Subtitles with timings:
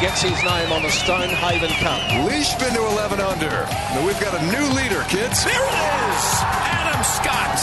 [0.00, 1.98] gets his name on the Stonehaven Cup.
[2.24, 3.50] Leishman to 11 under.
[3.50, 5.44] Now we've got a new leader, kids.
[5.44, 6.24] There it is!
[6.70, 7.58] Adam Scott.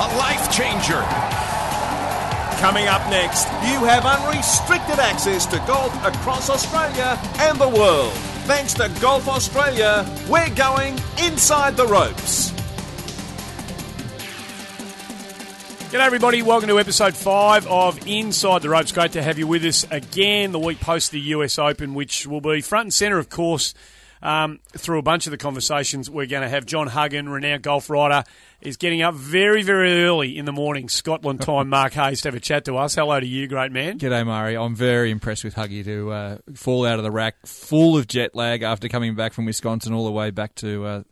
[0.00, 1.02] A life changer.
[2.60, 8.12] Coming up next, you have unrestricted access to golf across Australia and the world.
[8.46, 12.53] Thanks to Golf Australia, we're going inside the ropes.
[15.94, 16.42] G'day, everybody.
[16.42, 18.90] Welcome to episode five of Inside the Ropes.
[18.90, 22.40] Great to have you with us again the week post the US Open, which will
[22.40, 23.74] be front and centre, of course,
[24.20, 26.66] um, through a bunch of the conversations we're going to have.
[26.66, 28.24] John Huggan, renowned golf writer,
[28.60, 31.68] is getting up very, very early in the morning, Scotland time.
[31.68, 32.96] Mark Hayes to have a chat to us.
[32.96, 33.96] Hello to you, great man.
[33.96, 34.56] G'day, Murray.
[34.56, 38.34] I'm very impressed with Huggy to uh, fall out of the rack full of jet
[38.34, 41.02] lag after coming back from Wisconsin all the way back to uh,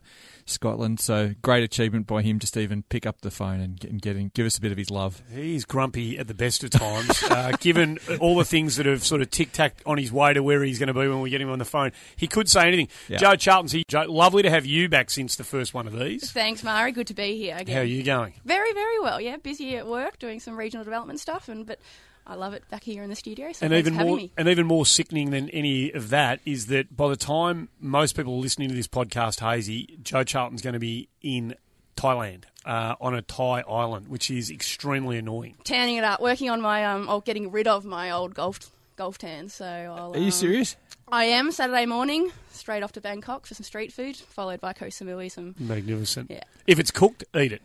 [0.45, 0.99] Scotland.
[0.99, 4.31] So great achievement by him just even pick up the phone and, get, and getting,
[4.33, 5.21] give us a bit of his love.
[5.33, 7.23] He's grumpy at the best of times.
[7.29, 10.43] uh, given all the things that have sort of tic tac on his way to
[10.43, 12.67] where he's going to be when we get him on the phone, he could say
[12.67, 12.87] anything.
[13.07, 13.17] Yeah.
[13.17, 13.83] Jo Charlton's here.
[13.87, 16.31] Jo, lovely to have you back since the first one of these.
[16.31, 16.91] Thanks, Mari.
[16.91, 17.75] Good to be here again.
[17.75, 18.33] How are you going?
[18.45, 19.19] Very, very well.
[19.19, 21.79] Yeah, busy at work doing some regional development stuff, and but
[22.25, 23.51] I love it back here in the studio.
[23.51, 24.31] So and thanks even for having more, me.
[24.37, 28.33] and even more sickening than any of that is that by the time most people
[28.35, 31.55] are listening to this podcast, Hazy, Jo Charlton's going to be in
[31.97, 35.55] Thailand uh, on a Thai island, which is extremely annoying.
[35.63, 39.17] Tanning it up, working on my um, or getting rid of my old golf golf
[39.17, 39.49] tan.
[39.49, 40.75] So I'll, Are you um, serious?
[41.11, 44.87] I am Saturday morning, straight off to Bangkok for some street food, followed by Koh
[44.87, 45.31] Samui.
[45.31, 46.31] Some Magnificent.
[46.31, 46.43] Yeah.
[46.65, 47.61] If it's cooked, eat it.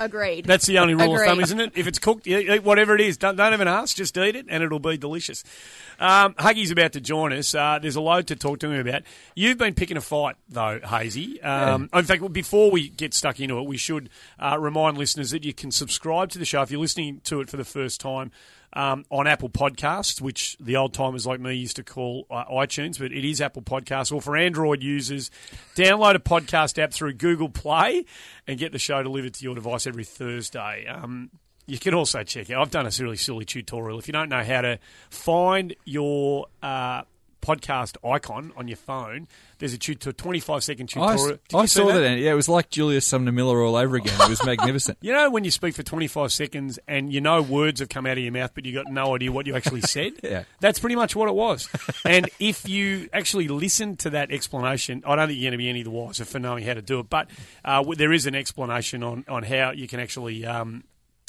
[0.00, 0.44] Agreed.
[0.44, 1.72] That's the only rule of thumb, isn't it?
[1.74, 3.16] If it's cooked, eat whatever it is.
[3.16, 5.44] Don't, don't even ask, just eat it, and it'll be delicious.
[5.98, 7.54] Um, Huggy's about to join us.
[7.54, 9.02] Uh, there's a load to talk to him about.
[9.34, 11.40] You've been picking a fight, though, Hazy.
[11.42, 15.44] Um, In fact, before we get stuck into it, we should uh, remind listeners that
[15.44, 18.30] you can subscribe to the show if you're listening to it for the first time.
[18.74, 22.98] Um, on Apple Podcasts, which the old timers like me used to call uh, iTunes,
[22.98, 24.12] but it is Apple Podcasts.
[24.12, 25.30] Or for Android users,
[25.74, 28.04] download a podcast app through Google Play
[28.46, 30.86] and get the show delivered to your device every Thursday.
[30.86, 31.30] Um,
[31.68, 32.62] you can also check out.
[32.62, 33.98] I've done a really silly tutorial.
[33.98, 34.78] If you don't know how to
[35.10, 37.02] find your uh,
[37.40, 39.28] podcast icon on your phone,
[39.58, 41.38] there's a, tut- 25 second I, tutorial.
[41.48, 42.02] Did I saw that.
[42.02, 44.20] and Yeah, it was like Julius Sumner Miller all over again.
[44.20, 44.98] It was magnificent.
[45.08, 48.18] You know when you speak for 25 seconds and you know words have come out
[48.18, 50.12] of your mouth, but you got no idea what you actually said?
[50.22, 50.42] Yeah.
[50.60, 51.68] That's pretty much what it was.
[52.04, 55.68] and if you actually listen to that explanation, I don't think you're going to be
[55.68, 57.28] any the wiser for knowing how to do it, but
[57.64, 60.84] uh, there is an explanation on, on how you can actually um,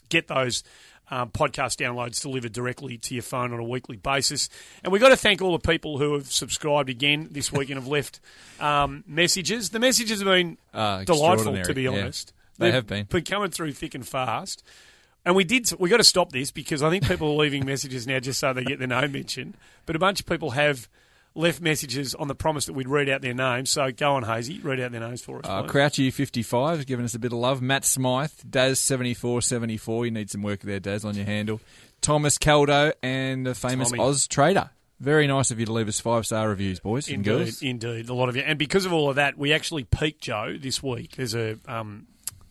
[0.10, 0.64] get those.
[1.12, 4.48] Um, podcast downloads delivered directly to your phone on a weekly basis.
[4.84, 7.80] And we've got to thank all the people who have subscribed again this week and
[7.80, 8.20] have left
[8.60, 9.72] um, messages.
[9.72, 11.90] The messages have been Uh, delightful, to be yeah.
[11.90, 12.32] honest.
[12.60, 13.06] They They've have been.
[13.06, 14.64] been coming through thick and fast.
[15.26, 15.70] And we did.
[15.80, 18.54] We got to stop this because I think people are leaving messages now just so
[18.54, 19.56] they get their name mentioned.
[19.86, 20.88] But a bunch of people have
[21.40, 23.70] left messages on the promise that we'd read out their names.
[23.70, 25.46] So go on, Hazy, read out their names for us.
[25.46, 25.72] Uh, please.
[25.72, 27.62] Crouchy fifty five has given us a bit of love.
[27.62, 30.06] Matt Smythe, Daz seventy four seventy four.
[30.06, 31.62] You need some work there, Daz, on your handle.
[32.02, 34.02] Thomas Caldo and the famous Tommy.
[34.02, 34.70] Oz Trader.
[35.00, 37.62] Very nice of you to leave us five star reviews, boys and Indeed, girls.
[37.62, 38.42] indeed, a lot of you.
[38.42, 41.16] And because of all of that, we actually peaked Jo this week.
[41.16, 42.08] There's a um,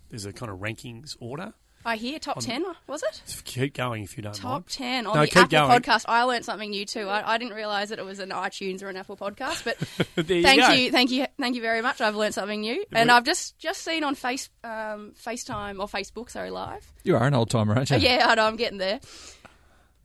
[0.08, 1.52] there's a kind of rankings order.
[1.84, 2.64] I hear top ten.
[2.86, 4.66] Was it Keep going if you don't top mind.
[4.68, 5.80] ten on No, the Apple going.
[5.80, 6.04] podcast?
[6.08, 7.08] I learned something new too.
[7.08, 9.76] I, I didn't realise that it was an iTunes or an Apple podcast, but
[10.28, 10.68] you thank go.
[10.70, 12.00] you, thank you, thank you very much.
[12.00, 16.30] I've learned something new, and I've just just seen on Face um, FaceTime or Facebook,
[16.30, 16.86] sorry, live.
[17.04, 17.98] You are an old timer, aren't you?
[17.98, 19.00] Yeah, I know, I'm getting there.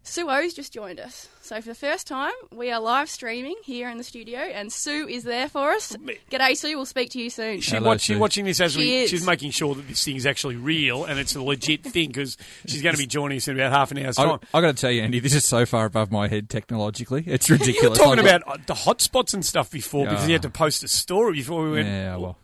[0.05, 1.29] Su Oh's just joined us.
[1.41, 5.07] So for the first time, we are live streaming here in the studio, and Su
[5.07, 5.95] is there for us.
[6.29, 6.75] G'day, Su.
[6.75, 7.61] We'll speak to you soon.
[7.61, 8.95] She Hello, watch, she's watching this as She we.
[9.03, 9.09] is.
[9.09, 12.37] She's making sure that this thing is actually real and it's a legit thing because
[12.67, 14.39] she's going to be joining us in about half an hour's I, time.
[14.53, 17.23] I got to tell you, Andy, this is so far above my head technologically.
[17.25, 17.97] It's You were ridiculous.
[17.97, 20.27] talking I was- about uh, the hotspots and stuff before because Yeah.
[20.27, 21.87] you had to post a story before we went.
[21.87, 22.37] Yeah, well,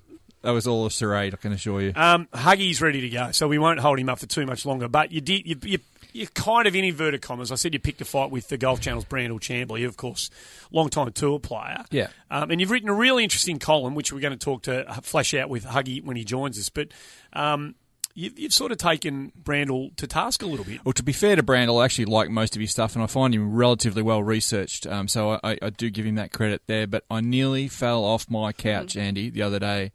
[0.43, 1.33] that was all a charade.
[1.33, 1.91] I can assure you.
[1.95, 4.87] Um, Huggy's ready to go, so we won't hold him up for too much longer.
[4.87, 5.79] But you did, you, you,
[6.13, 7.51] you kind of in inverted commas.
[7.51, 10.29] I said you picked a fight with the Golf Channel's Brandel Chamblee, of course,
[10.71, 11.83] long-time tour player.
[11.91, 12.07] Yeah.
[12.31, 14.93] Um, and you've written a really interesting column, which we're going to talk to uh,
[15.01, 16.69] flesh out with Huggy when he joins us.
[16.69, 16.89] But
[17.33, 17.75] um,
[18.13, 20.83] you've, you've sort of taken Brandel to task a little bit.
[20.83, 23.07] Well, to be fair to Brandel, I actually like most of his stuff, and I
[23.07, 24.87] find him relatively well researched.
[24.87, 26.87] Um, so I, I do give him that credit there.
[26.87, 29.91] But I nearly fell off my couch, Andy, the other day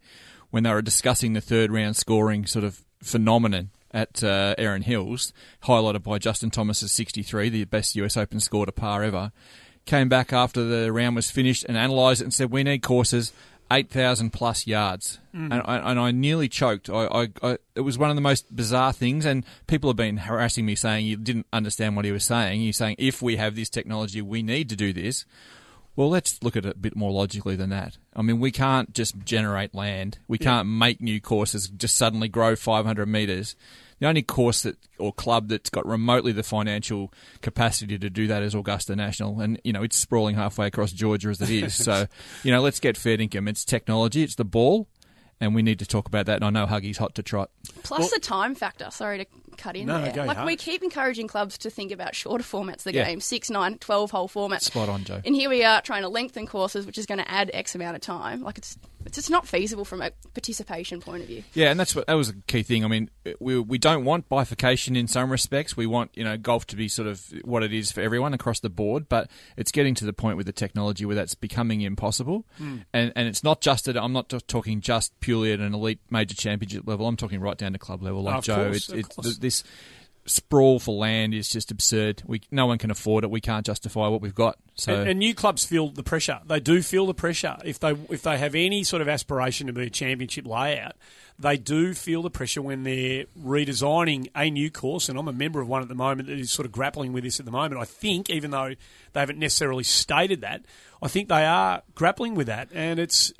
[0.51, 5.33] when they were discussing the third round scoring sort of phenomenon at uh, Erin Hills,
[5.63, 9.31] highlighted by Justin Thomas's 63, the best US Open score to par ever.
[9.85, 13.31] Came back after the round was finished and analysed it and said, we need courses
[13.71, 15.19] 8,000 plus yards.
[15.51, 16.89] And, I, and I nearly choked.
[16.89, 20.17] I, I, I, it was one of the most bizarre things, and people have been
[20.17, 22.59] harassing me saying you didn't understand what he was saying.
[22.59, 25.25] He's saying, if we have this technology, we need to do this.
[25.95, 27.97] Well, let's look at it a bit more logically than that.
[28.13, 30.19] I mean, we can't just generate land.
[30.27, 33.55] We can't make new courses, just suddenly grow 500 metres.
[33.99, 38.43] The only course that or club that's got remotely the financial capacity to do that
[38.43, 41.75] is Augusta National, and you know it's sprawling halfway across Georgia as it is.
[41.83, 42.05] so,
[42.43, 43.47] you know, let's get fair income.
[43.47, 44.87] It's technology, it's the ball,
[45.39, 46.35] and we need to talk about that.
[46.35, 47.51] And I know Huggy's hot to trot.
[47.83, 48.89] Plus the time factor.
[48.91, 49.25] Sorry to
[49.57, 50.11] cut in No, there.
[50.11, 53.05] go like we keep encouraging clubs to think about shorter formats of the Yeah.
[53.05, 54.63] game, six, nine, 12 hole formats.
[54.63, 55.21] Spot on, Jo.
[55.25, 57.95] And here we are trying to lengthen courses, which is going to add X amount
[57.95, 58.41] of time.
[58.43, 61.43] Like it's it's just not feasible from a participation point of view.
[61.53, 62.83] Yeah, and that's what that was a key thing.
[62.83, 63.09] I mean,
[63.39, 65.77] we we don't want bifurcation in some respects.
[65.77, 68.59] We want you know golf to be sort of what it is for everyone across
[68.59, 69.07] the board.
[69.07, 72.45] But it's getting to the point with the technology where that's becoming impossible.
[72.57, 72.77] Hmm.
[72.93, 76.35] And and it's not just at I'm not talking just purely at an elite major
[76.35, 77.07] championship level.
[77.07, 78.55] I'm talking right down to club level, like Of Jo.
[78.55, 79.37] course, it's of it's course.
[79.37, 79.63] this
[80.25, 82.23] sprawl for land is just absurd.
[82.25, 83.29] We no one can afford it.
[83.29, 84.57] We can't justify what we've got.
[84.75, 86.39] So And, and new clubs feel the pressure.
[86.45, 87.57] They do feel the pressure.
[87.63, 90.93] If they if they have any sort of aspiration to be a championship layout,
[91.37, 95.09] they do feel the pressure when they're redesigning a new course.
[95.09, 97.23] And I'm a member of one at the moment that is sort of grappling with
[97.23, 97.79] this at the moment.
[97.79, 98.73] I think, even though
[99.13, 100.65] they haven't necessarily stated that,
[101.01, 102.69] I think they are grappling with that.
[102.73, 103.31] And it's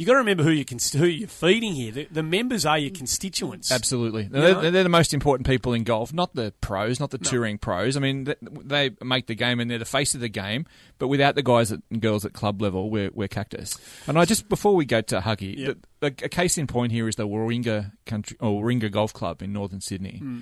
[0.00, 1.92] you got to remember who you can who you're feeding here.
[1.92, 3.70] The, the members are your constituents.
[3.70, 4.22] Absolutely.
[4.22, 7.98] They're, they're the most important people in golf, not the pros, not the touring pros.
[7.98, 10.64] I mean, they make the game and they're the face of the game,
[10.98, 13.76] but without the guys and girls at club level, we're, we're cactus.
[14.06, 15.76] And I just, before we go to Huggy, Yep.
[16.00, 19.52] the, a case in point here is the Warringah Country, or Warringah Golf Club in
[19.52, 20.16] northern Sydney.
[20.20, 20.40] Hmm.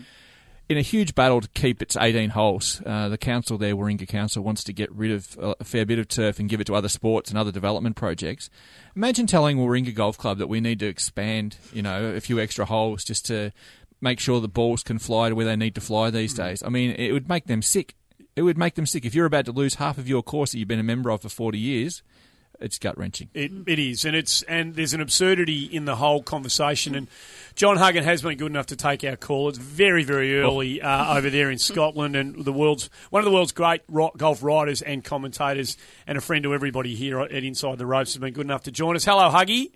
[0.68, 4.44] In a huge battle to keep its 18 holes, uh, the council there, Warringah Council,
[4.44, 6.90] wants to get rid of a fair bit of turf and give it to other
[6.90, 8.50] sports and other development projects.
[8.94, 12.66] Imagine telling Warringah Golf Club that we need to expand, you know, a few extra
[12.66, 13.50] holes just to
[14.02, 16.62] make sure the balls can fly to where they need to fly these days.
[16.62, 17.94] I mean, it would make them sick.
[18.36, 19.06] It would make them sick.
[19.06, 21.22] If you're about to lose half of your course that you've been a member of
[21.22, 22.02] for 40 years,
[22.60, 23.28] it's gut wrenching.
[23.34, 26.94] It, it is, and it's and there's an absurdity in the whole conversation.
[26.94, 27.08] And
[27.54, 29.48] John Huggan has been good enough to take our call.
[29.48, 33.32] It's very, very early uh, over there in Scotland, and the world's one of the
[33.32, 35.76] world's great ro- golf writers and commentators,
[36.06, 38.72] and a friend to everybody here at Inside the Ropes has been good enough to
[38.72, 39.04] join us.
[39.04, 39.72] Hello, Huggy.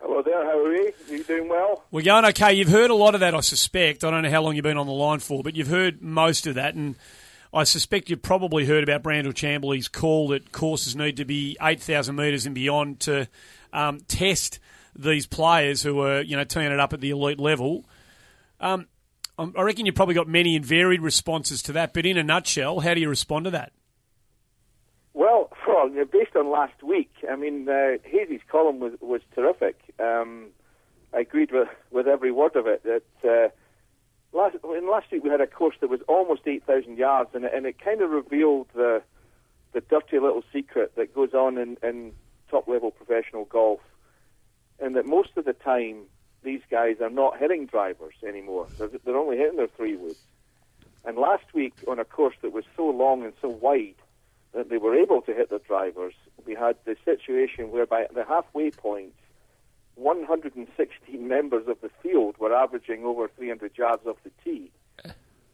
[0.00, 0.92] Hello there, how are you?
[1.08, 1.84] You doing well?
[1.90, 2.52] We're going okay.
[2.52, 4.04] You've heard a lot of that, I suspect.
[4.04, 6.46] I don't know how long you've been on the line for, but you've heard most
[6.46, 6.96] of that, and
[7.52, 12.14] I suspect you've probably heard about Brandel Chamberlain's call that courses need to be 8,000
[12.14, 13.28] metres and beyond to
[13.72, 14.58] um, test
[14.94, 17.84] these players who are, you know, teeing it up at the elite level.
[18.60, 18.86] Um,
[19.38, 22.80] I'm- reckon you've probably got many and varied responses to that, but in a nutshell,
[22.80, 23.72] how do you respond to that?
[25.12, 29.78] Well, well, based on last week, I mean, uh, Hazy's column was was terrific.
[29.98, 30.48] Um,
[31.12, 32.82] I agreed with with every word of it.
[32.84, 33.48] That uh,
[34.76, 37.52] in last week we had a course that was almost eight thousand yards, and it,
[37.54, 39.02] and it kind of revealed the
[39.72, 42.12] the dirty little secret that goes on in, in
[42.50, 43.80] top level professional golf,
[44.80, 46.02] and that most of the time
[46.42, 48.68] these guys are not hitting drivers anymore.
[48.78, 50.20] They're, they're only hitting their three woods.
[51.04, 53.96] And last week on a course that was so long and so wide
[54.52, 56.14] that they were able to hit their drivers,
[56.46, 59.12] we had the situation whereby at the halfway point,
[59.96, 64.70] 116 members of the field were averaging over 300 yards off the tee.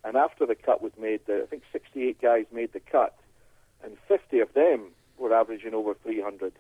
[0.05, 3.17] And after the cut was made, I think 68 guys made the cut,
[3.85, 6.53] and 50 of them were averaging over 300.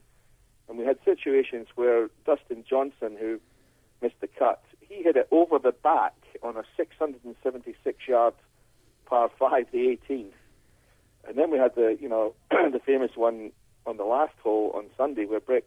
[0.68, 3.40] And we had situations where Dustin Johnson, who
[4.00, 8.34] missed the cut, he hit it over the back on a 676 yard
[9.06, 10.32] par 5, the 18th.
[11.26, 13.50] And then we had the, you know, the famous one
[13.86, 15.66] on the last hole on Sunday where Brooks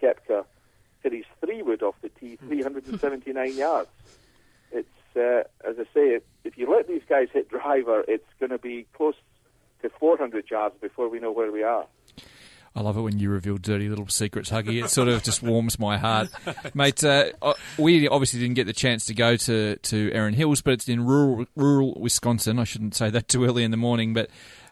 [0.00, 0.44] Koepka
[1.02, 3.88] hit his three wood off the tee, 379 yards.
[4.72, 8.50] It's, uh, as I say, if, if you let these guys hit driver, it's going
[8.50, 9.14] to be close
[9.82, 11.86] to 400 yards before we know where we are.
[12.74, 14.82] I love it when you reveal dirty little secrets, Huggy.
[14.82, 16.28] It sort of just warms my heart,
[16.74, 17.02] mate.
[17.02, 20.74] Uh, uh, we obviously didn't get the chance to go to to Erin Hills, but
[20.74, 22.60] it's in rural rural Wisconsin.
[22.60, 24.30] I shouldn't say that too early in the morning, but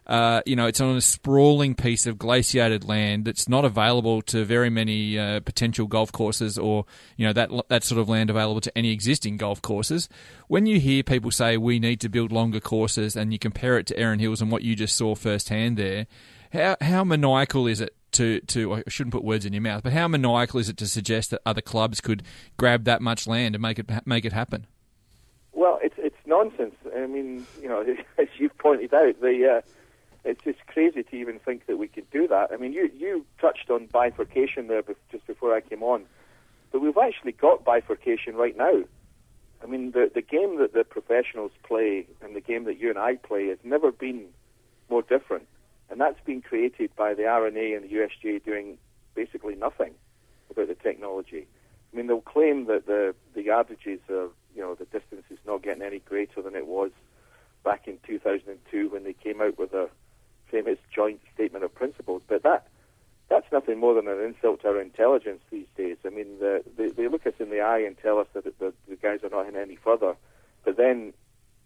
[0.08, 4.42] Uh, you know, it's on a sprawling piece of glaciated land that's not available to
[4.42, 6.86] very many uh, potential golf courses, or
[7.16, 10.08] you know that that sort of land available to any existing golf courses.
[10.46, 13.86] When you hear people say we need to build longer courses, and you compare it
[13.88, 16.06] to Erin Hills and what you just saw firsthand there,
[16.52, 19.92] how how maniacal is it to, to I shouldn't put words in your mouth, but
[19.92, 22.22] how maniacal is it to suggest that other clubs could
[22.56, 24.66] grab that much land and make it make it happen?
[25.52, 26.74] Well, it's it's nonsense.
[26.96, 27.84] I mean, you know,
[28.18, 29.60] as you've pointed out, the uh,
[30.24, 32.50] it's just crazy to even think that we could do that.
[32.52, 36.04] I mean, you you touched on bifurcation there just before I came on,
[36.72, 38.84] but we've actually got bifurcation right now.
[39.62, 42.98] I mean, the the game that the professionals play and the game that you and
[42.98, 44.26] I play has never been
[44.88, 45.46] more different
[45.90, 48.78] and that's been created by the R&A the USGA doing
[49.14, 49.94] basically nothing
[50.50, 51.46] about the technology.
[51.92, 55.62] I mean, they'll claim that the the averages are, you know, the distance is not
[55.62, 56.90] getting any greater than it was
[57.64, 59.88] back in 2002 when they came out with a
[60.50, 62.22] famous joint statement of principles.
[62.26, 62.68] But that
[63.28, 65.96] that's nothing more than an insult to our intelligence these days.
[66.04, 68.72] I mean, the, they, they look us in the eye and tell us that the,
[68.88, 70.16] the guys are not in any further.
[70.64, 71.12] But then,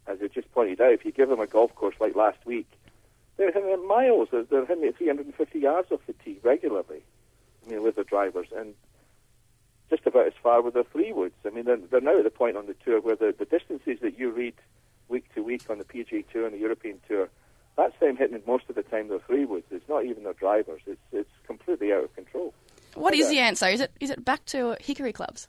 [0.05, 2.69] as I just pointed out, if you give them a golf course like last week,
[3.37, 4.27] they're hitting it miles.
[4.31, 7.03] They're, they're hitting it 350 yards off the tee regularly.
[7.65, 8.75] I mean, with the drivers and
[9.89, 11.35] just about as far with the three woods.
[11.45, 13.99] I mean, they're, they're now at the point on the tour where the, the distances
[14.01, 14.55] that you read
[15.07, 17.29] week to week on the PGA Tour and the European Tour,
[17.75, 19.65] that's them hitting it most of the time their three woods.
[19.71, 20.81] It's not even their drivers.
[20.85, 22.53] It's it's completely out of control.
[22.95, 23.67] What is the answer?
[23.67, 25.47] Is it is it back to hickory clubs?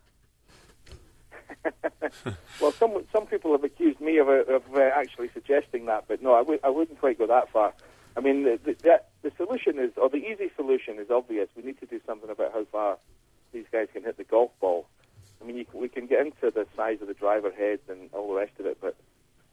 [2.61, 6.23] well, some some people have accused me of, uh, of uh, actually suggesting that, but
[6.23, 7.75] no, I w- I wouldn't quite go that far.
[8.17, 11.49] I mean, the, the, the solution is, or the easy solution is obvious.
[11.57, 12.99] We need to do something about how far
[13.53, 14.87] these guys can hit the golf ball.
[15.43, 18.29] I mean, you, we can get into the size of the driver heads and all
[18.29, 18.95] the rest of it, but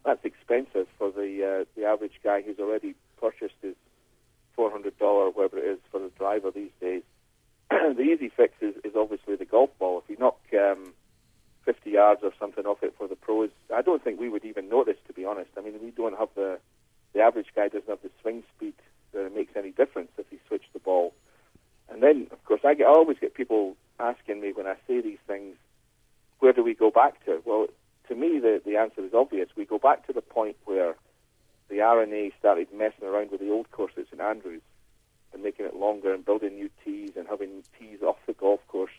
[0.05, 3.75] that's expensive for the uh, the average guy who's already purchased his
[4.55, 7.03] four hundred dollar, whatever it is, for the driver these days.
[7.69, 10.03] the easy fix is, is obviously the golf ball.
[10.03, 10.93] If you knock um,
[11.65, 13.49] 50 yards or something off it for the pros.
[13.73, 15.51] I don't think we would even notice, to be honest.
[15.57, 16.59] I mean, we don't have the
[17.13, 18.73] the average guy doesn't have the swing speed
[19.11, 21.13] that it makes any difference if he switched the ball.
[21.89, 25.01] And then, of course, I, get, I always get people asking me when I say
[25.01, 25.57] these things,
[26.39, 27.41] where do we go back to?
[27.43, 27.67] Well,
[28.07, 29.49] to me, the the answer is obvious.
[29.55, 30.95] We go back to the point where
[31.69, 34.61] the R&A started messing around with the old course at St Andrews
[35.33, 38.91] and making it longer and building new tees and having tees off the golf course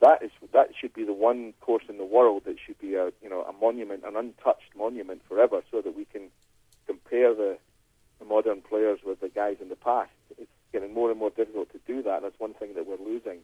[0.00, 3.12] that is that should be the one course in the world that should be a
[3.22, 6.30] you know a monument, an untouched monument forever, so that we can
[6.86, 7.58] compare the,
[8.18, 10.10] the modern players with the guys in the past.
[10.38, 12.22] It's getting more and more difficult to do that.
[12.22, 13.40] That's one thing that we're losing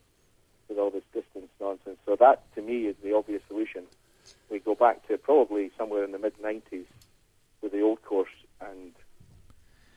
[0.69, 1.99] with all this distance nonsense.
[2.07, 3.85] So that to me is the obvious solution.
[4.51, 6.87] We go back to probably somewhere in the mid '90s
[7.63, 8.29] with the old course
[8.61, 8.93] and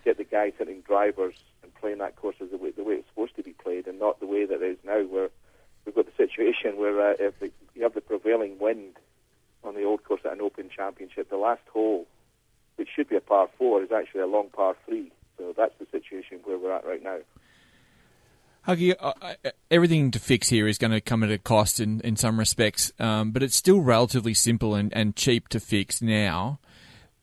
[0.03, 3.07] get the guys hitting drivers and playing that course as the way, the way it's
[3.09, 5.29] supposed to be played, and not the way that it is now, where
[5.85, 7.33] we've got the situation where uh, if
[7.75, 8.97] you have the prevailing wind
[9.63, 12.07] on the old course at an Open Championship, the last hole,
[12.77, 15.11] which should be a par four, is actually a long par three.
[15.37, 17.19] So that's the situation where we're at right now.
[18.69, 19.33] Huggy, uh, uh,
[19.71, 22.91] everything to fix here is going to come at a cost in, in some respects,
[22.99, 26.59] um, but it's still relatively simple and, and cheap to fix now.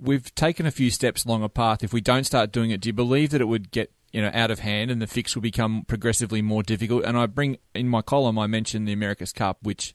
[0.00, 1.84] We've taken a few steps along a path.
[1.84, 4.30] If we don't start doing it, do you believe that it would get you know
[4.32, 7.04] out of hand and the fix will become progressively more difficult.
[7.04, 9.94] And I bring in my column I mentioned the America's Cup, which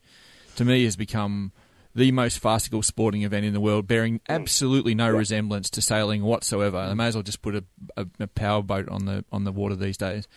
[0.55, 1.51] to me has become
[1.95, 4.31] the most farcical sporting event in the world, bearing hmm.
[4.31, 6.87] absolutely no resemblance to sailing whatsoever.
[6.87, 7.63] They may as well just put a,
[7.97, 10.27] a, a power boat on the on the water these days.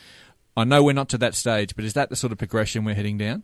[0.57, 2.95] I know we're not to that stage, but is that the sort of progression we're
[2.95, 3.43] heading down?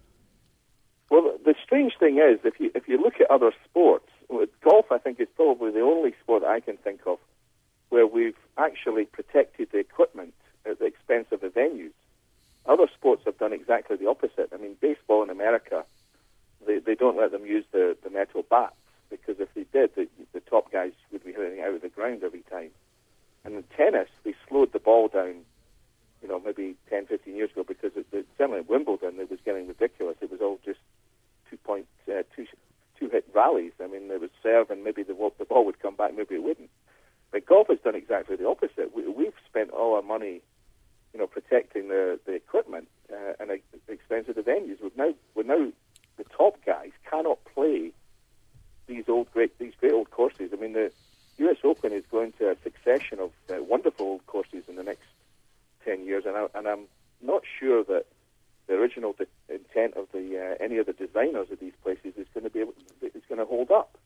[1.10, 4.08] Well, the strange thing is, if you if you look at other sports,
[4.62, 7.18] golf I think is probably the only sport I can think of
[7.88, 11.92] where we've actually protected the equipment at the expense of the venues.
[12.66, 14.50] Other sports have done exactly the opposite.
[14.52, 15.84] I mean, baseball in America,
[16.66, 18.76] they, they don't let them use the, the metal bats
[19.08, 22.22] because if they did, the, the top guys would be hitting out of the ground
[22.22, 22.70] every time.
[23.44, 25.36] And in tennis, they slowed the ball down,
[26.22, 29.40] you know, maybe 10, 15 years ago because it, it, certainly at Wimbledon it was
[29.44, 30.16] getting ridiculous.
[30.20, 30.80] It was all just
[31.48, 32.46] two point, uh, two,
[32.98, 33.72] two hit rallies.
[33.82, 36.42] I mean, it was serve and maybe the, the ball would come back, maybe it
[36.42, 36.70] wouldn't.
[37.32, 38.94] But golf has done exactly the opposite.
[38.94, 40.42] We, we've spent all our money,
[41.12, 44.82] you know, protecting the, the equipment uh, and at the expense of the venues.
[44.82, 45.72] We've now, we're now
[46.16, 47.92] the top guys cannot play
[48.86, 50.50] these old great these great old courses.
[50.52, 50.92] I mean, the
[51.38, 51.56] U.S.
[51.64, 55.06] Open is going to a succession of uh, wonderful old courses in the next
[55.84, 56.86] ten years, and, I, and I'm
[57.22, 58.06] not sure that
[58.66, 62.26] the original de- intent of the uh, any of the designers of these places is
[62.32, 63.98] going to be able, is going to hold up.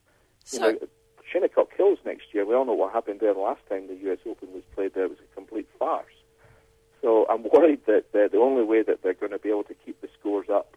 [0.44, 0.88] So, you know,
[1.30, 4.18] Shinnecock Hills next year we all know what happened there the last time the US
[4.26, 5.04] Open was played there.
[5.04, 6.06] It was a complete farce.
[7.02, 9.74] So I'm worried that uh, the only way that they're going to be able to
[9.74, 10.76] keep the scores up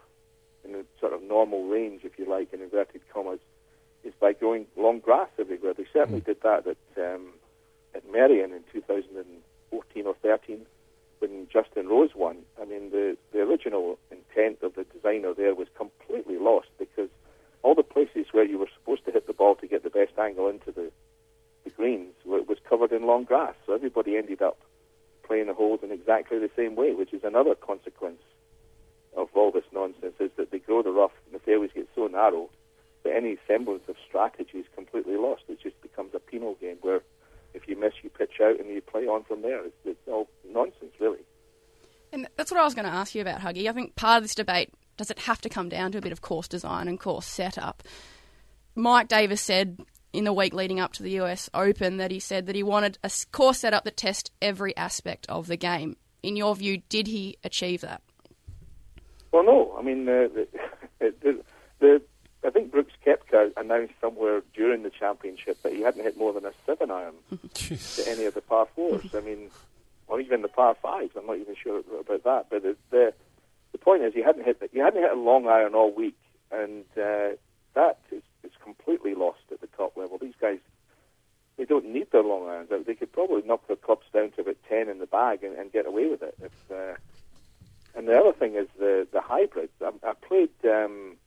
[0.65, 3.39] in a sort of normal range, if you like, in inverted commas,
[4.03, 5.73] is by going long grass everywhere.
[5.73, 7.29] They certainly did that at um,
[7.95, 10.65] at Merion in 2014 or 13
[11.19, 12.38] when Justin Rose won.
[12.62, 17.09] I mean, the the original intent of the designer there was completely lost because
[17.63, 20.17] all the places where you were supposed to hit the ball to get the best
[20.17, 20.91] angle into the
[21.63, 23.55] the greens wa- was covered in long grass.
[23.65, 24.57] So everybody ended up
[25.24, 28.21] playing the holes in exactly the same way, which is another consequence
[29.15, 30.15] of all this nonsense.
[30.19, 32.50] Is that they grow the rough and the fairways get so narrow
[33.03, 35.43] that any semblance of strategy is completely lost.
[35.50, 37.01] It just becomes a penal game where
[37.57, 39.65] if you miss, you pitch out and you play on from there.
[39.65, 41.19] It's, it's all nonsense, really.
[42.13, 43.67] And that's what I was going to ask you about, Huggy.
[43.67, 46.11] I think part of this debate does it have to come down to a bit
[46.11, 47.83] of course design and course setup?
[48.75, 49.79] Mike Davis said
[50.13, 52.97] in the week leading up to the US Open that he said that he wanted
[53.03, 55.97] a course setup that tests every aspect of the game.
[56.23, 58.01] In your view, did he achieve that?
[59.31, 59.75] Well, no.
[59.77, 60.47] I mean, uh, the,
[61.21, 61.43] the,
[61.79, 62.01] the
[62.47, 66.45] I think Brooks Koepka announced somewhere during the championship that he hadn't hit more than
[66.45, 67.15] a seven iron
[67.53, 69.13] to any of the par fours.
[69.13, 69.51] I mean,
[70.07, 71.11] or even the par fives.
[71.17, 72.45] I'm not even sure about that.
[72.49, 73.13] But the the,
[73.73, 76.17] the point is, he hadn't hit he hadn't hit a long iron all week,
[76.49, 77.35] and uh,
[77.73, 80.17] that is, is completely lost at the top level.
[80.17, 80.59] These guys.
[81.57, 82.69] They don't need their long irons.
[82.85, 85.71] They could probably knock their clubs down to about ten in the bag and, and
[85.71, 86.35] get away with it.
[86.39, 86.95] If, uh,
[87.95, 89.73] and the other thing is the the hybrids.
[89.81, 91.17] I, I played um,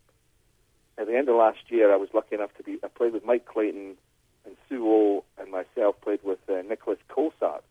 [1.01, 1.93] at the end of last year.
[1.93, 2.79] I was lucky enough to be.
[2.85, 3.97] I played with Mike Clayton
[4.45, 7.63] and Sue O and myself played with uh, Nicolas Colsaerts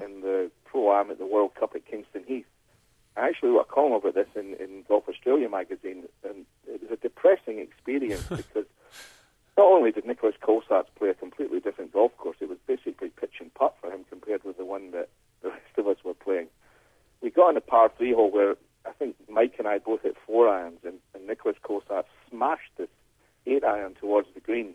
[0.00, 2.46] in the Pro Am at the World Cup at Kingston Heath.
[3.16, 6.90] I actually wrote a column about this in, in Golf Australia magazine, and it was
[6.92, 8.64] a depressing experience because
[9.58, 13.34] not only did Nicolas Colsaerts play a completely different golf course, it was basically pitch
[13.40, 15.10] and putt for him compared with the one that
[15.42, 16.46] the rest of us were playing.
[17.20, 20.16] We got on a par three hole where I think Mike and I both hit
[20.26, 22.88] four irons, and, and Nicolas Colsaerts smashed this
[23.46, 24.74] eight iron towards the green.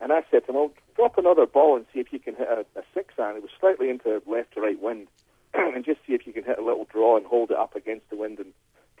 [0.00, 2.48] And I said to him, well, drop another ball and see if you can hit
[2.48, 3.36] a, a six iron.
[3.36, 5.08] It was slightly into left to right wind,
[5.54, 8.08] and just see if you can hit a little draw and hold it up against
[8.08, 8.52] the wind and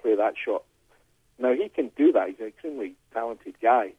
[0.02, 0.62] play that shot.
[1.38, 2.28] Now, he can do that.
[2.28, 3.92] He's an extremely talented guy,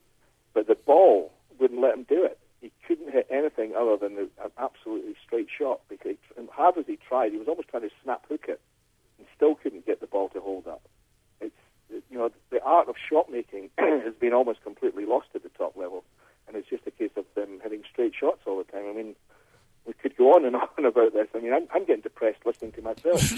[0.54, 2.38] but the ball wouldn't let him do it.
[2.62, 5.82] He couldn't hit anything other than an absolutely straight shot.
[5.90, 6.18] Because
[6.52, 8.62] hard as he tried, he was almost trying to snap hook it
[9.18, 10.82] and still couldn't get the ball to hold up.
[12.10, 15.76] You know the art of shot making has been almost completely lost at the top
[15.76, 16.04] level,
[16.48, 18.86] and it's just a case of them hitting straight shots all the time.
[18.90, 19.16] I mean,
[19.86, 21.28] we could go on and on about this.
[21.36, 23.32] I mean, I'm, I'm getting depressed listening to myself.
[23.32, 23.36] you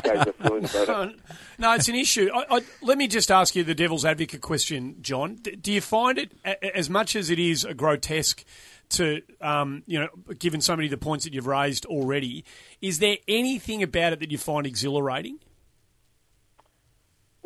[0.00, 1.20] guys are feeling about it.
[1.58, 2.28] No, it's an issue.
[2.32, 5.36] I, I, let me just ask you the devil's advocate question, John.
[5.36, 8.44] D- do you find it, a- as much as it is a grotesque
[8.90, 10.08] to, um, you know,
[10.38, 12.44] given so many of the points that you've raised already,
[12.80, 15.38] is there anything about it that you find exhilarating?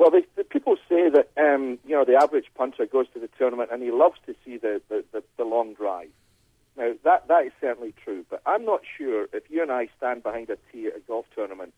[0.01, 3.29] Well, they, the people say that um, you know the average punter goes to the
[3.37, 6.09] tournament and he loves to see the, the, the, the long drive.
[6.75, 10.23] Now that that is certainly true, but I'm not sure if you and I stand
[10.23, 11.75] behind a tee at a golf tournament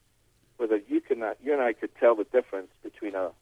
[0.56, 3.32] whether you can uh, you and I could tell the difference between a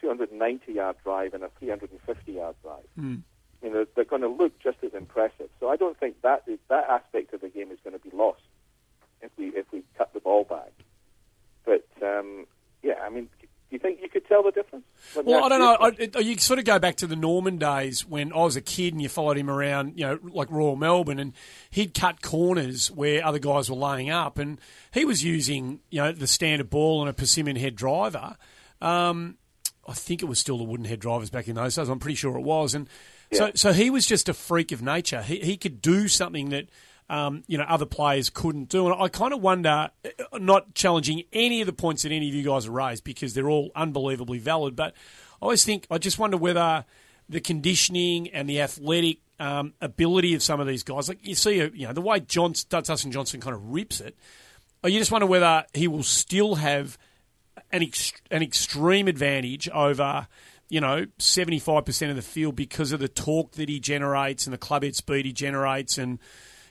[0.00, 2.86] 290 yard drive and a 350 yard drive.
[2.96, 3.22] Mm.
[3.62, 5.50] Mean, they're, they're going to look just as impressive.
[5.58, 8.16] So I don't think that is, that aspect of the game is going to be
[8.16, 8.42] lost
[9.22, 10.72] if we if we cut the ball back.
[11.64, 12.46] But um,
[12.84, 13.28] yeah, I mean,
[13.70, 14.84] do you think you could tell the difference?
[15.14, 16.18] Well, I don't know.
[16.18, 18.94] I, you sort of go back to the Norman days when I was a kid
[18.94, 21.32] and you followed him around, you know, like Royal Melbourne, and
[21.70, 24.60] he'd cut corners where other guys were laying up, and
[24.92, 28.36] he was using, you know, the standard ball and a persimmon head driver.
[28.80, 29.38] Um,
[29.86, 31.88] I think it was still the wooden head drivers back in those days.
[31.88, 32.88] I'm pretty sure it was, and
[33.32, 35.22] so so he was just a freak of nature.
[35.22, 36.66] He he could do something that.
[37.10, 38.86] Um, you know, other players couldn't do.
[38.86, 42.34] And I kind of wonder, uh, not challenging any of the points that any of
[42.36, 44.94] you guys have raised because they're all unbelievably valid, but
[45.42, 46.84] I always think, I just wonder whether
[47.28, 51.60] the conditioning and the athletic um, ability of some of these guys, like you see,
[51.60, 54.16] uh, you know, the way Johnson, Dustin Johnson kind of rips it,
[54.84, 56.96] you just wonder whether he will still have
[57.72, 60.28] an, ex- an extreme advantage over,
[60.68, 64.58] you know, 75% of the field because of the torque that he generates and the
[64.58, 66.20] clubhead speed he generates and,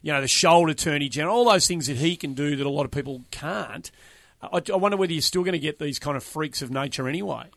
[0.01, 2.69] you know, the shoulder turn general, all those things that he can do that a
[2.69, 3.91] lot of people can't.
[4.41, 7.07] I, I wonder whether you're still going to get these kind of freaks of nature
[7.07, 7.47] anyway.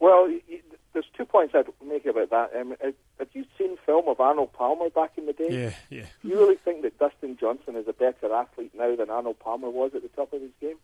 [0.00, 0.28] Well,
[0.92, 2.50] there's two points I'd make about that.
[2.58, 5.48] Um, uh, have you seen film of Arnold Palmer back in the day?
[5.50, 6.06] Yeah, yeah.
[6.22, 9.70] Do you really think that Dustin Johnson is a better athlete now than Arnold Palmer
[9.70, 10.76] was at the top of his game?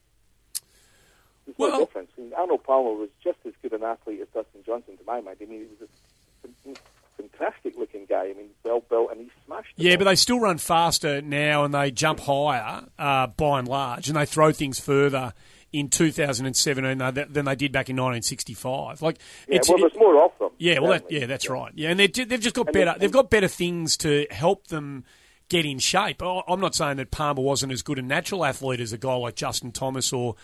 [1.46, 2.10] There's no difference.
[2.16, 5.20] I mean, Arnold Palmer was just as good an athlete as Dustin Johnson, to my
[5.20, 5.38] mind.
[5.40, 6.80] I mean, he was a
[7.20, 9.72] fantastic looking game I mean, well built, and he smashed.
[9.76, 14.08] Yeah, but they still run faster now and they jump higher uh, by and large,
[14.08, 15.32] and they throw things further
[15.72, 16.98] in 2017
[17.32, 19.02] than they did back in 1965.
[19.02, 20.50] Like, yeah, it's, well, there's more of them.
[20.58, 21.72] yeah, well, that, yeah, that's right.
[21.76, 22.92] Yeah, and they've just got And better.
[22.94, 25.04] they- They've got better things to help them
[25.48, 26.22] get in shape.
[26.22, 29.34] I'm not saying that Palmer wasn't as good a natural athlete as a guy like
[29.36, 30.34] Justin Thomas or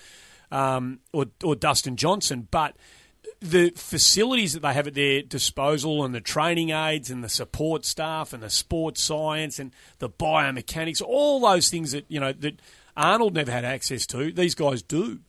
[0.50, 2.76] um, or, or Dustin Johnson, but
[3.40, 7.84] the facilities that they have at their disposal and the training aids and the support
[7.84, 12.60] staff and the sports science and the biomechanics, all those things that you know that
[12.96, 15.20] Arnold never had access to, these guys do.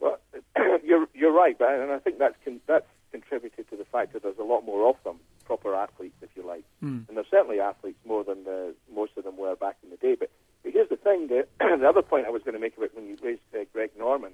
[0.00, 0.18] Well,
[0.84, 4.22] you're you're right, but and I think that's con- that's contributed to the fact that
[4.22, 7.06] there's a lot more of them, proper athletes, if you like, Mm.
[7.08, 10.16] and there's certainly athletes more than the, most of them were back in the day.
[10.18, 10.30] But,
[10.62, 13.06] but here's the thing: the, the other point I was going to make about when
[13.06, 14.32] you raised uh, Greg Norman,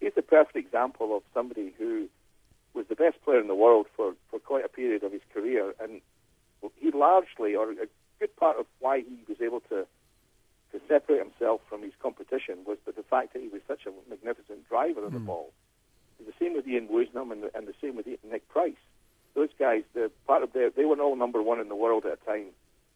[0.00, 2.08] he's the perfect example of somebody who
[2.74, 5.74] was the best player in the world for, for quite a period of his career,
[5.80, 6.00] and
[6.76, 9.86] he largely, or a good part of why he was able to
[10.72, 14.08] to separate himself from his competition was the, the fact that he was such a
[14.08, 15.26] magnificent driver of the hmm.
[15.26, 15.52] ball.
[16.24, 18.78] The same with Ian Woosnam and the, and the same with Nick Price.
[19.34, 22.18] Those guys, the part of their, they were all number one in the world at
[22.22, 22.50] a time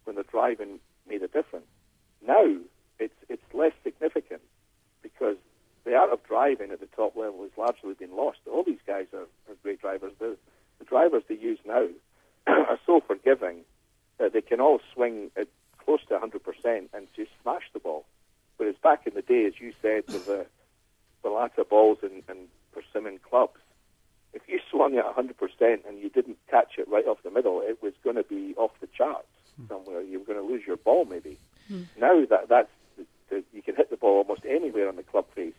[0.05, 1.67] when the driving made a difference.
[2.27, 2.45] Now
[2.99, 4.43] it's it's less significant
[5.03, 5.37] because
[5.85, 8.39] the art of driving at the top level has largely been lost.
[8.51, 10.13] All these guys are, are great drivers.
[10.19, 10.37] The,
[10.79, 11.87] the drivers they use now
[12.47, 13.61] are so forgiving
[14.19, 15.49] that they can all swing at
[15.85, 18.07] close to 100% and just smash the ball.
[18.57, 20.47] Whereas back in the day, as you said, with the,
[21.23, 23.59] the latter balls and, and persimmon clubs,
[24.33, 25.35] if you swung at 100%
[25.87, 28.71] and you didn't catch it right off the middle, it was going to be off
[28.81, 29.67] the charts hmm.
[29.69, 30.01] somewhere.
[30.03, 31.39] You were going to lose your ball maybe.
[31.69, 31.83] Hmm.
[31.99, 35.27] Now that that's the, the, you can hit the ball almost anywhere on the club
[35.35, 35.55] face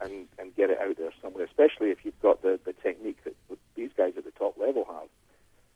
[0.00, 3.34] and, and get it out there somewhere, especially if you've got the, the technique that
[3.74, 5.08] these guys at the top level have.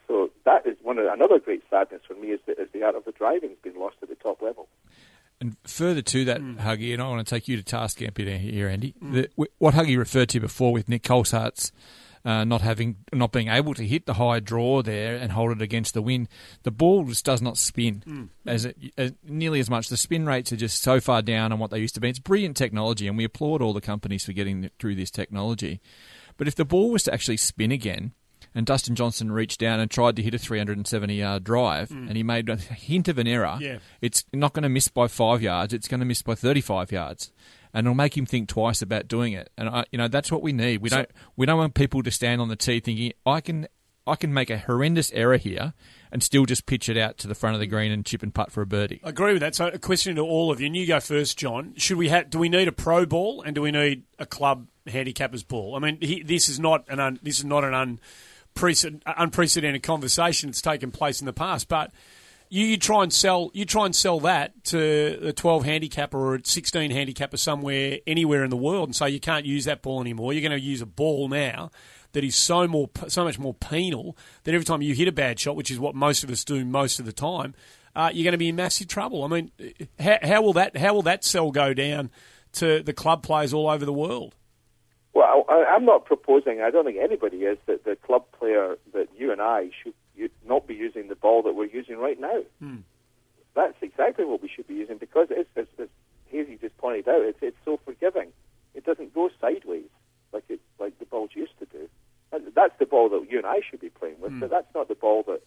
[0.07, 2.95] So that is one of another great sadness for me is the, is the art
[2.95, 4.69] of the driving has been lost at the top level.
[5.41, 6.59] And further to that, hmm.
[6.59, 8.95] Huggy, and I want to take you to task a bit here, Andy.
[8.99, 9.13] Hmm.
[9.13, 11.73] The, what Huggy referred to before with Nick Colsaerts
[12.25, 15.61] uh, not having, not being able to hit the high draw there and hold it
[15.61, 16.29] against the wind,
[16.63, 18.25] the ball just does not spin hmm.
[18.47, 19.89] as, it, as nearly as much.
[19.89, 22.09] The spin rates are just so far down on what they used to be.
[22.09, 25.81] It's brilliant technology, and we applaud all the companies for getting through this technology.
[26.37, 28.13] But if the ball was to actually spin again,
[28.55, 32.09] and Dustin Johnson reached down and tried to hit a 370 yard drive, hmm.
[32.09, 33.59] and he made a hint of an error.
[33.61, 33.79] Yeah.
[34.01, 35.73] It's not going to miss by five yards.
[35.73, 37.33] It's going to miss by 35 yards,
[37.75, 39.51] and it'll make him think twice about doing it.
[39.59, 40.81] And I, you know that's what we need.
[40.81, 43.67] We don't we don't want people to stand on the tee thinking I can
[44.07, 45.73] I can make a horrendous error here
[46.13, 48.35] and still just pitch it out to the front of the green and chip and
[48.35, 49.01] putt for a birdie.
[49.03, 49.55] I agree with that.
[49.55, 51.75] So, a question to all of you, and you go first, John.
[51.77, 52.31] Should we have?
[52.31, 55.75] Do we need a pro ball, and do we need a club handicappers ball?
[55.75, 57.99] I mean, he, this is not an un, this is not an
[58.55, 61.91] unprecedented, unprecedented conversation that's taken place in the past, but.
[62.49, 66.35] You, you try and sell you try and sell that to a 12 handicapper or
[66.37, 70.01] a 16 handicapper somewhere anywhere in the world and say you can't use that ball
[70.01, 70.33] anymore.
[70.33, 71.71] You're going to use a ball now
[72.13, 75.39] that is so more so much more penal that every time you hit a bad
[75.39, 77.55] shot, which is what most of us do most of the time,
[77.95, 79.25] uh, you're going to be in massive trouble.
[79.25, 79.51] I mean,
[79.99, 82.11] how, how will that how will that sell go down
[82.53, 84.35] to the club players all over the world?
[85.13, 86.61] Well, I'm not proposing.
[86.61, 89.95] I don't think anybody is that the club player that you and I should
[90.47, 92.43] not be using the ball that we're using right now.
[92.61, 92.79] Hmm.
[93.55, 95.89] That's exactly what we should be using because it's, as, as
[96.27, 98.33] Hazy just pointed out, it's, it's so forgiving.
[98.75, 99.89] It doesn't go sideways
[100.33, 101.89] like it like the balls used to do.
[102.33, 104.53] And that's the ball that you and I should be playing with, but hmm.
[104.53, 105.43] that's not the ball that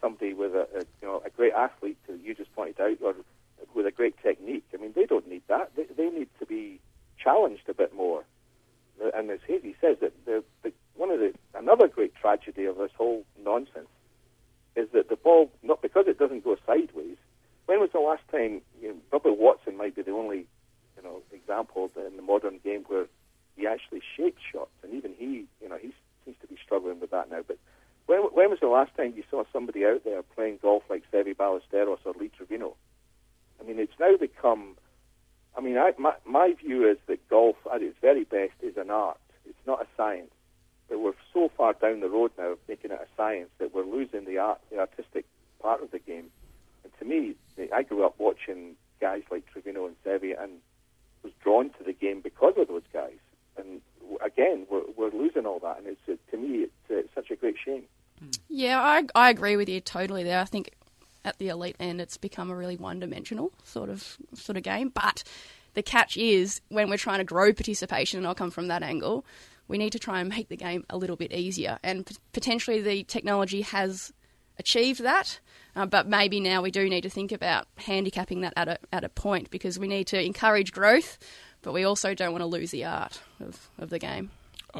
[0.00, 3.14] somebody with a, a you know a great athlete that you just pointed out or
[3.74, 4.64] with a great technique.
[4.74, 5.72] I mean, they don't need that.
[5.76, 6.80] They, they need to be
[7.18, 8.24] challenged a bit more.
[9.14, 12.90] And as Hazy says, that the, the, one of the another great tragedy of this
[12.96, 13.88] whole nonsense
[14.76, 17.16] is that the ball, not because it doesn't go sideways.
[17.66, 18.60] When was the last time?
[18.80, 20.46] You know, Bubba Watson might be the only,
[20.96, 23.06] you know, example in the modern game where
[23.56, 25.92] he actually shaped shots, and even he, you know, he
[26.24, 27.40] seems to be struggling with that now.
[27.46, 27.58] But
[28.06, 31.34] when, when was the last time you saw somebody out there playing golf like Seve
[31.36, 32.76] Ballesteros or Lee Trevino?
[33.60, 34.76] I mean, it's now become.
[35.56, 38.90] I mean, I, my, my view is that golf, at its very best, is an
[38.90, 39.18] art.
[39.46, 40.30] It's not a science.
[40.88, 43.84] But we're so far down the road now of making it a science that we're
[43.84, 45.24] losing the art, the artistic
[45.60, 46.26] part of the game.
[46.84, 47.34] And to me,
[47.74, 50.52] I grew up watching guys like Trevino and Seve and
[51.22, 53.18] was drawn to the game because of those guys.
[53.56, 53.80] And
[54.24, 55.78] again, we're, we're losing all that.
[55.78, 57.82] And it's, to me, it's, it's such a great shame.
[58.48, 60.40] Yeah, I, I agree with you totally there.
[60.40, 60.70] I think
[61.24, 64.90] at the elite end, it's become a really one-dimensional sort of sort of game.
[64.90, 65.24] But
[65.74, 69.24] the catch is when we're trying to grow participation, and I'll come from that angle.
[69.68, 71.78] We need to try and make the game a little bit easier.
[71.82, 74.12] And p- potentially the technology has
[74.58, 75.40] achieved that,
[75.74, 79.04] uh, but maybe now we do need to think about handicapping that at a, at
[79.04, 81.18] a point because we need to encourage growth,
[81.62, 84.30] but we also don't want to lose the art of, of the game.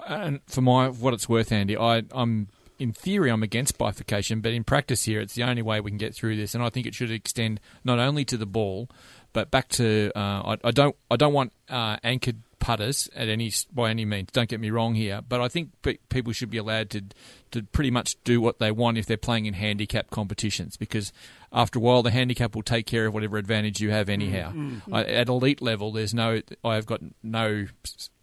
[0.07, 4.53] And for my what it's worth, Andy, I, I'm in theory I'm against bifurcation, but
[4.53, 6.87] in practice here, it's the only way we can get through this, and I think
[6.87, 8.89] it should extend not only to the ball,
[9.33, 13.53] but back to uh, I, I don't I don't want uh, anchored putters at any
[13.73, 14.31] by any means.
[14.33, 17.03] Don't get me wrong here, but I think pe- people should be allowed to
[17.53, 21.13] to pretty much do what they want if they're playing in handicap competitions because
[21.53, 24.53] after a while the handicap will take care of whatever advantage you have anyhow.
[24.53, 27.67] Mm, I, at elite level, there's no I've got no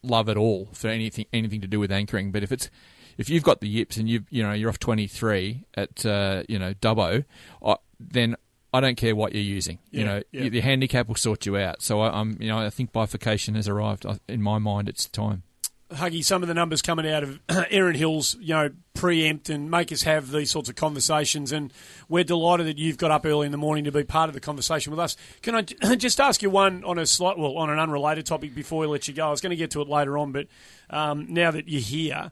[0.02, 2.70] love at all for anything anything to do with anchoring, but if it's
[3.18, 6.60] if you've got the yips and you you know you're off 23 at uh, you
[6.60, 7.26] know Dubbo,
[7.66, 8.36] I, then
[8.74, 9.78] I don't care what you're using.
[9.92, 10.50] you know, yeah.
[10.50, 11.82] the handicap will sort you out.
[11.84, 14.06] So I, I'm, you know, I think bifurcation has arrived.
[14.06, 15.44] I- In my mind, it's time.
[15.92, 19.92] Huggy, some of the numbers coming out of Erin Hills, you know, preempt and make
[19.92, 21.52] us have these sorts of conversations.
[21.52, 21.72] And
[22.10, 24.40] we're delighted that you've got up early in the morning to be part of the
[24.40, 25.16] conversation with us.
[25.44, 25.62] Can I
[25.96, 29.08] just ask you one on a slight, well, on an unrelated topic before we let
[29.08, 29.28] you go?
[29.28, 30.48] I was going to get to it later on, but
[30.90, 32.32] um, now that you're here,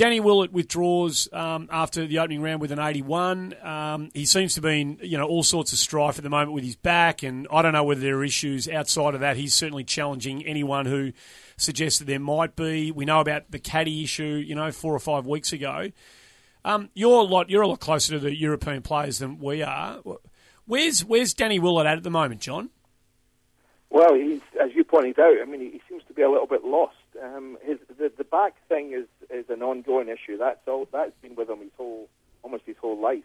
[0.00, 3.54] Danny Willett withdraws um, after the opening round with an 81.
[3.62, 6.52] Um, he seems to be in you know all sorts of strife at the moment
[6.52, 9.36] with his back, and I don't know whether there are issues outside of that.
[9.36, 11.12] He's certainly challenging anyone who
[11.58, 12.90] suggests that there might be.
[12.90, 15.90] We know about the caddy issue, you know, four or five weeks ago.
[16.64, 19.98] Um, you're a lot you're a lot closer to the European players than we are.
[20.64, 22.70] Where's where's Danny Willett at at the moment, John?
[23.90, 26.64] Well, he's, as you pointed out, I mean, he, seems to be a little bit
[26.64, 26.94] lost.
[27.20, 30.36] Um, his, the, the back thing is, is an ongoing issue.
[30.38, 30.88] That's all.
[30.92, 32.08] That's been with him his whole,
[32.42, 33.24] almost his whole life.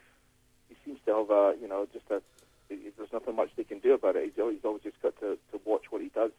[0.68, 2.22] He seems to have a, you know, just a.
[2.68, 4.24] There's nothing much they can do about it.
[4.24, 6.32] He's always, he's always just got to, to watch what he does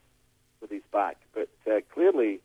[0.59, 1.17] with his back.
[1.33, 2.41] But uh, clearly,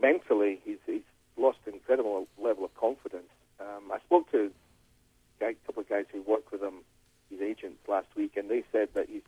[0.00, 1.02] mentally, he's, he's
[1.36, 3.30] lost an incredible level of confidence.
[3.58, 4.52] Um, I spoke to
[5.40, 6.84] a couple of guys who work with him,
[7.30, 9.22] his agents, last week, and they said that he's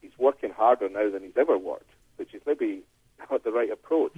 [0.00, 2.82] he's working harder now than he's ever worked, which is maybe
[3.30, 4.12] not the right approach.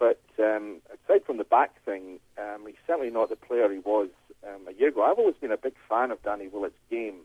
[0.00, 4.08] But um, aside from the back thing, um, he's certainly not the player he was
[4.42, 5.02] um, a year ago.
[5.02, 7.20] I've always been a big fan of Danny Willett's game.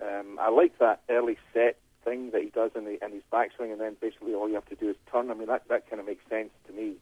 [0.00, 3.70] Um, I like that early set thing that he does in, the, in his backswing,
[3.72, 5.30] and then basically all you have to do is turn.
[5.30, 6.94] I mean, that, that kind of makes sense to me.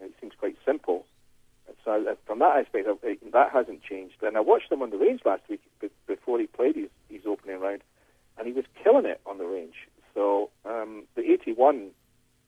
[0.00, 1.06] It seems quite simple.
[1.84, 2.94] So uh, from that aspect, uh,
[3.32, 4.16] that hasn't changed.
[4.22, 7.22] And I watched him on the range last week be- before he played his, his
[7.26, 7.82] opening round,
[8.36, 9.88] and he was killing it on the range.
[10.14, 11.90] So um, the 81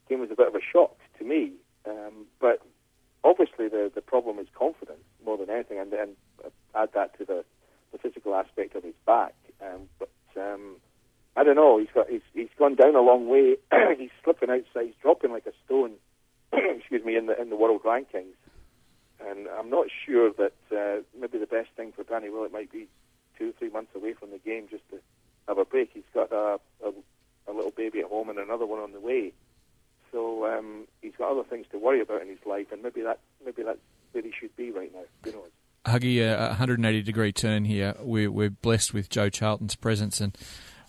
[0.09, 1.53] game was a bit of a shock to me.
[1.87, 2.61] Um, but
[3.23, 6.11] obviously the, the problem is confidence more than anything, and then
[6.75, 7.45] add that to the,
[7.93, 9.35] the physical aspect of his back.
[9.63, 10.77] Um, but um,
[11.37, 11.79] I don't know.
[11.79, 13.57] He's got he's, he's gone down a long way.
[13.99, 14.87] he's slipping outside.
[14.87, 15.93] He's dropping like a stone.
[16.53, 18.37] excuse me in the in the world rankings.
[19.21, 22.89] And I'm not sure that uh, maybe the best thing for Danny Willett might be
[23.39, 24.99] two, three months away from the game just to
[25.49, 25.91] have a break.
[25.95, 26.93] He's got a, a,
[27.49, 29.33] a little baby at home and another one on the way.
[30.15, 33.19] So um, he's got other things to worry about in his life, and maybe that
[33.45, 33.81] maybe that's
[34.13, 35.01] where he should be right now.
[35.25, 35.51] Who knows?
[35.87, 37.95] Huggy, a 180 degree turn here.
[37.99, 40.39] We're, we're blessed with Jo Charlton's presence, and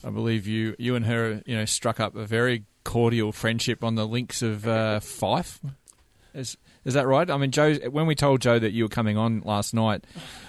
[0.03, 3.95] I believe you you and her you know struck up a very cordial friendship on
[3.95, 5.59] the links of uh, Fife.
[6.35, 7.29] Is is that right?
[7.29, 7.73] I mean, Jo.
[7.89, 10.05] When we told Jo that you were coming on last night,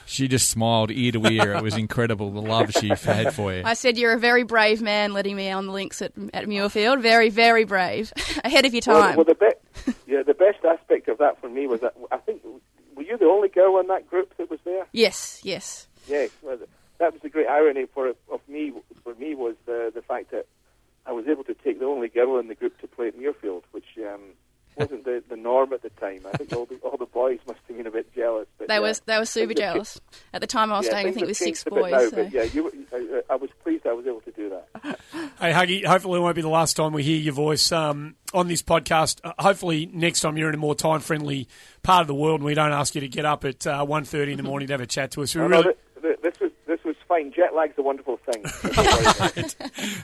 [0.07, 1.53] she just smiled ear to ear.
[1.55, 3.63] It was incredible the love she had for you.
[3.65, 7.01] I said you're a very brave man, letting me on the links at, at Muirfield.
[7.03, 8.13] Very, very brave.
[8.45, 9.17] Ahead of your Well, time.
[9.17, 12.43] well, the be- yeah, the best aspect of that for me was that I think
[12.95, 14.87] were you the only girl in that group that was there?
[14.93, 15.89] yes, yes.
[16.09, 16.57] Yes, well,
[16.99, 18.73] that was the great irony for of me.
[19.03, 20.47] For me, was the the fact that
[21.05, 23.63] I was able to take the only girl in the group to play at Muirfield,
[23.73, 24.21] which um,
[24.77, 26.21] wasn't the, the norm at the time.
[26.33, 28.47] I think all the all the boys must have been a bit jealous.
[28.59, 30.01] But They yeah, were they were super things have jealous.
[30.33, 31.71] At the time I was yeah, staying, I think it have was six changed a
[31.71, 31.93] bit boys.
[31.93, 32.17] Now, so.
[32.17, 35.01] but yeah, you, I, I was pleased I was able to do that.
[35.39, 38.49] Hey, Huggy, hopefully it won't be the last time we hear your voice um, on
[38.49, 39.21] this podcast.
[39.23, 41.47] Uh, hopefully next time you're in a more time-friendly
[41.83, 44.31] part of the world and we don't ask you to get up at uh, 1.30
[44.31, 45.35] in the morning to have a chat to us.
[45.35, 46.53] We Oh, no, really, th- th- this this was
[47.09, 47.33] fine.
[47.33, 48.43] Jet lag's a wonderful thing.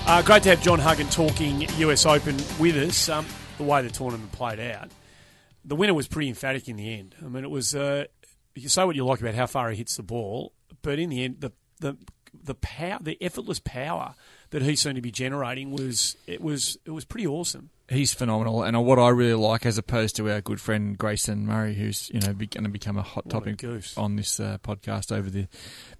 [0.06, 3.08] Uh, great to have John Huggan talking US Open with us.
[3.08, 3.26] Um,
[3.58, 4.88] the way the tournament played out,
[5.64, 7.14] the winner was pretty emphatic in the end.
[7.24, 7.74] I mean, it was.
[7.74, 8.04] Uh,
[8.54, 11.24] you say what you like about how far he hits the ball, but in the
[11.24, 11.96] end, the the
[12.42, 14.14] the power, the effortless power
[14.50, 17.70] that he seemed to be generating was it was it was pretty awesome.
[17.86, 21.74] He's phenomenal, and what I really like, as opposed to our good friend Grayson Murray,
[21.74, 23.96] who's you know going to become a hot What topic goose.
[23.98, 25.48] on this uh, podcast over the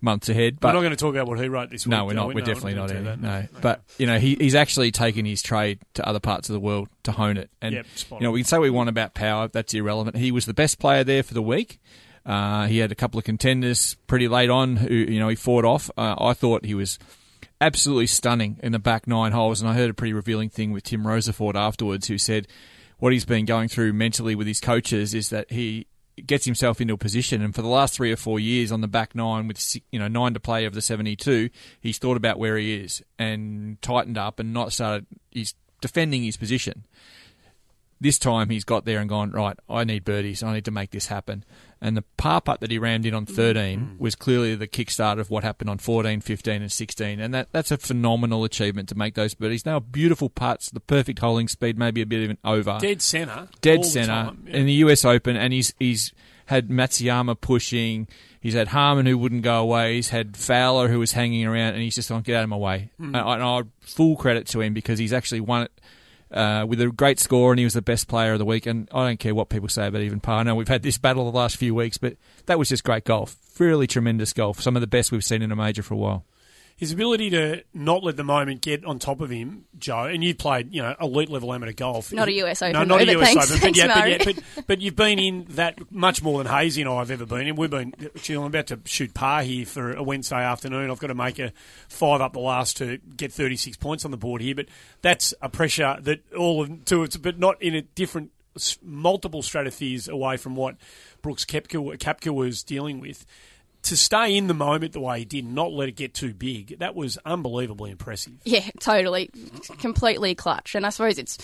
[0.01, 0.61] months ahead.
[0.61, 1.91] But we're not going to talk about what he wrote this week.
[1.91, 2.29] no, we're not.
[2.29, 2.37] we?
[2.37, 2.91] We're No, definitely not.
[2.91, 3.21] Eddie, that.
[3.21, 6.61] No, but you know, he, he's actually taken his trade to other parts of the
[6.61, 7.51] world to hone it.
[7.61, 9.49] And Yep, you know, we can say we want about power.
[9.49, 10.17] That's irrelevant.
[10.17, 11.81] He was the best player there for the week.
[12.25, 15.67] Uh, he had a couple of contenders pretty late on who you know he fought
[15.67, 15.91] off.
[15.99, 16.99] Uh, I thought he was
[17.65, 20.85] absolutely stunning in the back nine holes, and I heard a pretty revealing thing with
[20.85, 22.47] Tim Rosaforte afterwards, who said
[22.99, 25.87] what he's been going through mentally with his coaches is that he
[26.27, 28.87] gets himself into a position, and for the last three or four years on the
[28.87, 31.49] back nine with you know nine to play of the seventy-two,
[31.81, 35.07] he's thought about where he is and tightened up and not started.
[35.31, 36.85] He's defending his position.
[38.01, 39.57] This time he's got there and gone right.
[39.69, 40.43] I need birdies.
[40.43, 41.45] I need to make this happen.
[41.81, 45.29] And the par putt that he rammed in on 13 was clearly the kickstart of
[45.31, 47.21] what happened on 14, 15, and 16.
[47.21, 49.67] And that, that's a phenomenal achievement to make those birdies.
[49.67, 53.33] Now beautiful putts, the perfect holding speed, maybe a bit even over Dead centre.
[53.33, 54.57] all dead the centre time, yeah.
[54.57, 56.13] in the US Open, and he's he's
[56.47, 58.09] had Matsuyama pushing.
[58.41, 59.95] He's had Harman who wouldn't go away.
[59.97, 62.57] He's had Fowler who was hanging around, and he's just gone, get out of my
[62.57, 62.91] way.
[63.01, 63.07] Mm.
[63.07, 65.81] And, I, and I full credit to him because he's actually won it.
[66.35, 68.67] Uh, with a great score, and he was the best player of the week.
[68.67, 70.41] And I don't care what people say about even par.
[70.41, 72.17] I know we've had this battle the last few weeks, but
[72.47, 73.37] that was just great golf.
[73.61, 74.61] Really tremendous golf.
[74.61, 76.25] Some of the best we've seen in a major for a while.
[76.77, 80.35] His ability to not let the moment get on top of him, Jo, and you
[80.35, 82.13] played, you know, elite level amateur golf.
[82.13, 82.73] Not a US Open.
[82.73, 83.61] No, not a but US thanks- Open.
[83.61, 86.83] thanks, but, yeah, but, yeah, but, but you've been in that much more than Hazy
[86.83, 87.55] and I have ever been in.
[87.55, 90.91] We've been, gee, I'm about to shoot par here for a Wednesday afternoon.
[90.91, 91.53] I've got to make a
[91.89, 94.57] five up the last to get 36 points on the board here.
[94.57, 94.67] But
[95.01, 98.33] that's a pressure that all of, to it's, but not in a different,
[98.83, 100.77] multiple stratospheres away from what
[101.23, 103.25] Brooks Koepka, Koepka was dealing with
[103.85, 106.79] to stay in the moment the way he did, not let it get too big,
[106.81, 108.35] that was unbelievably impressive.
[108.45, 109.31] Yeah, totally.
[109.79, 110.75] Completely clutch.
[110.75, 111.39] And I suppose it's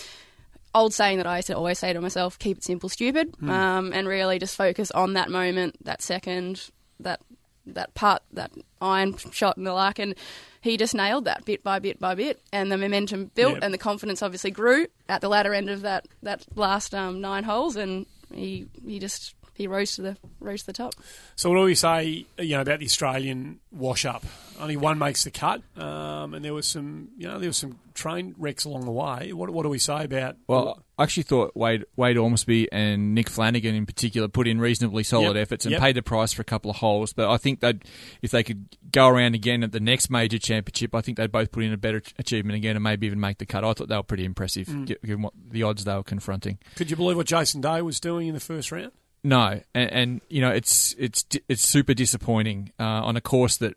[0.73, 3.49] old saying that I used to always say to myself, keep it simple, stupid, Hmm.
[3.49, 7.21] um, and really just focus on that moment, that second, that
[7.67, 8.51] that putt, that
[8.81, 9.99] iron shot and the like.
[9.99, 10.15] And
[10.61, 12.41] he just nailed that bit by bit by bit.
[12.51, 13.63] And the momentum built Yep.
[13.63, 17.43] and the confidence obviously grew at the latter end of that, that last um, nine
[17.43, 17.75] holes.
[17.75, 20.93] And he, he just he rose to the rose to the top.
[21.35, 24.23] So what do we say, you know, about the Australian wash up?
[24.59, 27.79] Only one makes the cut, um, and there was some, you know, there was some
[27.95, 29.33] train wrecks along the way.
[29.33, 30.37] What, what do we say about?
[30.47, 35.01] Well, I actually thought Wade Wade Ormsby and Nick Flanagan in particular put in reasonably
[35.03, 35.81] solid Yep, efforts and yep.
[35.81, 37.11] paid the price for a couple of holes.
[37.11, 37.77] But I think that
[38.21, 41.51] if they could go around again at the next major championship, I think they'd both
[41.51, 43.63] put in a better achievement again and maybe even make the cut.
[43.63, 44.85] I thought they were pretty impressive Mm.
[44.85, 46.59] given what the odds they were confronting.
[46.75, 48.91] could you believe what Jason Day was doing in the first round?
[49.23, 53.75] No, and, and you know it's it's it's super disappointing uh, on a course that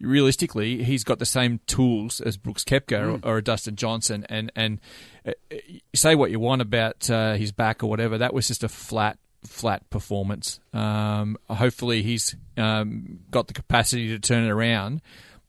[0.00, 4.50] realistically he's got the same tools as Brooks Koepka or, or a Dustin Johnson, and
[4.56, 4.80] and
[5.26, 5.56] uh, uh,
[5.94, 9.18] say what you want about uh, his back or whatever, that was just a flat
[9.44, 10.60] flat performance.
[10.72, 15.02] Um, hopefully he's um, got the capacity to turn it around.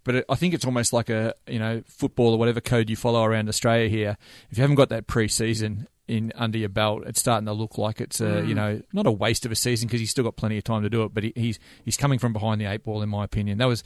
[0.03, 2.97] But it, I think it's almost like a you know football or whatever code you
[2.97, 4.17] follow around Australia here.
[4.49, 7.99] If you haven't got that pre-season in under your belt, it's starting to look like
[8.01, 8.55] it's a you Mm.
[8.55, 10.89] know not a waste of a season because he's still got plenty of time to
[10.89, 11.13] do it.
[11.13, 13.57] But he, he's he's coming from behind the eight ball, in my opinion.
[13.57, 13.83] That was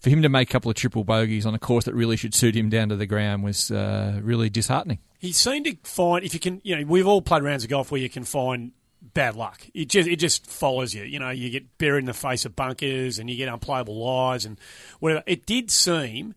[0.00, 2.34] for him to make a couple of triple bogeys on a course that really should
[2.34, 4.98] suit him down to the ground was uh, really disheartening.
[5.18, 7.90] He seemed to find if you can, you know, we've all played rounds of golf
[7.92, 8.72] where you can find
[9.14, 9.62] bad luck.
[9.74, 11.04] It just it just follows you.
[11.04, 14.44] You know, you get buried in the face of bunkers and you get unplayable lies
[14.46, 14.58] and
[15.00, 15.22] whatever.
[15.26, 16.34] It did seem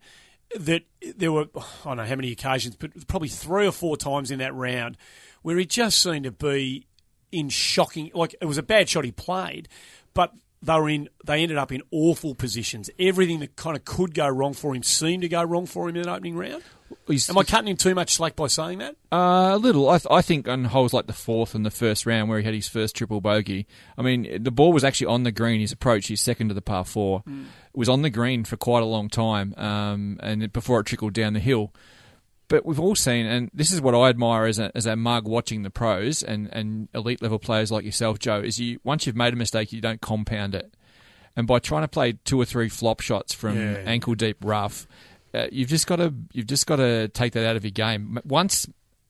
[0.58, 0.82] that
[1.16, 4.38] there were I don't know how many occasions, but probably three or four times in
[4.38, 4.96] that round
[5.42, 6.86] where he just seemed to be
[7.32, 8.10] in shocking.
[8.14, 9.68] Like it was a bad shot he played,
[10.14, 11.08] but they were in.
[11.24, 12.88] They ended up in awful positions.
[12.98, 15.96] Everything that kind of could go wrong for him seemed to go wrong for him
[15.96, 16.62] in that opening round.
[17.06, 18.96] He's- Am I cutting him too much slack by saying that?
[19.12, 19.88] Uh, a little.
[19.88, 22.44] I, th- I think on holes like the fourth and the first round where he
[22.44, 23.66] had his first triple bogey.
[23.98, 25.60] I mean, the ball was actually on the green.
[25.60, 27.32] His approach, his second to the par four, it
[27.76, 31.12] was on the green for quite a long time, um, and it- before it trickled
[31.14, 31.72] down the hill.
[32.48, 35.26] But we've all seen, and this is what I admire as a, as a mug
[35.26, 38.40] watching the pros and, and elite level players like yourself, Jo.
[38.40, 40.74] Is you once you've made a mistake, you don't compound it,
[41.36, 43.82] and by trying to play two or three flop shots from Yeah.
[43.86, 44.86] ankle deep rough,
[45.34, 48.18] uh, you've just got to you've just got to take that out of your game
[48.24, 48.66] once.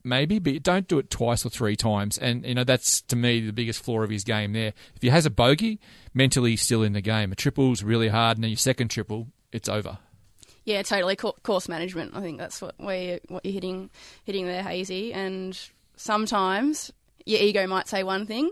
[0.07, 2.18] Maybe, but don't do it twice or three times.
[2.18, 4.75] And, you know, that's to me the biggest flaw of his game there.
[4.95, 5.81] If he has a bogey,
[6.12, 7.33] mentally he's still in the game.
[7.33, 9.97] A triple's really hard, and then your second triple, it's over.
[10.64, 11.16] Yeah, totally.
[11.16, 12.14] Course management.
[12.14, 13.89] I think that's what where you're, what you're hitting
[14.25, 15.14] hitting there, hazy.
[15.14, 15.59] And
[15.97, 16.93] sometimes
[17.25, 18.51] your ego might say one thing,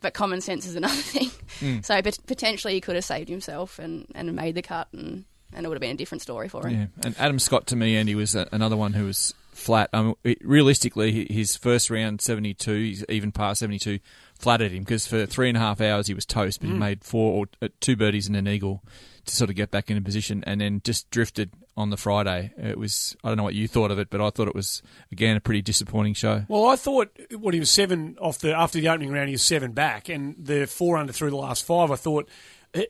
[0.00, 1.30] but common sense is another thing.
[1.60, 1.84] Mm.
[1.84, 5.24] So pot- potentially he could have saved himself and, and made the cut, and,
[5.54, 6.90] and it would have been a different story for him.
[6.98, 9.88] Yeah, and Adam Scott to me, Andy was a, another one who was flat.
[9.92, 13.98] Um, it, realistically, his first round seventy two, he's even past seventy two,
[14.38, 16.78] flattered him because for three and a half hours he was toast, but he Mm.
[16.78, 18.82] made four or uh, two birdies and an eagle
[19.26, 22.52] to sort of get back into position, and then just drifted on the Friday.
[22.58, 24.82] It was I don't know what you thought of it, but I thought it was
[25.10, 26.44] again a pretty disappointing show.
[26.48, 29.42] Well, I thought when he was seven off the after the opening round, he was
[29.42, 31.90] seven back, and the four under through the last five.
[31.90, 32.28] I thought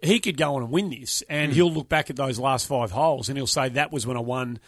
[0.02, 1.54] he- could go on and win this, and Mm.
[1.54, 4.20] he'll look back at those last five holes and he'll say that was when I
[4.20, 4.58] won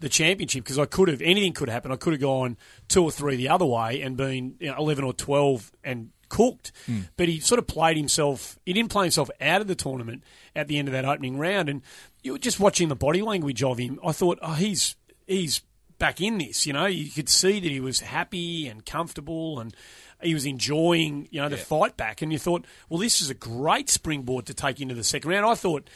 [0.00, 1.90] the championship because I could have anything could happen.
[1.90, 2.56] I could have gone
[2.88, 6.72] two or three the other way and been you know, eleven or twelve and cooked.
[6.86, 7.02] Hmm.
[7.16, 8.58] But he sort of played himself.
[8.66, 10.22] He didn't play himself out of the tournament
[10.54, 11.80] at the end of that opening round, and
[12.22, 13.98] you were just watching the body language of him.
[14.04, 14.96] I thought, oh, he's
[15.26, 15.62] he's
[15.98, 16.66] back in this.
[16.66, 19.74] You know, you could see that he was happy and comfortable, and
[20.22, 22.22] he was enjoying you know the fight back.
[22.22, 25.46] And you thought, well, this is a great springboard to take into the second round.
[25.46, 25.88] I thought,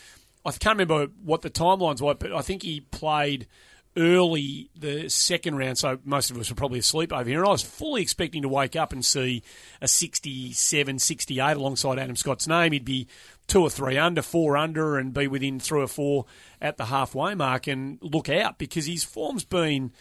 [0.45, 3.47] I can't remember what the timelines were, but I think he played
[3.97, 7.41] early the second round, so most of us were probably asleep over here.
[7.41, 9.43] And I was fully expecting to wake up and see
[9.81, 12.73] a 67, 68 alongside Adam Scott's name.
[12.73, 13.09] He'd be
[13.47, 16.27] two or three under, four under, and be within three or four
[16.61, 19.93] at the halfway mark and look out because his form's been.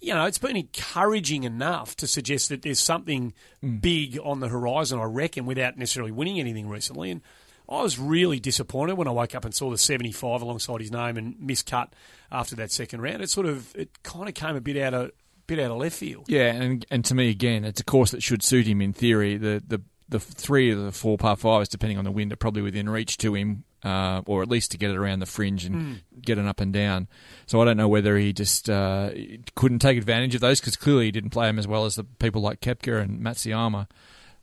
[0.00, 3.76] You know, it's been encouraging enough to suggest that there's something hmm.
[3.78, 7.10] big on the horizon, I reckon, without necessarily winning anything recently.
[7.10, 7.20] And
[7.68, 11.16] I was really disappointed when I woke up and saw the 75 alongside his name
[11.16, 11.88] and miscut
[12.30, 13.22] after that second round.
[13.22, 15.10] It sort of, it kind of came a bit out of,
[15.46, 16.26] bit out of left field.
[16.28, 19.36] Yeah, and and to me again, it's a course that should suit him in theory.
[19.36, 22.62] The the the three of the four par fives, depending on the wind, are probably
[22.62, 25.74] within reach to him, uh, or at least to get it around the fringe and
[25.76, 25.92] Hmm.
[26.20, 27.08] get an up and down.
[27.46, 29.10] So I don't know whether he just uh,
[29.54, 32.04] couldn't take advantage of those because clearly he didn't play them as well as the
[32.04, 33.86] people like Koepka and Matsuyama,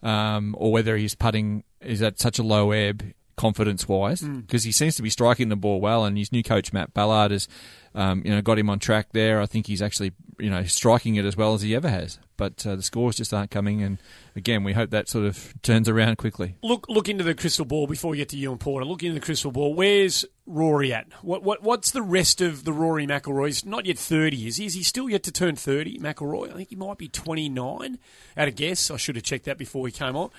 [0.04, 3.04] um, or whether he's putting is at such a low ebb
[3.36, 6.72] confidence wise because he seems to be striking the ball well, and his new coach
[6.72, 7.48] Matt Ballard has,
[7.94, 9.42] um, you know, got him on track there.
[9.42, 12.20] I think he's actually, you know, striking it as well as he ever has.
[12.38, 13.98] But uh, the scores just aren't coming, and
[14.36, 16.58] again, we hope that sort of turns around quickly.
[16.62, 18.86] Look, look into the crystal ball before we get to you and Porter.
[18.86, 19.74] Look into the crystal ball.
[19.74, 21.08] Where's Rory at?
[21.22, 23.48] What, what, what's the rest of the Rory McIlroy?
[23.48, 24.66] He's not yet 30, is he?
[24.66, 26.52] Is he still yet to turn 30, McIlroy?
[26.52, 28.00] I think he might be 29
[28.36, 28.92] at a guess.
[28.92, 30.30] I should have checked that before he came on.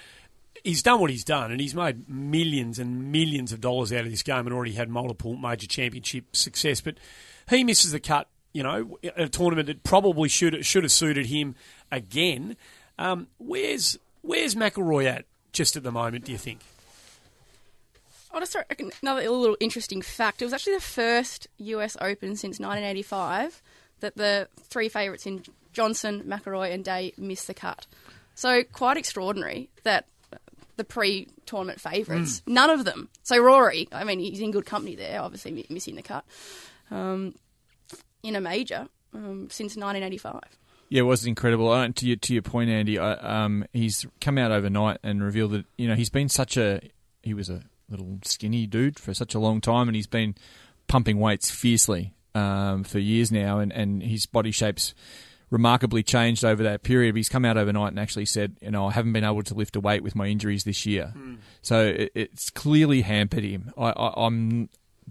[0.67, 4.11] He's done what he's done, and he's made millions and millions of dollars out of
[4.11, 6.81] this game and already had multiple major championship success.
[6.81, 6.97] But
[7.49, 11.55] he misses the cut, you know, a tournament that probably should should have suited him
[11.93, 12.57] again.
[12.99, 16.25] Um, where's where's McIlroy at just at the moment?
[16.25, 16.59] Do you think?
[18.33, 20.43] I just reckon another little interesting fact.
[20.43, 23.63] It was actually the first US Open since 1985
[24.01, 27.87] that the three favourites in Johnson, McIlroy, and Day missed the cut.
[28.35, 30.07] So quite extraordinary that
[30.77, 33.09] the pre-tournament favourites, none of them.
[33.23, 36.25] So Rory, I mean, he's in good company there, obviously missing the cut
[36.91, 37.35] um,
[38.23, 40.41] in a major um, since 1985.
[40.89, 41.71] Yeah, it was incredible.
[41.71, 45.53] Uh, to your to your point, Andy, I, um, he's come out overnight and revealed
[45.53, 46.81] that you know he's been such a
[47.23, 50.37] he was a little skinny dude for such a long time, and he's been
[50.87, 54.95] pumping weights fiercely um, for years now, and, and his body shape's
[55.57, 57.15] remarkably changed over that period.
[57.15, 59.55] But he's come out overnight and actually said, you know, I haven't been able to
[59.55, 61.37] lift a weight with my injuries this year, hmm.
[61.63, 63.73] so it, it's clearly hampered him.
[63.77, 64.69] I, I, I'm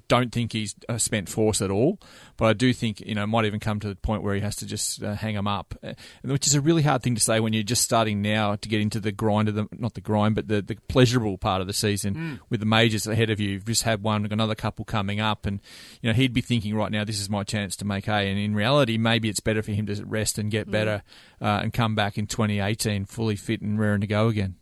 [0.07, 1.99] don't think he's uh, spent force at all,
[2.37, 4.55] but I do think you know might even come to the point where he has
[4.57, 5.93] to just uh, hang him up, uh,
[6.23, 8.81] which is a really hard thing to say when you're just starting now to get
[8.81, 11.73] into the grind of the not the grind, but the, the pleasurable part of the
[11.73, 12.39] season Mm.
[12.49, 13.49] with the majors ahead of you.
[13.51, 15.59] You've just had one, another couple coming up, and
[16.01, 18.29] you know he'd be thinking right now, this is my chance to make hay.
[18.29, 20.71] And in reality, maybe it's better for him to rest and get Mm.
[20.71, 21.03] better
[21.41, 24.55] uh, and come back in 2018 fully fit and raring to go again.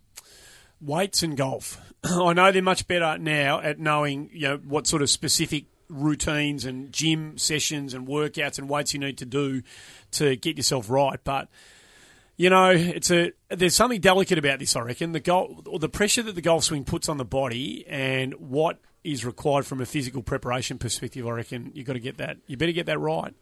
[0.83, 1.81] Weights and golf.
[2.03, 6.65] I know they're much better now at knowing you know what sort of specific routines
[6.65, 9.61] and gym sessions and workouts and weights you need to do
[10.11, 11.19] to get yourself right.
[11.23, 11.49] But
[12.35, 14.75] you know, it's a there's something delicate about this.
[14.75, 17.85] I reckon the golf, or the pressure that the golf swing puts on the body,
[17.87, 21.27] and what is required from a physical preparation perspective.
[21.27, 22.37] I reckon you've got to get that.
[22.47, 23.33] You better get that right.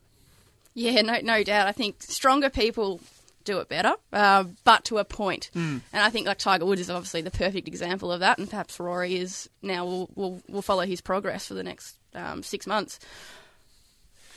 [0.73, 1.67] Yeah, no, no doubt.
[1.67, 2.99] I think stronger people
[3.43, 5.49] do it better, uh, but to a point.
[5.55, 5.81] Mm.
[5.93, 8.79] And I think like Tiger Woods is obviously the perfect example of that, and perhaps
[8.79, 9.85] Rory is now.
[9.85, 12.99] We'll we'll, we'll follow his progress for the next um, six months.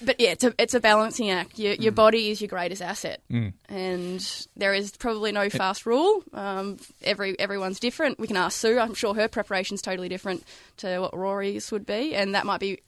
[0.02, 1.59] but yeah, it's a it's a balancing act.
[1.59, 1.96] Your your Mm.
[1.96, 3.52] body is your greatest asset, Mm.
[3.68, 6.22] and there is probably no fast rule.
[6.32, 8.18] Um, every everyone's different.
[8.18, 8.78] We can ask Su.
[8.78, 10.44] I'm sure her preparation's totally different
[10.78, 12.80] to what Rory's would be, and that might be,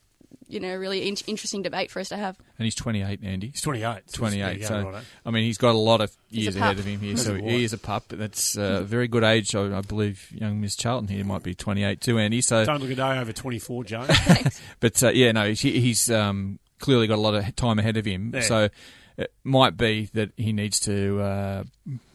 [0.47, 2.37] you know, really in- interesting debate for us to have.
[2.57, 3.47] And he's 28, Andy.
[3.47, 4.09] He's 28.
[4.11, 4.59] So 28.
[4.59, 5.01] there So, righto.
[5.25, 7.17] I mean, he's got a lot of years ahead of him here.
[7.17, 8.05] So he is a pup.
[8.07, 9.47] but That's a very good age.
[9.49, 12.41] So I believe young Miss Charlton here might be 28 too, Andy.
[12.41, 14.07] So, Don't look a day over 24, Jo.
[14.79, 18.05] but uh, yeah, no, he, he's um, clearly got a lot of time ahead of
[18.05, 18.31] him.
[18.33, 18.41] Yeah.
[18.41, 18.69] So
[19.17, 21.63] it might be that he needs to uh,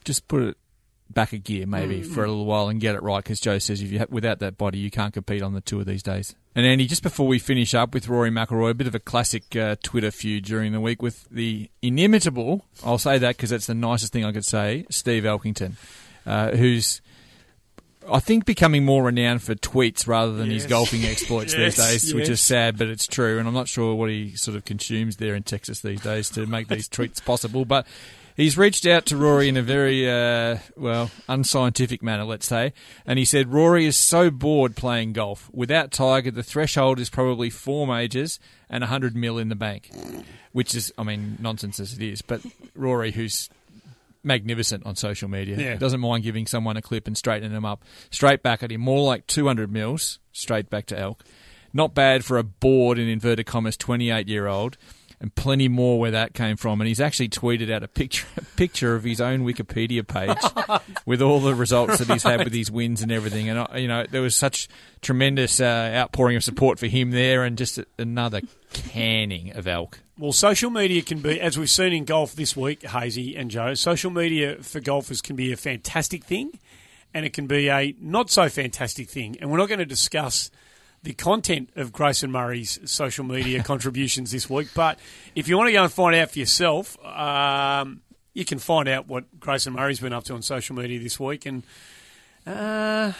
[0.04, 0.56] just put it
[1.10, 2.06] back a gear maybe Mm.
[2.06, 4.38] for a little while and get it right because Jo says if you ha- without
[4.38, 6.34] that body you can't compete on the tour these days.
[6.54, 9.56] And Andy, just before we finish up with Rory McIlroy, a bit of a classic
[9.56, 13.74] uh, Twitter feud during the week with the inimitable, I'll say that because that's the
[13.74, 15.74] nicest thing I could say, Steve Elkington,
[16.26, 17.00] uh, who's
[18.10, 22.14] I think becoming more renowned for tweets rather than his golfing exploits Yes, these days,
[22.14, 23.38] which is sad, but it's true.
[23.38, 26.46] And I'm not sure what he sort of consumes there in Texas these days to
[26.46, 27.64] make these tweets possible.
[27.64, 27.86] But
[28.36, 32.72] he's reached out to Rory in a very, uh, well, unscientific manner, let's say.
[33.06, 35.50] And he said, Rory is so bored playing golf.
[35.52, 39.90] Without Tiger, the threshold is probably four majors and 100 mil in the bank,
[40.52, 42.22] which is, I mean, nonsense as it is.
[42.22, 42.40] But
[42.74, 43.48] Rory, who's
[44.24, 45.56] magnificent on social media.
[45.56, 45.76] Yeah.
[45.76, 48.80] Doesn't mind giving someone a clip and straightening them up straight back at him.
[48.80, 51.24] More like 200 mils straight back to Elk.
[51.72, 54.76] Not bad for a bored, in inverted commas, 28 year old.
[55.22, 56.80] And plenty more where that came from.
[56.80, 61.22] And he's actually tweeted out a picture, a picture of his own Wikipedia page with
[61.22, 63.48] all the results that he's had with his wins and everything.
[63.48, 64.68] And, uh, you know, there was such
[65.00, 68.40] tremendous uh, outpouring of support for him there and just another
[68.72, 70.00] canning of Elk.
[70.18, 73.74] Well, social media can be, as we've seen in golf this week, Hazy and Jo,
[73.74, 76.58] social media for golfers can be a fantastic thing
[77.14, 79.36] and it can be a not so fantastic thing.
[79.40, 80.50] And we're not going to discuss
[81.02, 84.98] the content of Grayson Murray's social media contributions this week, but
[85.34, 88.02] if you want to go and find out for yourself, um,
[88.34, 91.44] you can find out what Grayson Murray's been up to on social media this week.
[91.44, 91.62] And
[92.46, 93.12] uh,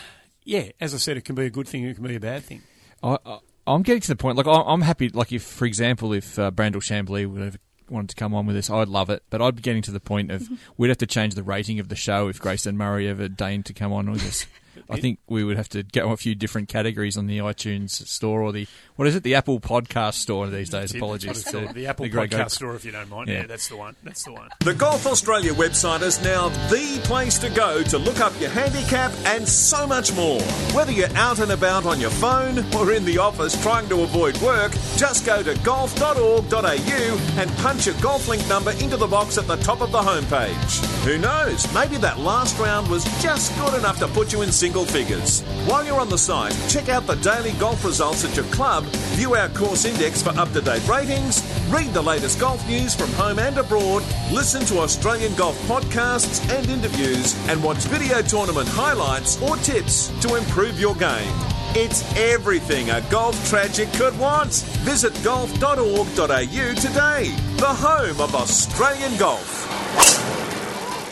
[0.44, 2.44] yeah, as I said, it can be a good thing, it can be a bad
[2.44, 2.62] thing.
[3.02, 4.36] I, I, I'm getting to the point.
[4.36, 5.08] Like I- I'm happy.
[5.08, 7.58] Like if, for example, if uh, Brandel Chamblee would have
[7.88, 9.22] wanted to come on with us, I'd love it.
[9.28, 11.88] But I'd be getting to the point of we'd have to change the rating of
[11.88, 14.46] the show if Grayson Murray ever deigned to come on with us.
[14.92, 18.42] I think we would have to go a few different categories on the iTunes store
[18.42, 18.66] or the
[18.96, 20.94] what is it, the Apple Podcast store these days.
[20.94, 22.46] Apologies, it's to the Apple great Podcast guy.
[22.48, 23.28] Store, if you don't mind.
[23.28, 23.40] Yeah.
[23.40, 23.96] yeah, that's the one.
[24.02, 24.48] That's the one.
[24.60, 29.12] The Golf Australia website is now the place to go to look up your handicap
[29.24, 30.40] and so much more.
[30.72, 34.36] Whether you're out and about on your phone or in the office trying to avoid
[34.38, 39.46] work, just go to golf.org.au and punch your golf link number into the box at
[39.46, 40.84] the top of the homepage.
[41.04, 41.72] Who knows?
[41.74, 45.42] Maybe that last round was just good enough to put you in single figures.
[45.66, 48.84] While you're on the site, check out the daily golf results at your club,
[49.16, 53.10] view our course index for up to date ratings, read the latest golf news from
[53.12, 54.02] home and abroad,
[54.32, 60.36] listen to Australian golf podcasts and interviews, and watch video tournament highlights or tips to
[60.36, 61.32] improve your game.
[61.74, 64.52] It's everything a golf tragic could want.
[64.84, 70.51] Visit golf.org.au today, the home of Australian golf.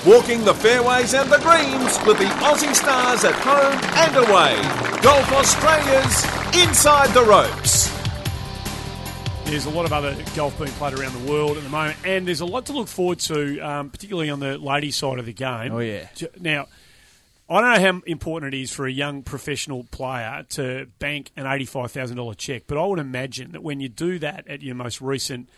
[0.06, 4.56] Walking the fairways and the greens with the Aussie stars at home and away.
[5.02, 6.24] Golf Australia's
[6.56, 7.90] Inside the Ropes.
[9.44, 12.26] There's a lot of other golf being played around the world at the moment, and
[12.26, 15.34] there's a lot to look forward to, um, particularly on the ladies' side of the
[15.34, 15.72] game.
[15.72, 16.08] Oh, yeah.
[16.40, 16.66] Now,
[17.50, 21.46] I don't know how important it is for a young professional player to bank an
[21.46, 24.76] eighty-five thousand dollar check, but I would imagine that when you do that at your
[24.76, 25.50] most recent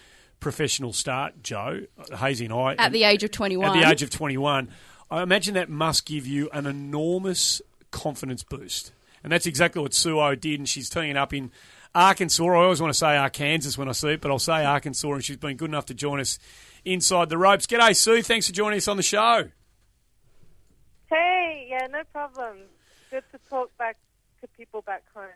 [0.43, 1.83] professional start, Jo
[2.19, 3.71] Hazy and I, At the age of 21.
[3.71, 4.69] at the age of twenty-one,
[5.11, 10.35] I imagine that must give you an enormous confidence boost, and that's exactly what Suo
[10.35, 11.51] did, and she's turning it up in
[11.95, 12.45] Arkansas.
[12.45, 15.25] I always want to say Arkansas when I see it, but I'll say Arkansas, and
[15.25, 16.39] she's been good enough to join us
[16.85, 17.67] inside the ropes.
[17.67, 18.23] G'day, Su.
[18.23, 19.49] Thanks for joining us on the show.
[21.09, 22.59] Hey, yeah, no problem.
[23.11, 23.97] Good to talk back
[24.41, 25.29] to people back home.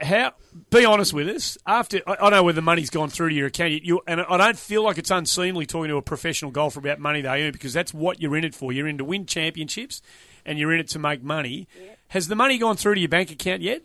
[0.00, 0.32] How?
[0.70, 1.56] Be honest with us.
[1.66, 4.20] After I, I know where the money's gone through to your account, you, you, and
[4.20, 7.52] I don't feel like it's unseemly talking to a professional golfer about money they earn
[7.52, 8.72] because that's what you're in it for.
[8.72, 10.02] You're in to win championships,
[10.44, 11.68] and you're in it to make money.
[12.08, 13.82] Has the money gone through to your bank account yet?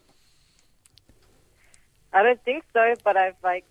[2.11, 3.65] I don't think so, but I've like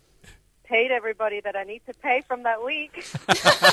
[0.73, 3.05] paid everybody that I need to pay from that week.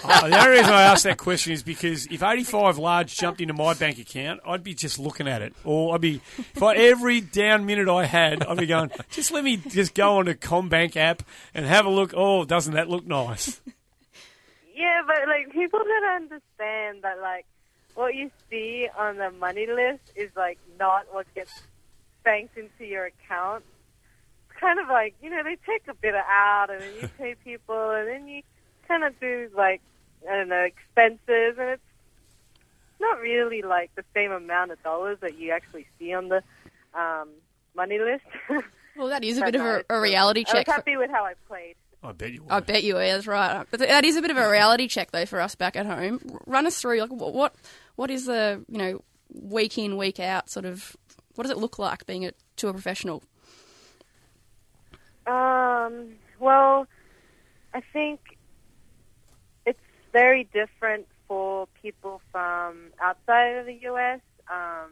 [0.03, 3.55] Oh, the only reason I ask that question is because if 85 large jumped into
[3.55, 5.55] my bank account, I'd be just looking at it.
[5.65, 9.45] Or I'd be, if I, every down minute I had, I'd be going, just let
[9.45, 11.23] me just go on the CommBank app
[11.55, 12.13] and have a look.
[12.17, 13.61] Oh, doesn't that look nice?
[14.75, 17.47] yeah, but like people don't understand that like
[17.95, 21.53] what you see on the money list is like not what gets
[22.25, 23.65] banked into your account.
[24.61, 27.91] Kind of like you know they take a bit out and then you pay people
[27.91, 28.43] and then you
[28.87, 29.81] kind of do like
[30.31, 31.83] I don't know expenses and it's
[33.01, 36.43] not really like the same amount of dollars that you actually see on the
[36.95, 37.29] um,
[37.75, 38.25] money list.
[38.97, 40.01] Well, that is a bit of a, a good.
[40.03, 40.67] reality I was check.
[40.67, 41.77] for- happy with how I played.
[42.03, 42.45] I bet you.
[42.51, 43.07] I bet you are.
[43.07, 43.65] That's right.
[43.71, 46.21] But that is a bit of a reality check, though, for us back at home.
[46.45, 47.55] Run us through, like, what
[47.95, 49.03] what is the you know
[49.33, 50.97] week in week out sort of
[51.37, 53.23] what does it look like being a to a professional?
[55.27, 56.87] Um, well,
[57.75, 58.21] I think
[59.67, 59.79] it's
[60.13, 64.21] very different for people from outside of the U.S.
[64.51, 64.91] Um,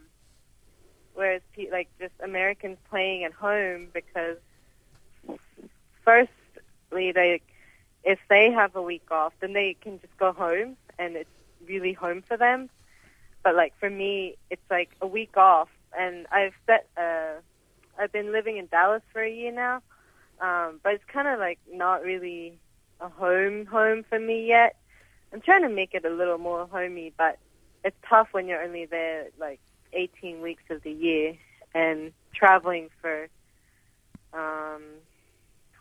[1.14, 4.38] whereas, pe- like, just Americans playing at home because,
[6.04, 7.40] firstly, they
[8.04, 11.30] if they have a week off, then they can just go home, and it's
[11.66, 12.70] really home for them.
[13.44, 15.68] But like for me, it's like a week off,
[15.98, 16.86] and I've set.
[16.96, 17.40] Uh,
[18.00, 19.82] I've been living in Dallas for a year now,
[20.40, 22.58] um, but it's kind of like not really
[23.00, 24.76] a home home for me yet.
[25.32, 27.38] I'm trying to make it a little more homey, but
[27.84, 29.60] it's tough when you're only there like
[29.92, 31.36] 18 weeks of the year
[31.74, 33.28] and traveling for
[34.32, 34.82] um,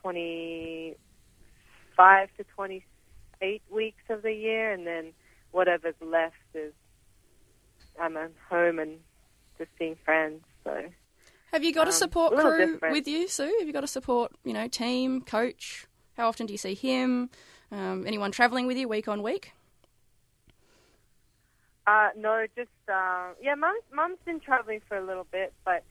[0.02, 5.14] 25 to 28 weeks of the year, and then
[5.52, 6.74] whatever's left is
[8.00, 9.00] I'm at home and
[9.58, 10.44] just seeing friends.
[10.64, 10.84] So
[11.52, 12.94] Have you got a Um, support a crew different.
[12.94, 13.44] with you, Su?
[13.60, 15.88] Have you got a support you know team, coach?
[16.16, 17.30] How often do you see him?
[17.72, 19.54] Um, anyone travelling with you week on week?
[21.86, 23.56] Uh, no, just uh, yeah.
[23.56, 25.84] Mom, mom's been traveling for a little bit, but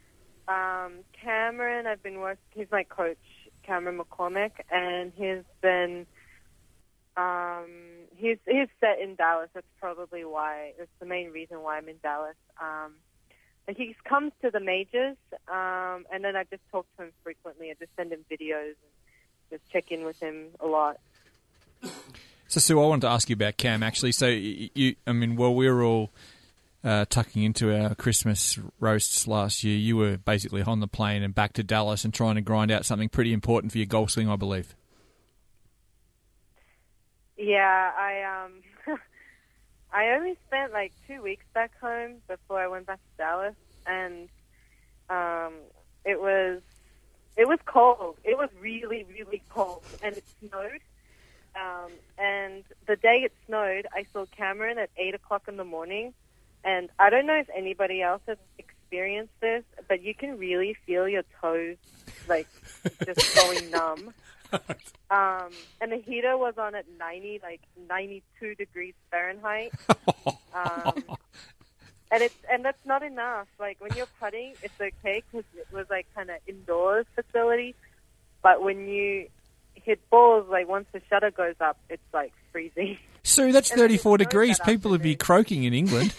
[0.46, 2.42] um, Cameron, I've been working.
[2.50, 3.16] He's my coach,
[3.62, 6.07] Cameron McCormick, and he's been
[7.16, 7.70] um,
[8.14, 9.48] he's he's set in Dallas.
[9.54, 10.72] That's probably why.
[10.78, 12.36] That's the main reason why I'm in Dallas.
[12.61, 12.92] Um,
[13.74, 15.16] he comes to the majors,
[15.48, 17.70] um, and then I just talk to him frequently.
[17.70, 20.98] I just send him videos and just check in with him a lot.
[22.48, 24.12] So, Su, I wanted to ask you about Cam actually.
[24.12, 26.10] So, you, I mean, while we were all
[26.84, 31.34] uh, tucking into our Christmas roasts last year, you were basically on the plane and
[31.34, 34.28] back to Dallas and trying to grind out something pretty important for your golf swing,
[34.28, 34.76] I believe.
[37.36, 38.52] Yeah, I um
[39.93, 43.55] I only spent like two weeks back home before I went back to Dallas
[43.87, 44.28] and
[45.09, 45.55] um
[46.05, 46.61] it was
[47.37, 48.16] it was cold.
[48.24, 50.80] It was really, really cold and it snowed.
[51.55, 56.14] Um and the day it snowed I saw Cameron at eight o'clock in the morning
[56.64, 61.09] and I don't know if anybody else has experienced this, but you can really feel
[61.09, 61.76] your toes
[62.28, 62.49] like
[63.05, 64.12] just going numb.
[65.09, 69.72] Um, and the heater was on at 90, like 92 degrees Fahrenheit.
[70.53, 71.05] Um,
[72.11, 73.47] and it's and that's not enough.
[73.61, 77.74] Like when you're putting, it's okay because it was like kind of indoors facility.
[78.42, 79.28] But when you
[79.74, 82.97] hit balls, like once the shutter goes up, it's like freezing.
[83.22, 84.57] Su, that's And 34 degrees.
[84.59, 86.14] that People would be croaking in England.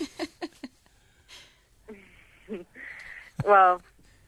[3.46, 3.82] well,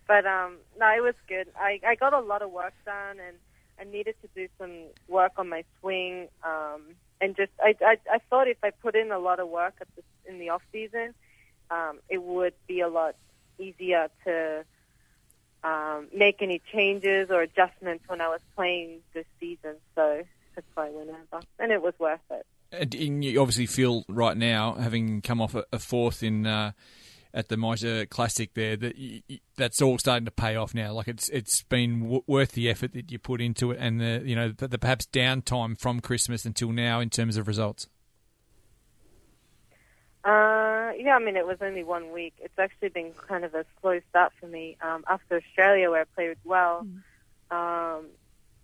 [0.07, 1.47] but um, no, it was good.
[1.59, 3.37] I I got a lot of work done, and
[3.79, 4.71] I needed to do some
[5.07, 6.27] work on my swing.
[6.43, 6.81] Um,
[7.21, 9.87] and just I, I I thought if I put in a lot of work at
[9.95, 11.13] the, in the off season,
[11.69, 13.15] um, it would be a lot
[13.57, 14.63] easier to
[15.63, 19.75] um, make any changes or adjustments when I was playing this season.
[19.95, 20.23] So
[20.55, 22.45] that's why I went over, and it was worth it.
[22.71, 26.71] And you obviously feel right now, having come off a, a fourth in uh,
[27.33, 30.93] at the Meijer Classic, there that y y that's all starting to pay off now.
[30.93, 34.21] Like it's it's been w- worth the effort that you put into it, and the
[34.25, 37.87] you know the, the perhaps downtime from Christmas until now in terms of results.
[40.23, 42.33] Uh, yeah, I mean, it was only one week.
[42.39, 46.05] It's actually been kind of a slow start for me um, after Australia, where I
[46.15, 46.85] played well.
[47.51, 48.05] Um,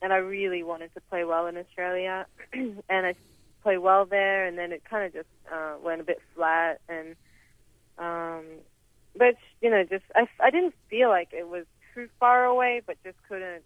[0.02, 3.16] and I really wanted to play well in Australia, and I
[3.64, 6.82] played well there, and then it kind of just uh, went a bit flat.
[6.90, 7.16] And
[7.98, 8.44] um,
[9.16, 12.98] but you know, just I, I didn't feel like it was too far away, but
[13.04, 13.64] just couldn't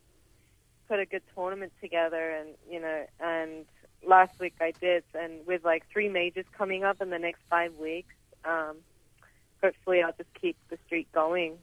[0.87, 3.65] put a good tournament together, and you know, and
[4.05, 7.75] last week I did, and with like three majors coming up in the next five
[7.75, 8.13] weeks,
[8.45, 8.77] um,
[9.61, 11.57] hopefully I'll just keep the streak going.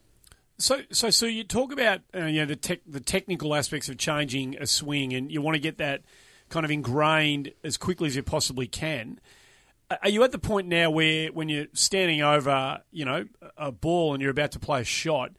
[0.59, 3.99] So, so, so you talk about uh, you know the tech, the technical aspects of
[3.99, 6.03] changing a swing, and you want to get that
[6.49, 9.21] kind of ingrained as quickly as you possibly can.
[10.03, 13.27] Are you at the point now where, when you're standing over, you know,
[13.57, 15.31] a ball and you're about to play a shot,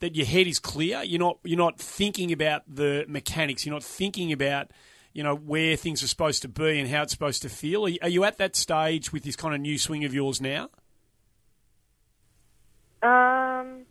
[0.00, 1.02] that your head is clear?
[1.02, 3.64] You're not, you're not thinking about the mechanics.
[3.64, 4.70] You're not thinking about,
[5.14, 7.86] you know, where things are supposed to be and how it's supposed to feel.
[7.86, 10.68] Are you, at that stage with this kind of new swing of yours now?
[13.02, 13.84] Um,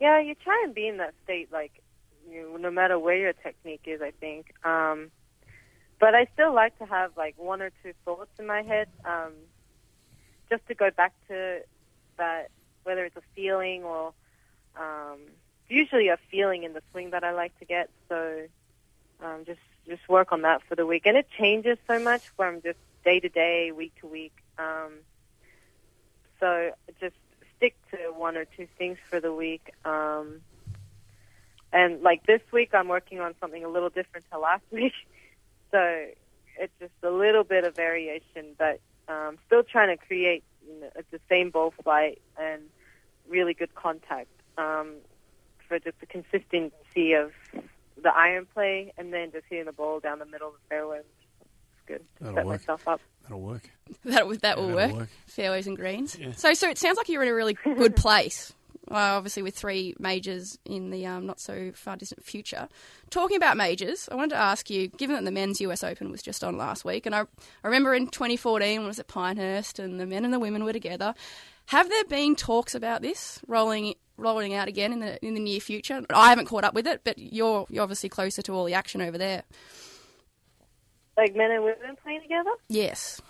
[0.00, 1.82] yeah, you try and be in that state like
[2.30, 4.02] you no matter where your technique is.
[4.02, 4.52] I think.
[4.64, 5.10] Um,
[6.00, 9.32] but I still like to have like one or two thoughts in my head, um,
[10.50, 11.60] just to go back to
[12.18, 12.48] that,
[12.84, 14.12] whether it's a feeling or
[14.78, 15.18] um,
[15.68, 17.90] usually a feeling in the swing that I like to get.
[18.08, 18.42] So
[19.24, 22.60] um, just just work on that for the week, and it changes so much from
[22.62, 24.34] just day to day, week to week.
[24.58, 24.92] Um,
[26.40, 26.70] so
[27.00, 27.16] just
[27.56, 29.72] stick to one or two things for the week.
[29.84, 30.40] Um,
[31.72, 34.92] and like this week, I'm working on something a little different to last week.
[35.70, 36.06] So
[36.58, 40.90] it's just a little bit of variation, but um, still trying to create you know,
[41.10, 42.62] the same ball flight and
[43.28, 44.94] really good contact um,
[45.66, 47.32] for just the consistency of
[48.02, 50.98] the iron play and then just hitting the ball down the middle of the fairway.
[50.98, 52.04] It's good.
[52.20, 52.60] That'll Set work.
[52.60, 53.00] myself up.
[53.22, 53.70] That'll work.
[54.04, 54.82] That will, that will Yeah, work.
[54.86, 55.08] that'll work.
[55.26, 56.16] Fairways and greens.
[56.18, 56.32] Yeah.
[56.36, 58.52] So, so it sounds like you're in a really good place.
[58.90, 62.68] Well, obviously, with three majors in the um, not so far distant future.
[63.10, 66.22] Talking about majors, I wanted to ask you, given that the men's US Open was
[66.22, 69.78] just on last week, and I, I remember in 2014 when it was at Pinehurst
[69.78, 71.14] and the men and the women were together,
[71.66, 75.60] have there been talks about this rolling rolling out again in the in the near
[75.60, 76.02] future?
[76.10, 79.02] I haven't caught up with it, but you're you're obviously closer to all the action
[79.02, 79.42] over there.
[81.18, 82.50] Like men and women playing together?
[82.68, 83.20] Yes.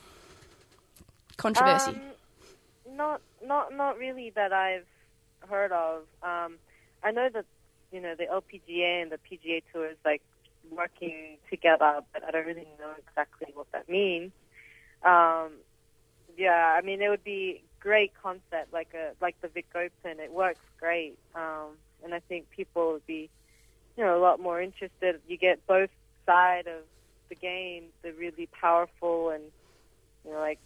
[1.38, 1.92] Controversy.
[1.92, 4.84] Um, not, not, not really that I've
[5.48, 6.02] heard of.
[6.22, 6.56] Um,
[7.02, 7.44] I know that
[7.92, 10.22] you know the LPGA and the PGA Tour is like
[10.70, 14.32] working together, but I don't really know exactly what that means.
[15.04, 15.50] Um,
[16.36, 20.20] yeah, I mean it would be great concept like a like the Vic Open.
[20.20, 23.30] It works great, um, and I think people would be
[23.96, 25.20] you know a lot more interested.
[25.26, 25.90] You get both
[26.26, 26.82] side of
[27.28, 29.44] the game, the really powerful and
[30.24, 30.58] you know like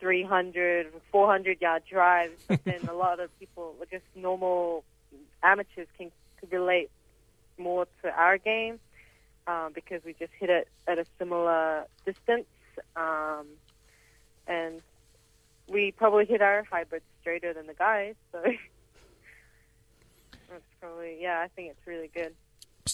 [0.00, 4.84] 300, 400 yard drives, but then a lot of people, just normal
[5.42, 6.90] amateurs, can, can relate
[7.58, 8.78] more to our game
[9.46, 12.46] um, because we just hit it at a similar distance.
[12.94, 13.46] Um,
[14.46, 14.82] and
[15.68, 18.42] we probably hit our hybrids straighter than the guys, so
[20.50, 22.34] that's probably, yeah, I think it's really good.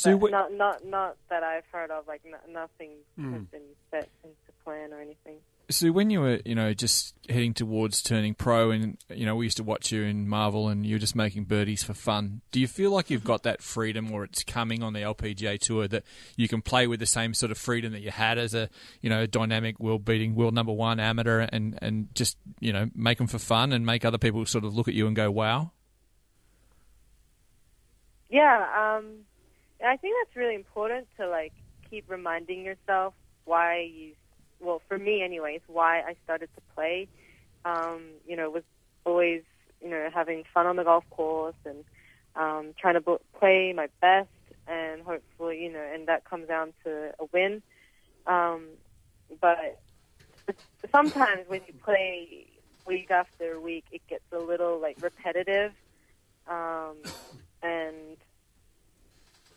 [0.04, 3.50] But what- not, not, not that I've heard of, like, no, nothing has Mm.
[3.50, 4.34] been set into
[4.64, 5.36] plan or anything.
[5.72, 9.46] So when you were, you know, just heading towards turning pro, and you know, we
[9.46, 12.42] used to watch you in Marvel, and you were just making birdies for fun.
[12.50, 15.88] Do you feel like you've got that freedom, or it's coming on the LPGA tour
[15.88, 16.04] that
[16.36, 18.68] you can play with the same sort of freedom that you had as a,
[19.00, 23.26] you know, dynamic world-beating world number one amateur, and and just you know make them
[23.26, 25.72] for fun and make other people sort of look at you and go, wow.
[28.28, 29.24] Yeah, um,
[29.84, 31.52] I think that's really important to like
[31.90, 33.14] keep reminding yourself
[33.44, 34.14] why you.
[34.62, 37.08] Well, for me, anyways, why I started to play.
[37.64, 38.64] Um, you know, was
[39.06, 39.42] always
[39.82, 41.84] you know having fun on the golf course and
[42.36, 44.30] um, trying to bo- play my best,
[44.68, 47.62] and hopefully, you know, and that comes down to a win.
[48.26, 48.68] Um,
[49.40, 49.56] but
[50.92, 52.46] sometimes when you play
[52.86, 55.72] week after week, it gets a little like repetitive,
[56.50, 56.96] um,
[57.62, 58.18] and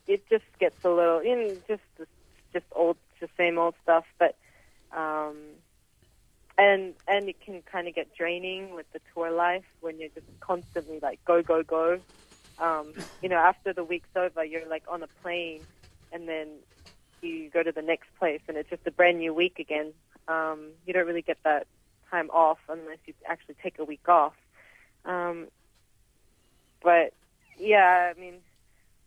[0.07, 2.09] it just gets a little, you know, just
[2.53, 4.05] just old, the same old stuff.
[4.19, 4.35] But
[4.95, 5.35] um,
[6.57, 10.27] and and it can kind of get draining with the tour life when you're just
[10.39, 11.99] constantly like go go go.
[12.57, 15.63] Um, you know, after the week's over, you're like on a plane,
[16.11, 16.47] and then
[17.21, 19.93] you go to the next place, and it's just a brand new week again.
[20.27, 21.67] Um, you don't really get that
[22.09, 24.33] time off unless you actually take a week off.
[25.03, 25.47] Um,
[26.81, 27.13] but
[27.59, 28.35] yeah, I mean,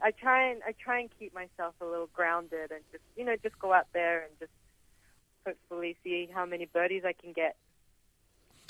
[0.02, 3.36] I try and I try and keep myself a little grounded and just you know
[3.42, 4.52] just go out there and just
[5.48, 7.56] hopefully see how many birdies I can get.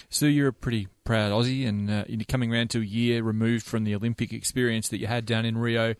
[0.08, 3.66] So you're a pretty proud Aussie, and uh, you're coming around to a year removed
[3.66, 5.94] from the Olympic experience that you had down in Rio.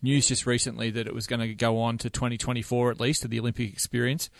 [0.00, 3.28] News just recently that it was going to go on to 2024 at least to
[3.28, 4.30] the Olympic experience.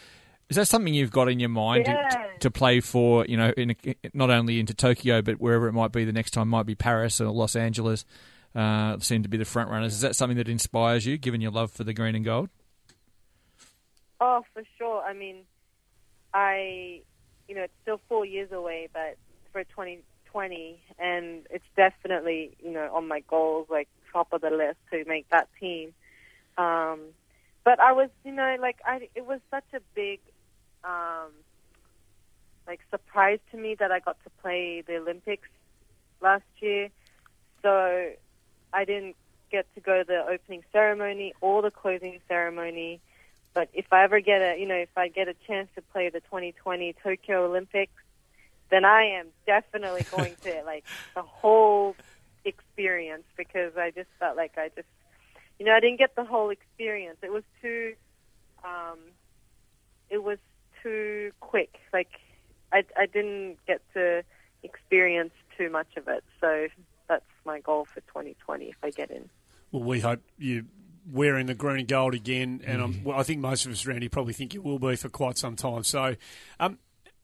[0.48, 2.26] Is that something you've got in your mind to, Yeah.
[2.40, 3.24] to play for?
[3.26, 3.76] You know, in a,
[4.12, 6.04] not only into Tokyo but wherever it might be.
[6.04, 8.04] The next time might be Paris or Los Angeles.
[8.54, 9.94] Uh, seem to be the front runners.
[9.94, 12.48] Is that something that inspires you, given your love for the green and gold?
[14.20, 15.02] Oh, for sure.
[15.02, 15.42] I mean,
[16.34, 17.00] I,
[17.48, 19.16] you know, it's still four years away, but
[19.52, 24.78] for 2020, and it's definitely, you know, on my goals, like top of the list
[24.92, 25.92] to make that team.
[26.58, 27.00] Um,
[27.64, 30.20] but I was, you know, like I, it was such a big,
[30.84, 31.30] um,
[32.66, 35.48] like surprise to me that I got to play the Olympics
[36.20, 36.88] last year.
[37.62, 38.10] So
[38.72, 39.16] I didn't
[39.50, 43.00] get to go to the opening ceremony or the closing ceremony.
[43.54, 46.08] But if I ever get a, you know, if I get a chance to play
[46.08, 47.92] the 2020 Tokyo Olympics,
[48.70, 50.84] then I am definitely going to like
[51.14, 51.96] the whole
[52.44, 54.88] experience because I just felt like I just
[55.62, 57.18] you know, I didn't get the whole experience.
[57.22, 57.94] It was too,
[58.64, 58.98] um,
[60.10, 60.38] it was
[60.82, 61.78] too quick.
[61.92, 62.10] Like,
[62.72, 64.24] I, I didn't get to
[64.64, 66.24] experience too much of it.
[66.40, 66.66] So
[67.08, 69.28] that's my goal for 2020 if I get in.
[69.70, 70.66] Well, we hope you
[71.10, 74.02] wearing the green and gold again, and I'm, well, I think most of us around
[74.02, 75.84] here probably think you will be for quite some time.
[75.84, 76.16] So,
[76.60, 76.78] um,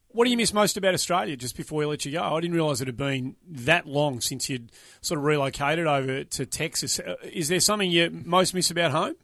[0.08, 1.36] what do you miss most about Australia?
[1.36, 4.48] Just before we let you go, I didn't realise it had been that long since
[4.48, 6.98] you'd sort of relocated over to Texas.
[6.98, 9.14] Uh, Is there something you most miss about home?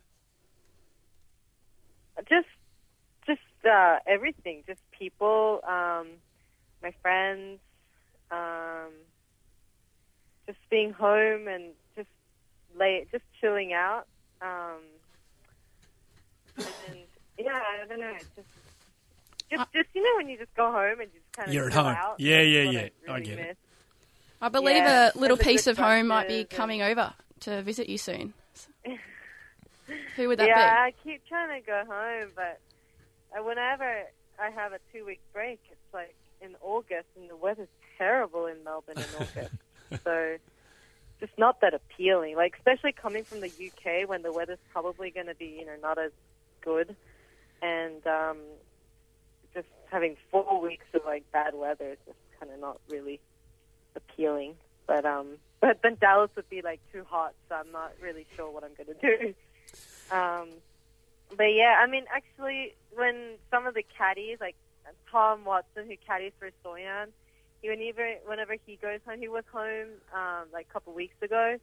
[2.28, 2.46] Just,
[3.26, 4.62] just uh, everything.
[4.66, 6.06] Just people, um,
[6.82, 7.60] my friends,
[8.30, 8.92] um,
[10.46, 12.08] just being home and just
[12.78, 14.06] lay, just chilling out.
[14.44, 14.80] Um,
[16.56, 16.98] and
[17.38, 18.12] yeah, I don't know.
[18.14, 18.48] It's just,
[19.50, 21.66] just, just you know, when you just go home and you just kind of You're
[21.68, 21.86] at home.
[21.86, 22.80] Out, Yeah, yeah, yeah.
[22.80, 23.58] I, I really get it.
[24.40, 27.62] I believe Yeah, a little piece of home might be brunches and- coming over to
[27.62, 28.34] visit you soon.
[30.16, 30.60] Who would that yeah, be?
[30.60, 32.60] Yeah, I keep trying to go home, but
[33.36, 33.84] uh, whenever
[34.38, 37.68] I have a two week break, it's like in August, and the weather's
[37.98, 39.54] terrible in Melbourne in August.
[40.04, 40.36] so
[41.20, 42.36] just not that appealing.
[42.36, 45.76] Like especially coming from the UK when the weather's probably going to be you know
[45.80, 46.12] not as
[46.62, 46.94] good,
[47.62, 48.38] and um,
[49.54, 53.20] just having four weeks of like bad weather is just kind of not really
[53.96, 54.54] appealing.
[54.86, 58.50] But um, but then Dallas would be like too hot, so I'm not really sure
[58.50, 59.34] what I'm going to do.
[60.10, 60.48] Um,
[61.36, 64.54] but yeah, I mean, actually, when some of the caddies, like
[65.10, 67.06] Tom Watson, who caddies for So Yeon,
[67.68, 71.56] whenever whenever he goes home, he was home um, like a couple weeks ago,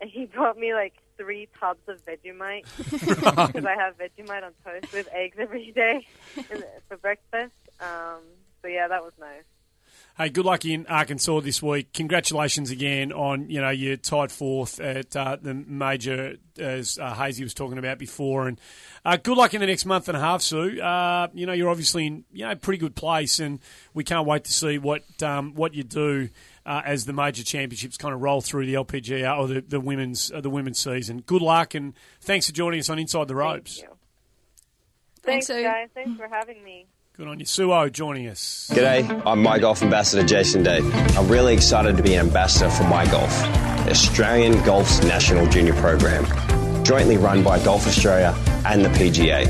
[0.00, 4.92] and he brought me like three tubs of Vegemite because I have Vegemite on toast
[4.92, 6.06] with eggs every day
[6.88, 7.54] for breakfast.
[7.80, 8.22] Um,
[8.62, 9.44] so yeah, that was nice.
[10.18, 11.92] Hey, good luck in Arkansas this week.
[11.92, 17.44] Congratulations again on you know you tied fourth at uh, the major as uh, Hazy
[17.44, 18.58] was talking about before, and
[19.04, 20.80] uh, good luck in the next month and a half, Su.
[20.80, 23.60] Uh, you know you're obviously in you know pretty good place, and
[23.92, 26.30] we can't wait to see what um, what you do
[26.64, 30.32] uh, as the major championships kind of roll through the LPGA or the, the women's
[30.32, 31.20] uh, the women's season.
[31.26, 31.92] Good luck, and
[32.22, 33.82] thanks for joining us on Inside the Ropes.
[35.22, 35.62] Thanks, Thanks, Su.
[35.62, 35.90] guys.
[35.92, 36.86] Thanks for having me.
[37.16, 38.68] Good on you, Suo, joining us.
[38.74, 40.80] G'day, I'm My Golf Ambassador Jason Day.
[41.16, 43.32] I'm really excited to be an ambassador for My Golf,
[43.88, 46.26] Australian Golf's national junior program,
[46.84, 48.34] jointly run by Golf Australia
[48.66, 49.46] and the PGA.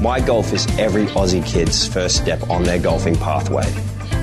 [0.00, 3.64] My Golf is every Aussie kid's first step on their golfing pathway.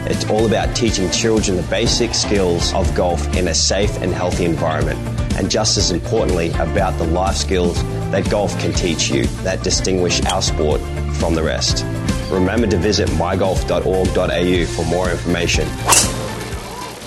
[0.06, 4.46] It's all about teaching children the basic skills of golf in a safe and healthy
[4.46, 5.00] environment,
[5.40, 10.24] and just as importantly, about the life skills that golf can teach you that distinguish
[10.26, 10.80] our sport
[11.16, 11.84] from the rest.
[12.30, 15.68] Remember to visit mygolf.org.au for more information.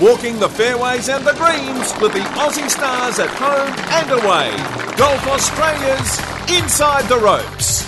[0.01, 4.51] Walking the fairways and the greens with the Aussie stars at home and away.
[4.97, 6.19] Golf Australia's
[6.51, 7.87] Inside the Ropes.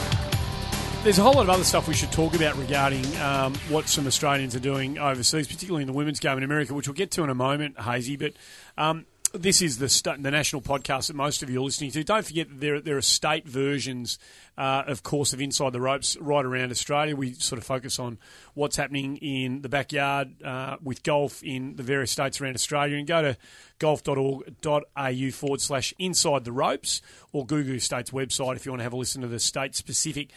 [1.02, 4.06] There's a whole lot of other stuff we should talk about regarding um, what some
[4.06, 7.24] Australians are doing overseas, particularly in the women's game in America, which we'll get to
[7.24, 8.16] in a moment, Hazy.
[8.16, 8.32] But
[8.78, 9.04] um,
[9.34, 12.04] this is the st- the national podcast that most of you are listening to.
[12.04, 14.18] Don't forget that there there are state versions,
[14.56, 17.16] uh, of course, of Inside the Ropes right around Australia.
[17.16, 18.18] We sort of focus on
[18.54, 22.96] what's happening in the backyard uh, with golf in the various states around Australia.
[22.96, 23.36] And go to
[23.80, 28.92] golf.org.au forward slash Inside the Ropes or Google state's website if you want to have
[28.92, 30.30] a listen to the state specific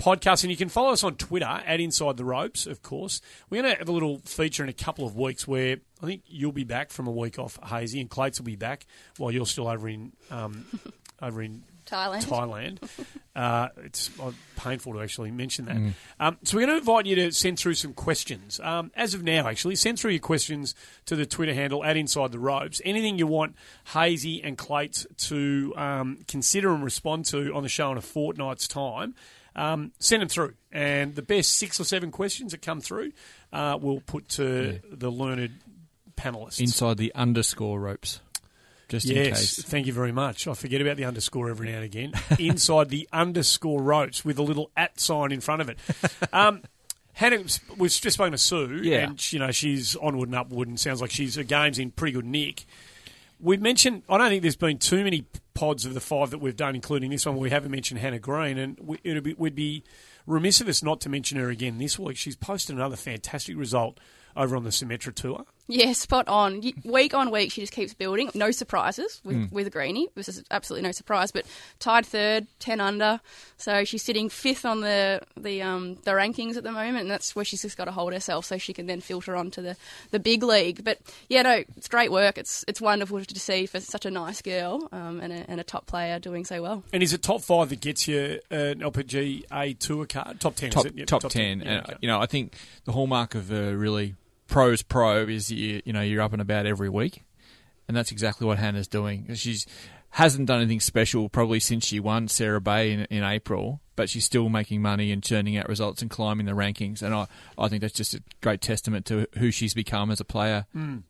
[0.00, 0.42] podcast.
[0.42, 3.20] And you can follow us on Twitter at Inside the Ropes, of course.
[3.48, 6.22] We're going to have a little feature in a couple of weeks where I think
[6.26, 8.86] you'll be back from a week off, Hazy, and Clates will be back
[9.18, 10.66] while you're still over in um,
[11.22, 12.24] over in Thailand.
[12.24, 12.90] Thailand.
[13.36, 15.76] Uh, it's uh, painful to actually mention that.
[15.76, 15.92] Mm.
[16.18, 18.60] Um, so we're going to invite you to send through some questions.
[18.60, 20.74] Um, as of now, actually, send through your questions
[21.06, 22.82] to the Twitter handle at Inside the Ropes.
[22.84, 23.54] Anything you want
[23.94, 28.66] Hazy and Clates to um, consider and respond to on the show in a fortnight's
[28.66, 29.14] time.
[29.56, 33.12] Um, send them through, and the best six or seven questions that come through,
[33.52, 35.52] uh, we'll put to the learned
[36.16, 36.60] panelists.
[36.60, 38.20] Inside the underscore ropes.
[38.88, 39.62] Just yes, in case.
[39.62, 40.48] thank you very much.
[40.48, 42.12] I forget about the underscore every now and again.
[42.40, 45.78] Inside the underscore ropes with a little at sign in front of it.
[46.32, 46.62] Um,
[47.12, 47.42] Hannah,
[47.76, 49.00] we've just spoken to Su, Yeah.
[49.08, 52.12] and you know she's onward and upward, and sounds like she's her game's in pretty
[52.12, 52.64] good nick.
[53.40, 54.02] We mentioned.
[54.08, 57.10] I don't think there's been too many pods of the five that we've done, including
[57.10, 57.36] this one.
[57.36, 59.84] We haven't mentioned Hannah Green, and we, it'd be, we'd be
[60.26, 62.16] remiss of us not to mention her again this week.
[62.16, 63.98] She's posted another fantastic result
[64.36, 65.44] over on the Symetra tour.
[65.70, 66.60] Yeah, spot on.
[66.84, 68.30] Week on week, she just keeps building.
[68.34, 69.52] No surprises with, Mm.
[69.52, 70.08] with Greenie.
[70.14, 71.30] This is absolutely no surprise.
[71.30, 71.46] But
[71.78, 73.20] tied third, ten under.
[73.56, 77.36] So she's sitting fifth on the the um, the rankings at the moment, and that's
[77.36, 79.76] where she's just got to hold herself so she can then filter on to the,
[80.10, 80.82] the big league.
[80.82, 80.98] But
[81.28, 82.36] yeah, no, it's great work.
[82.36, 85.64] It's it's wonderful to see for such a nice girl um, and, a, and a
[85.64, 86.82] top player doing so well.
[86.92, 90.40] And is it top five that gets you an LPGA Tour card?
[90.40, 90.98] Top ten, top, is it?
[90.98, 91.60] Yeah, top, 10.
[91.60, 91.96] Yeah, and, okay.
[92.00, 94.14] you know, I think the hallmark of a really
[94.50, 97.24] pros pro is you, you know you're up and about every week,
[97.88, 99.34] and that's exactly what Hannah's doing.
[99.34, 99.66] She's
[100.10, 104.24] hasn't done anything special probably since she won Sarah Bay in, in April, but she's
[104.24, 107.00] still making money and churning out results and climbing the rankings.
[107.00, 110.24] And I, I think that's just a great testament to who she's become as a
[110.24, 110.66] player.
[110.76, 111.04] Mm.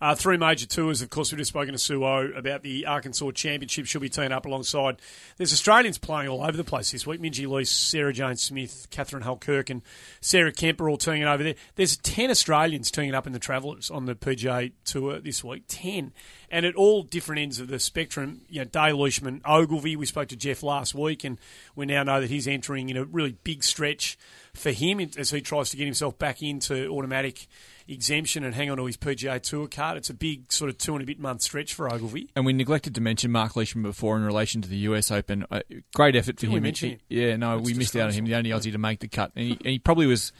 [0.00, 1.02] Uh, three major tours.
[1.02, 3.86] Of course, we've just spoken to Sue O about the Arkansas Championship.
[3.86, 5.00] She'll be teeing up alongside.
[5.36, 7.20] There's Australians playing all over the place this week.
[7.20, 9.82] Minjee Lease, Sarah Jane Smith, Katherine Hull-Kirk, and
[10.20, 11.54] Sarah Kemp are all teeing it over there.
[11.74, 15.64] There's 10 Australians teeing it up in the Travelers on the PGA Tour this week.
[15.68, 16.12] 10.
[16.50, 18.42] And at all different ends of the spectrum.
[18.48, 19.96] You know, Dale Leishman, Ogilvy.
[19.96, 21.38] We spoke to Geoff last week, and
[21.76, 24.18] we now know that he's entering in a really big stretch
[24.54, 27.46] for him as he tries to get himself back into automatic
[27.88, 29.96] exemption and hang on to his PGA Tour card.
[29.96, 32.30] It's a big sort of two and a bit month stretch for Ogilvy.
[32.36, 35.44] And we neglected to mention Mark Leishman before in relation to the US Open.
[35.50, 35.60] Uh,
[35.94, 36.74] great effort for Didn't we him.
[36.74, 36.98] He- him?
[37.08, 38.24] Yeah, no, That's we missed out on him.
[38.26, 40.32] The only Aussie to make the cut, and he, and he probably was.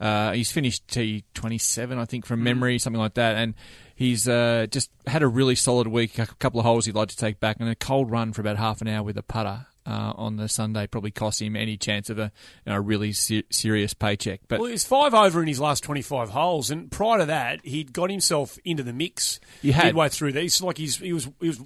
[0.00, 2.44] Uh, he's finished T twenty seven, I think, from Mm.
[2.44, 3.54] memory, something like that, and
[3.94, 6.18] he's uh, just had a really solid week.
[6.18, 8.56] A couple of holes he'd like to take back, and a cold run for about
[8.56, 9.66] half an hour with a putter.
[9.86, 12.32] Uh, on the Sunday probably cost him any chance of a
[12.64, 14.40] you know, really ser- serious paycheck.
[14.48, 17.92] But well, he's five over in his last 25 holes, and prior to that, he'd
[17.92, 19.84] got himself into the mix He had.
[19.86, 20.62] midway through these.
[20.62, 21.60] Like he's, he was, he was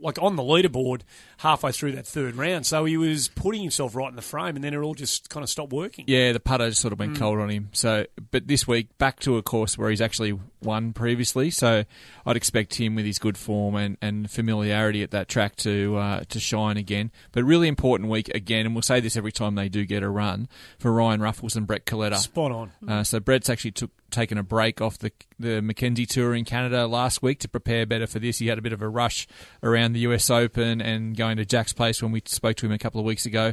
[0.00, 1.00] like on the leaderboard
[1.38, 4.62] halfway through that third round, so he was putting himself right in the frame, and
[4.64, 6.04] then it all just kind of stopped working.
[6.06, 7.18] Yeah, the putter sort of went Mm.
[7.18, 7.70] cold on him.
[7.72, 11.50] So, but this week back to a course where he's actually won previously.
[11.50, 11.84] So,
[12.26, 16.24] I'd expect him with his good form and, and familiarity at that track to uh,
[16.28, 17.10] to shine again.
[17.32, 20.08] But really important week again, and we'll say this every time they do get a
[20.08, 20.48] run
[20.78, 22.16] for Ryan Ruffles and Brett Coletta.
[22.16, 22.72] Spot on.
[22.86, 26.86] Uh, so Brett's actually took taken a break off the the Mackenzie Tour in Canada
[26.86, 28.38] last week to prepare better for this.
[28.38, 29.26] He had a bit of a rush
[29.62, 32.78] around the US Open and going to Jack's place when we spoke to him a
[32.78, 33.52] couple of weeks ago.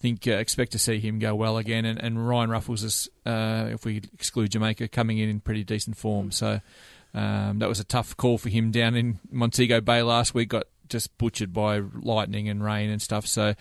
[0.00, 3.08] I think uh, expect to see him go well again, and, and Ryan Ruffles is,
[3.26, 6.30] uh, if we exclude Jamaica, coming in in pretty decent form.
[6.30, 6.60] So
[7.12, 10.48] um, that was a tough call for him down in Montego Bay last week.
[10.48, 13.26] Got just butchered by lightning and rain and stuff.
[13.26, 13.54] So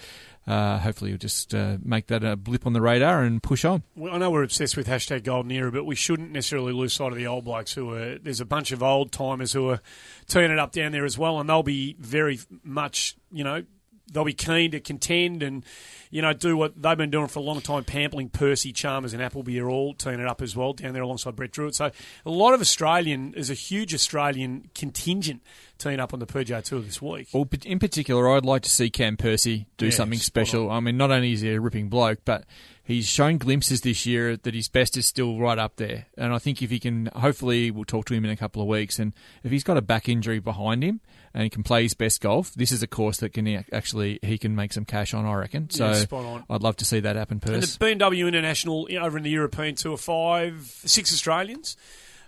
[0.48, 3.84] uh, hopefully he'll just uh, make that a blip on the radar and push on.
[3.96, 7.12] Well, I know we're obsessed with hashtag golden era, but we shouldn't necessarily lose sight
[7.12, 8.18] of the old blokes who are.
[8.18, 9.82] There's a bunch of old timers who are
[10.28, 13.64] turning it up down there as well, and they'll be very much, you know,
[14.12, 15.66] they'll be keen to contend and,
[16.10, 17.84] you know, do what they've been doing for a long time.
[17.84, 21.36] Pampling Percy, Chalmers, and Appleby are all teeing it up as well down there alongside
[21.36, 21.76] Brett Drewitt.
[21.76, 21.92] So
[22.26, 25.42] a lot of Australian, there's a huge Australian contingent
[25.78, 27.30] teeing up on the PGA Tour this week.
[27.34, 30.70] Well, in particular, I'd like to see Cam Percy do Yeah, something special.
[30.70, 32.46] I mean, not only is he a ripping bloke, but
[32.84, 36.08] he's shown glimpses this year that his best is still right up there.
[36.18, 38.68] And I think if he can, hopefully, we'll talk to him in a couple of
[38.68, 39.00] weeks.
[39.00, 41.00] And if he's got a back injury behind him
[41.34, 44.38] and he can play his best golf, this is a course that can actually he
[44.38, 45.26] can make some cash on.
[45.26, 45.70] I reckon.
[45.70, 46.44] So Yeah, spot on.
[46.50, 47.78] I'd love to see that happen, And Percy.
[47.80, 51.78] the BMW International you know, over in the European Tour, five, six Australians.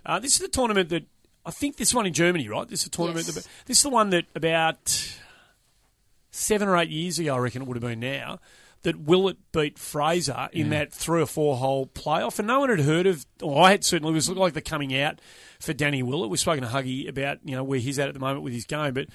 [0.04, 1.04] Uh, this is the tournament that
[1.44, 2.68] I think this one in Germany, right?
[2.68, 3.26] This is a tournament.
[3.26, 3.34] Yes.
[3.34, 5.14] That, this is the one that about
[6.30, 8.38] seven or eight years ago, I reckon it would have been now.
[8.82, 10.78] That Willett beat Fraser in Yeah.
[10.80, 13.24] that three or four hole playoff, and no one had heard of.
[13.40, 14.10] Or I had certainly.
[14.12, 15.20] It was like the coming out
[15.60, 16.30] for Danny Willett.
[16.30, 18.64] We've spoken to Huggy about you know where he's at at the moment with his
[18.64, 19.06] game, but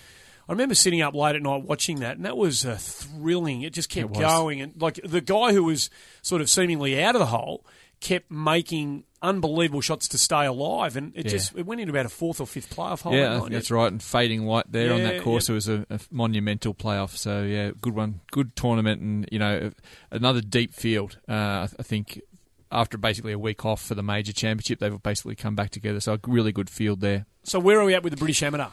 [0.47, 3.61] I remember sitting up late at night watching that, and that was uh, thrilling.
[3.63, 5.89] It just kept It going, and like the guy who was
[6.21, 7.65] sort of seemingly out of the hole
[7.99, 11.31] kept making unbelievable shots to stay alive, and it Yeah.
[11.31, 13.13] just it went into about a fourth or fifth playoff hole.
[13.13, 13.91] Yeah, that's right.
[13.91, 15.49] And fading light there on that course.
[15.49, 15.53] yeah.
[15.53, 17.15] It was a, a monumental playoff.
[17.17, 19.71] So yeah, good one, good tournament, and you know
[20.11, 21.17] another deep field.
[21.27, 22.21] Uh, I I think
[22.71, 25.99] after basically a week off for the major championship, they've basically come back together.
[26.01, 27.25] So a really good field there.
[27.43, 28.67] So where are we at with the British Amateur?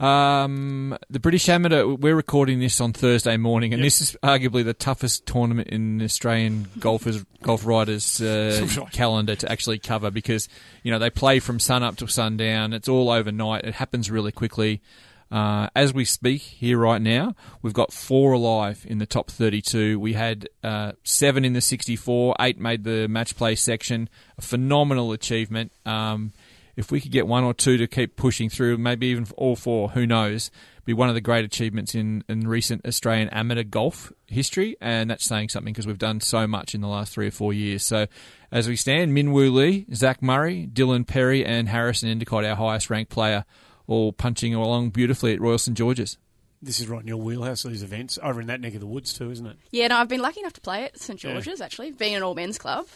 [0.00, 1.86] Um, the British Amateur.
[1.86, 6.68] We're recording this on Thursday morning, and this is arguably the toughest tournament in Australian
[6.80, 10.48] golfers, golf riders' uh, calendar to actually cover because
[10.82, 12.72] you know they play from sun up to sundown.
[12.72, 13.64] It's all overnight.
[13.64, 14.82] It happens really quickly.
[15.30, 19.98] Uh, as we speak here right now, we've got four alive in the top 32.
[19.98, 24.08] We had uh, seven in the 64, eight made the match play section.
[24.38, 25.72] A phenomenal achievement.
[25.86, 26.32] Um,
[26.76, 29.90] if we could get one or two to keep pushing through, maybe even all four,
[29.90, 30.50] who knows?
[30.84, 35.24] be one of the great achievements in, in recent Australian amateur golf history, and that's
[35.24, 37.82] saying something because we've done so much in the last three or four years.
[37.82, 38.06] So,
[38.52, 42.90] as we stand, Min Woo Lee, Zach Murray, Dylan Perry, and Harrison Endicott, our highest
[42.90, 43.44] ranked player,
[43.86, 46.18] all punching along beautifully at Royal St George's.
[46.62, 49.12] This is right in your wheelhouse, these events, over in that neck of the woods
[49.12, 49.56] too, isn't it?
[49.70, 51.32] Yeah, no, I've been lucky enough to play at St Yeah.
[51.32, 52.86] George's actually, being an all men's club.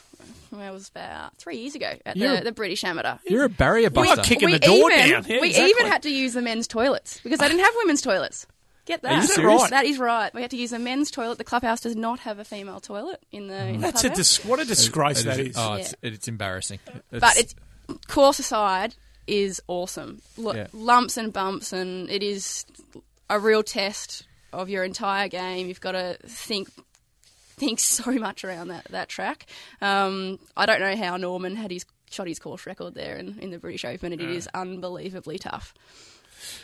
[0.53, 3.17] It was about three years ago at the, the British Amateur.
[3.27, 4.23] You're a barrier We- buster.
[4.23, 5.25] kicking we the door even, down.
[5.29, 5.71] Yeah, we exactly.
[5.71, 8.47] even had to use the men's toilets because they didn't have women's toilets.
[8.87, 9.13] Get that?
[9.13, 9.71] Are you Is that right?
[9.71, 10.33] That is right.
[10.33, 11.37] We had to use a men's toilet.
[11.37, 13.67] The clubhouse does not have a female toilet in the.
[13.67, 15.57] In That's the a dis- what a disgrace It that is.
[15.59, 16.79] Oh, it's, it's embarrassing.
[17.11, 17.55] but it's
[18.07, 18.95] course aside
[19.27, 20.23] is awesome.
[20.43, 20.67] L- Yeah.
[20.73, 22.65] Lumps and bumps, and it is
[23.29, 25.69] a real test of your entire game.
[25.69, 26.71] You've got to think
[27.59, 29.47] think so much around that that track.
[29.81, 33.51] Um, I don't know how Norman had his shot his course record there in, in
[33.51, 34.13] the British Open.
[34.13, 35.75] And it is unbelievably tough.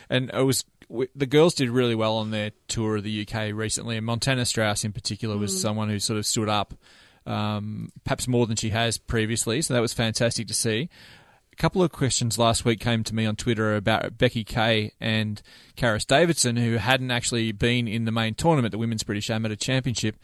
[0.09, 0.63] and it was
[1.15, 4.83] the girls did really well on their tour of the UK recently, and Montana Strauss
[4.83, 5.57] in particular was Mm.
[5.61, 6.73] someone who sort of stood up,
[7.25, 9.61] um, perhaps more than she has previously.
[9.61, 10.89] So that was fantastic to see.
[11.51, 15.41] A couple of questions last week came to me on Twitter about Becky Kay and
[15.77, 20.17] Karis Davidson, who hadn't actually been in the main tournament, the Women's British Amateur Championship,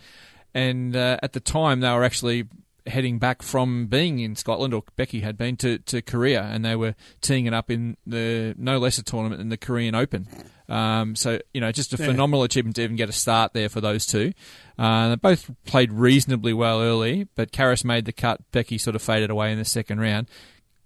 [0.54, 2.46] and uh, at the time they were actually
[2.88, 6.76] heading back from being in Scotland, or Becky had been to, to Korea, and they
[6.76, 10.28] were teeing it up in the no lesser tournament than the Korean Open.
[10.68, 12.08] Um, so you know, just a Yeah.
[12.08, 14.34] phenomenal achievement to even get a start there for those two.
[14.80, 18.40] Uh, they both played reasonably well early, but Karis made the cut.
[18.52, 20.28] Becky sort of faded away in the second round.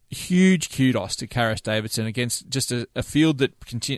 [0.09, 3.53] Huge kudos to Karis Davidson against just a, a field that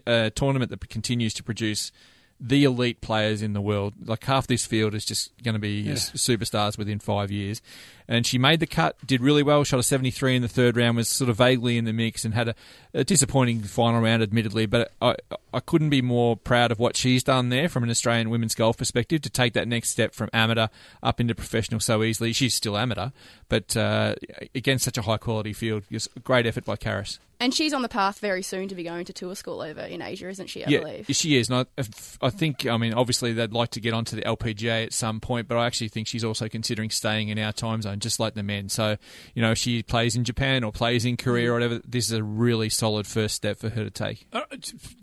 [0.07, 1.91] a tournament that continues to produce
[2.39, 3.93] the elite players in the world.
[4.05, 5.93] Like half this field is just going to be Yeah.
[5.93, 7.61] superstars within five years.
[8.07, 10.95] And she made the cut, did really well, shot a 73 in the third round,
[10.95, 12.55] was sort of vaguely in the mix, and had a,
[12.93, 14.65] a disappointing final round, admittedly.
[14.65, 15.15] But I,
[15.53, 18.77] I couldn't be more proud of what she's done there from an Australian women's golf
[18.77, 20.67] perspective to take that next step from amateur
[21.03, 22.31] up into professional so easily.
[22.31, 23.09] She's still amateur,
[23.49, 24.15] but uh,
[24.55, 27.17] against such a high quality field, just great effort by Karis.
[27.39, 30.01] And she's on the path very soon to be going to tour school over in
[30.01, 30.65] Asia, isn't she?
[30.65, 31.05] I yeah, believe.
[31.11, 31.49] she is.
[31.49, 31.83] And I,
[32.21, 35.47] I think, I mean, obviously they'd like to get onto the LPGA at some point,
[35.47, 38.43] but I actually think she's also considering staying in our time zone, just like the
[38.43, 38.69] men.
[38.69, 38.97] So,
[39.35, 42.13] you know, if she plays in Japan or plays in Korea or whatever, this is
[42.13, 44.27] a really solid first step for her to take.
[44.33, 44.41] Uh,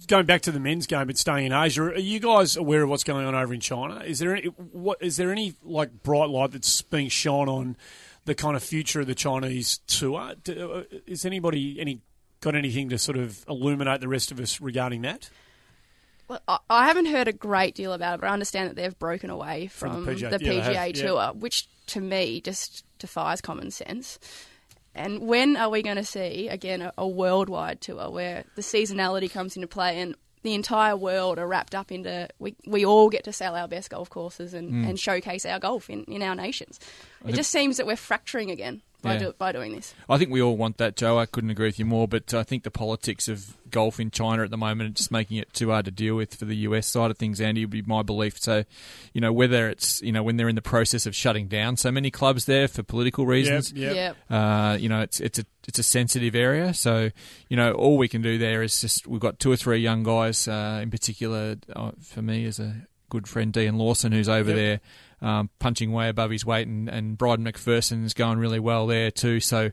[0.09, 2.91] going back to the men's game, but staying in Asia, are you guys aware of
[2.91, 4.01] what's going on over in China?
[4.01, 7.77] Is there any, what is there any like bright light that's being shone on
[8.25, 10.35] the kind of future of the Chinese tour?
[10.49, 12.01] Uh, Is anybody any
[12.45, 15.31] got anything to sort of illuminate the rest of us regarding that?
[16.29, 18.99] Well, I- I haven't heard a great deal about it, but I understand that they've
[18.99, 20.39] broken away From from, the the PGA.
[20.39, 21.07] PGA, Yeah, they have, yeah.
[21.07, 24.19] Tour, which to me just defies common sense.
[24.95, 29.31] And when are we going to see again a, a worldwide tour where the seasonality
[29.31, 30.15] comes into play and
[30.45, 33.91] the entire world are wrapped up into we we all get to sell our best
[33.91, 34.89] golf courses and, Mm.
[34.91, 36.79] and showcase our golf in, in our nations.
[37.27, 39.19] It just seems that we're fracturing again by Yeah.
[39.21, 39.95] do, by doing this.
[40.09, 41.19] I think we all want that, Jo.
[41.19, 44.43] I couldn't agree with you more, but I think the politics of golf in China
[44.43, 46.87] at the moment are just making it too hard to deal with for the US
[46.87, 48.41] side of things, Andy, would be my belief.
[48.41, 48.65] So,
[49.13, 51.91] you know, whether it's, you know, when they're in the process of shutting down so
[51.93, 53.95] many clubs there for political reasons, Yep.
[53.95, 54.17] Yep.
[54.31, 56.75] uh, you know, it's it's a it's a sensitive area.
[56.75, 57.11] So,
[57.49, 60.03] you know, all we can do there is just we've got two or three young
[60.03, 64.51] guys, uh, in particular, uh, for me as a good friend, Dean Lawson, who's over
[64.51, 64.57] Yep.
[64.57, 64.81] there
[65.25, 69.41] um, punching way above his weight, and, and Bryden Macpherson's going really well there too.
[69.41, 69.71] So,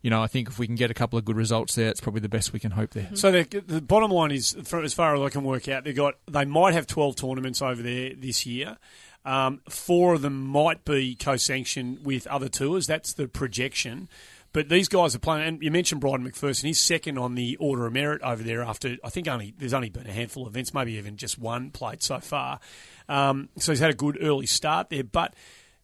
[0.00, 2.00] you know, I think if we can get a couple of good results there, it's
[2.00, 3.10] probably the best we can hope there.
[3.14, 6.14] So the, the bottom line is, as far as I can work out, they got
[6.28, 8.78] they might have twelve tournaments over there this year.
[9.26, 12.86] Um, four of them might be co-sanctioned with other tours.
[12.86, 14.08] That's the projection.
[14.52, 16.64] But these guys are playing, and you mentioned Bryden McPherson.
[16.64, 18.62] He's second on the order of merit over there.
[18.62, 21.70] After I think only there's only been a handful of events, maybe even just one
[21.70, 22.60] played so far.
[23.08, 25.04] Um, so he's had a good early start there.
[25.04, 25.34] But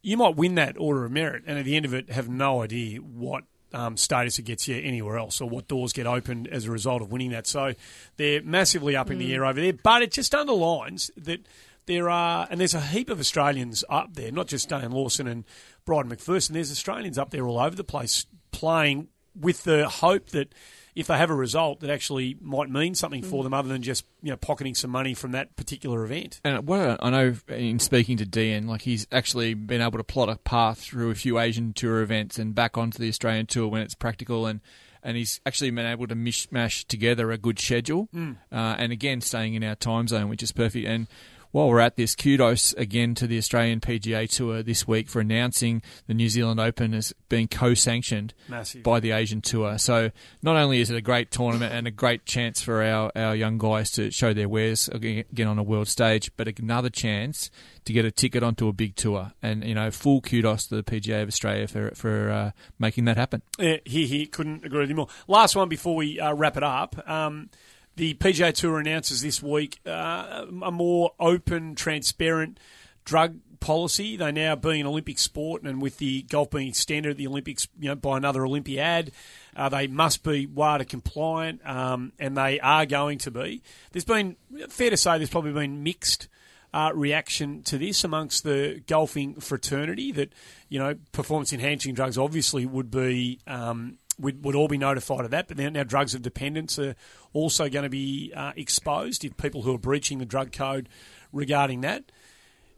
[0.02, 2.62] you might win that order of merit, and at the end of it, have no
[2.62, 6.66] idea what um, status it gets you anywhere else, or what doors get opened as
[6.66, 7.46] a result of winning that.
[7.46, 7.74] So
[8.16, 9.72] they're massively up in the air over there.
[9.72, 11.46] But it just underlines that
[11.86, 15.44] there are, and there's a heap of Australians up there, not just Dan Lawson and
[15.84, 16.54] Bryden Macpherson.
[16.54, 19.08] There's Australians up there all over the place playing
[19.38, 20.54] with the hope that
[20.94, 24.04] if they have a result that actually might mean something for them other than just
[24.22, 26.40] you know pocketing some money from that particular event.
[26.44, 30.28] And what I know in speaking to Dean, like he's actually been able to plot
[30.28, 33.82] a path through a few Asian tour events and back onto the Australian tour when
[33.82, 34.60] it's practical, and
[35.02, 38.36] and he's actually been able to mishmash together a good schedule, Mm.
[38.52, 40.86] uh, and again staying in our time zone, which is perfect.
[40.86, 41.06] And
[41.52, 45.82] while we're at this, kudos again to the Australian PGA Tour this week for announcing
[46.06, 48.34] the New Zealand Open as being co-sanctioned
[48.82, 49.78] by the Asian Tour.
[49.78, 50.10] So
[50.42, 53.58] not only is it a great tournament and a great chance for our, our young
[53.58, 57.50] guys to show their wares again on a world stage, but another chance
[57.84, 59.32] to get a ticket onto a big tour.
[59.42, 63.16] And you know, full kudos to the PGA of Australia for for uh, making that
[63.16, 63.42] happen.
[63.58, 65.08] Yeah, he, he couldn't agree with you more.
[65.26, 67.08] Last one before we uh, wrap it up.
[67.08, 67.50] Um,
[67.96, 72.58] the PGA Tour announces this week uh, a more open, transparent
[73.04, 74.16] drug policy.
[74.16, 77.68] They now being an Olympic sport, and with the golf being extended at the Olympics,
[77.78, 79.12] you know, by another Olympiad,
[79.54, 83.62] uh, they must be WADA compliant, um, and they are going to be.
[83.92, 84.36] There's been
[84.68, 86.28] fair to say there's probably been mixed.
[86.72, 90.32] Uh, reaction to this amongst the golfing fraternity that
[90.68, 95.30] you know performance enhancing drugs obviously would be um, would, would all be notified of
[95.30, 95.48] that.
[95.48, 96.94] But now, now drugs of dependence are
[97.32, 100.88] also going to be uh, exposed if people who are breaching the drug code
[101.32, 102.10] regarding that.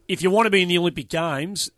[0.07, 1.69] If you want to be in the Olympic Games,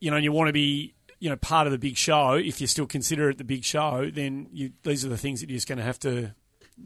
[0.00, 2.60] you know, and you want to be you know part of the big show, if
[2.60, 5.56] you still consider it the big show, then you, these are the things that you're
[5.56, 6.34] just going to have to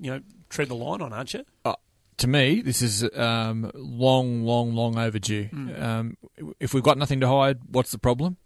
[0.00, 1.44] you know tread the line on, aren't you?
[1.64, 1.74] Uh,
[2.18, 5.48] to me, this is um, long, long, long overdue.
[5.48, 5.82] Mm.
[5.82, 6.16] Um,
[6.60, 8.36] if we've got nothing to hide, what's the problem?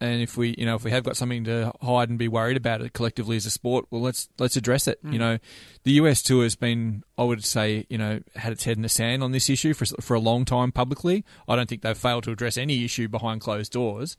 [0.00, 2.56] And if we, you know, if we have got something to hide and be worried
[2.56, 5.04] about it collectively as a sport, well, let's let's address it.
[5.04, 5.12] Mm.
[5.12, 5.38] You know,
[5.82, 8.88] the US tour has been, I would say, you know, had its head in the
[8.88, 11.24] sand on this issue for for a long time publicly.
[11.48, 14.16] I don't think they've failed to address any issue behind closed doors.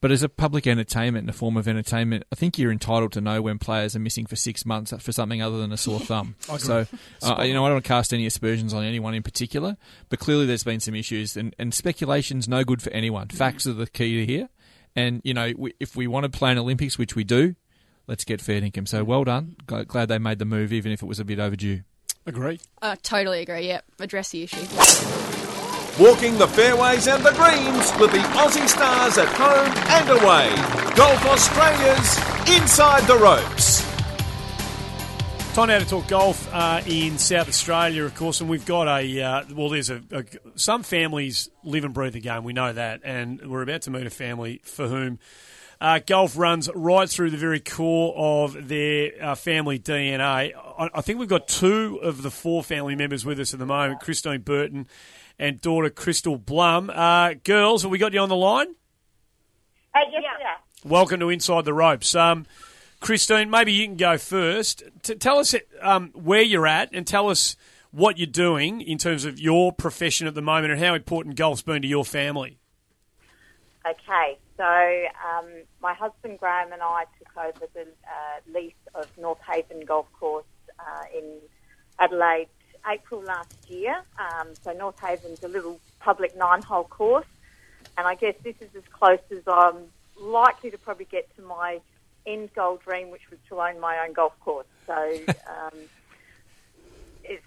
[0.00, 3.20] But as a public entertainment and a form of entertainment, I think you're entitled to
[3.20, 6.36] know when players are missing for six months for something other than a sore thumb.
[6.50, 6.86] I so,
[7.22, 9.76] uh, you know, I don't want to cast any aspersions on anyone in particular,
[10.08, 13.28] but clearly there's been some issues, and, and speculation's no good for anyone.
[13.28, 14.48] Facts are the key to here.
[14.96, 17.54] And, you know, we, if we want to play an Olympics, which we do,
[18.06, 18.86] let's get fair income.
[18.86, 19.56] So well done.
[19.66, 21.82] Glad they made the move, even if it was a bit overdue.
[22.26, 22.60] Agree.
[22.82, 23.66] Uh, totally agree.
[23.68, 24.66] Yep, address the issue.
[26.02, 30.54] Walking the fairways and the greens with the Aussie Stars at home and away.
[30.96, 32.18] Golf Australia's
[32.48, 33.89] Inside the Ropes.
[35.54, 39.20] Time now to talk golf uh, in South Australia, of course, and we've got a
[39.20, 39.68] uh, well.
[39.68, 40.24] There's a, a
[40.54, 42.44] some families live and breathe the game.
[42.44, 45.18] We know that, and we're about to meet a family for whom
[45.80, 50.54] uh, golf runs right through the very core of their uh, family DNA.
[50.54, 53.66] I, I think we've got two of the four family members with us at the
[53.66, 54.86] moment: Christine Burton
[55.36, 56.90] and daughter Kristalle Blum.
[56.90, 58.68] Uh, girls, have we got you on the line?
[59.96, 60.88] Uh, yes, yeah.
[60.88, 62.14] Welcome to Inside the Ropes.
[62.14, 62.46] Um,
[63.00, 64.82] Christine, maybe you can go first.
[65.02, 67.56] T- tell us um, where you're at and tell us
[67.90, 71.62] what you're doing in terms of your profession at the moment and how important golf's
[71.62, 72.58] been to your family.
[73.86, 75.46] Okay, so um,
[75.80, 80.44] my husband Graham and I took over the uh, lease of North Haven Golf Course
[80.78, 81.24] uh, in
[81.98, 82.48] Adelaide
[82.86, 84.02] April last year.
[84.18, 87.26] Um, so North Haven's a little public nine-hole course,
[87.96, 89.76] and I guess this is as close as I'm
[90.20, 91.80] likely to probably get to my
[92.32, 94.66] end goal dream, which was to own my own golf course.
[94.86, 94.94] So
[95.28, 95.78] um,
[97.24, 97.44] it's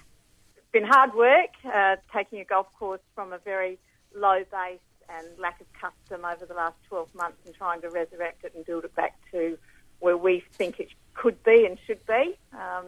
[0.71, 3.79] been hard work uh, taking a golf course from a very
[4.15, 4.79] low base
[5.09, 8.65] and lack of custom over the last 12 months and trying to resurrect it and
[8.65, 9.57] build it back to
[9.99, 12.37] where we think it could be and should be.
[12.53, 12.85] Um,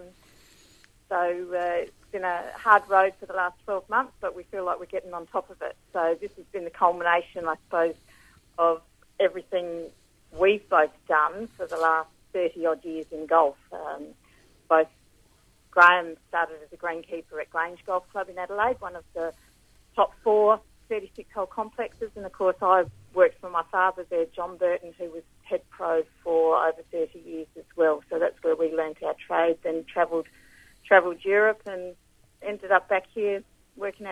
[1.10, 4.66] so uh, it's been a hard road for the last 12 months, but we feel
[4.66, 5.76] like we're getting on top of it.
[5.94, 7.96] So this has been the culmination, I suppose,
[8.58, 8.82] of
[9.20, 9.90] everything
[10.40, 13.58] we've both done for the last 30 odd years in golf.
[13.72, 14.08] Um,
[14.70, 14.88] both
[15.72, 19.34] Graham started as a greenkeeper at Grange Golf Club in Adelaide, one of the
[19.96, 20.60] top four
[20.90, 25.10] 36 hole complexes, and of course I worked for my father there, John Burton, who
[25.10, 28.04] was head pro for over 30 years as well.
[28.10, 30.28] So that's where we learnt our trade, then travelled
[30.86, 31.96] travelled Europe and
[32.44, 33.42] ended up back here
[33.76, 34.06] working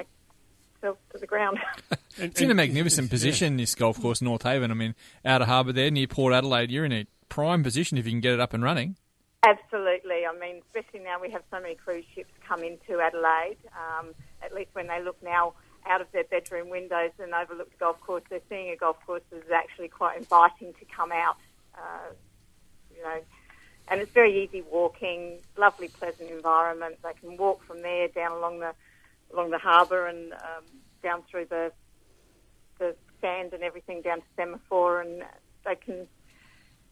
[0.92, 1.60] to the ground.
[2.16, 4.70] It's in a magnificent position, this golf course, North Haven.
[4.70, 4.94] I mean,
[5.26, 8.22] out of harbour there near Port Adelaide, you're in a prime position if you can
[8.22, 8.98] get it up and running.
[9.44, 10.24] Absolutely.
[10.24, 13.58] I mean, especially now we have so many cruise ships come into Adelaide.
[13.74, 15.54] Um, at least when they look now
[15.88, 19.24] out of their bedroom windows and overlook the golf course, they're seeing a golf course
[19.32, 21.38] that is actually quite inviting to come out.
[21.76, 22.14] Uh,
[22.96, 23.20] you know,
[23.88, 26.98] and it's very easy walking, lovely, pleasant environment.
[27.04, 28.74] They can walk from there down along the
[29.34, 30.64] along the harbour and um,
[31.02, 31.72] down through the
[32.80, 35.24] the sand and everything down to Semaphore, and
[35.66, 36.08] they can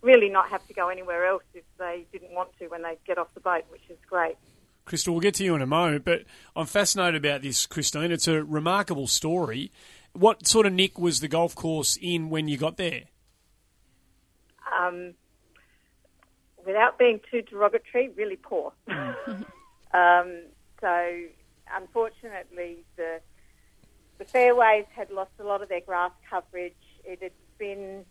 [0.01, 3.17] really not have to go anywhere else if they didn't want to when they get
[3.17, 4.35] off the boat, which is great.
[4.85, 6.23] Kristalle, we'll get to you in a moment, but
[6.55, 8.11] I'm fascinated about this, Christine.
[8.11, 9.71] It's a remarkable story.
[10.13, 13.03] What sort of nick was the golf course in when you got there?
[14.79, 15.13] Um,
[16.65, 18.73] without being too derogatory, really poor.
[18.87, 19.45] um,
[20.81, 21.21] so,
[21.75, 23.19] unfortunately, the
[24.17, 26.75] the fairways had lost a lot of their grass coverage.
[27.03, 28.05] It had been,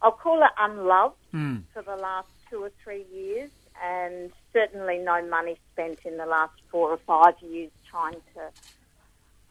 [0.00, 1.64] I'll call it unloved Mm.
[1.74, 3.50] for the last two or three years,
[3.82, 8.50] and certainly no money spent in the last four or five years trying to,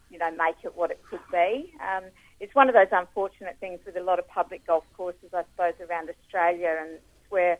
[0.10, 1.73] you know, make it what it could be.
[1.81, 2.06] Um,
[2.39, 5.73] it's one of those unfortunate things with a lot of public golf courses, I suppose,
[5.89, 6.99] around Australia, and
[7.30, 7.57] where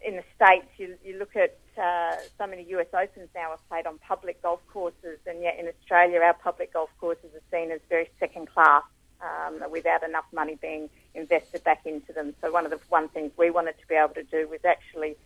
[0.00, 3.86] in the States you, you look at uh, so many US Opens now are played
[3.86, 7.80] on public golf courses, and yet in Australia our public golf courses are seen as
[7.88, 8.82] very second class
[9.20, 12.34] um, without enough money being invested back into them.
[12.40, 15.16] So one of the one things we wanted to be able to do was actually,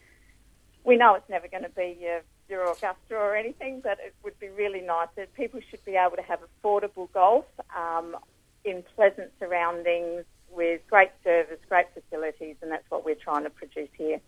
[0.85, 2.23] we know it's never going to be your
[2.65, 6.23] Augusta or anything, but it would be really nice that people should be able to
[6.23, 8.17] have affordable golf um,
[8.65, 13.89] in pleasant surroundings with great service, great facilities, and that's what we're trying to produce
[13.97, 14.21] here.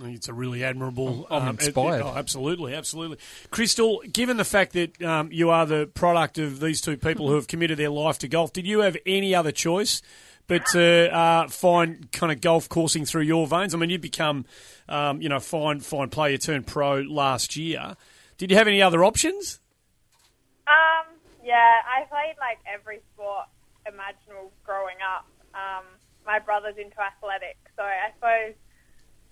[0.00, 1.26] I think it's a really admirable.
[1.30, 2.02] I'm um, inspired.
[2.02, 3.18] oh, absolutely, absolutely.
[3.52, 7.36] Kristalle, given the fact that um, you are the product of these two people who
[7.36, 10.02] have committed their life to golf, did you have any other choice
[10.48, 13.72] but to uh, find kind of golf coursing through your veins?
[13.72, 14.46] I mean, you become,
[14.88, 17.96] um, you know, fine, fine player turned pro last year.
[18.36, 19.60] Did you have any other options?
[20.66, 21.14] Um,
[21.44, 23.46] yeah, I played like every sport
[23.86, 25.26] imaginable growing up.
[25.54, 25.84] Um,
[26.26, 28.54] my brother's into athletics, so I suppose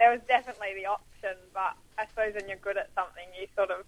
[0.02, 3.70] there was definitely the option, but I suppose when you're good at something, you sort
[3.70, 3.84] of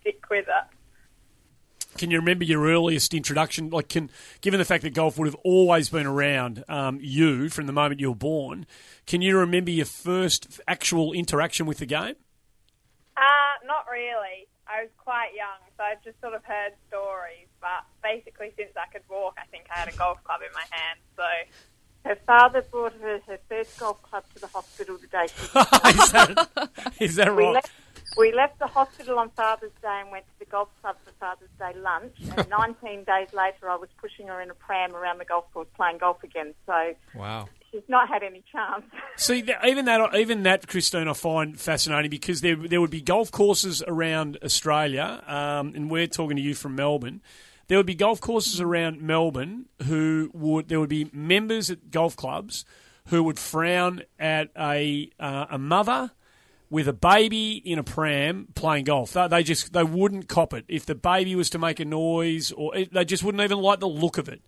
[0.00, 1.96] stick with it.
[1.96, 3.70] Can you remember your earliest introduction?
[3.70, 4.10] Like, can
[4.40, 8.00] given the fact that golf would have always been around um, you from the moment
[8.00, 8.66] you were born,
[9.06, 12.16] can you remember your first actual interaction with the game?
[13.16, 14.48] Uh, not really.
[14.66, 17.46] I was quite young, so I've just sort of heard stories.
[17.60, 20.64] But basically, since I could walk, I think I had a golf club in my
[20.70, 20.98] hand.
[21.16, 21.24] So
[22.08, 25.44] Her father brought her her first golf club to the hospital the day she
[26.02, 26.70] is, that,
[27.00, 27.52] is that we right?
[27.54, 27.70] left,
[28.16, 31.50] we left the hospital on Father's Day and went to the golf club for Father's
[31.58, 32.14] Day lunch.
[32.38, 35.68] And 19 days later, I was pushing her in a pram around the golf course
[35.76, 36.54] playing golf again.
[36.64, 37.48] So Wow.
[37.70, 38.84] she's not had any chance.
[39.16, 43.30] See, even that, even that, Christine, I find fascinating because there there would be golf
[43.30, 47.20] courses around Australia, um, and we're talking to you from Melbourne.
[47.68, 52.16] There would be golf courses around Melbourne who would there would be members at golf
[52.16, 52.64] clubs
[53.08, 56.10] who would frown at a uh, a mother
[56.70, 59.12] with a baby in a pram playing golf.
[59.12, 62.52] They, they just they wouldn't cop it if the baby was to make a noise,
[62.52, 64.42] or they just wouldn't even like the look of it.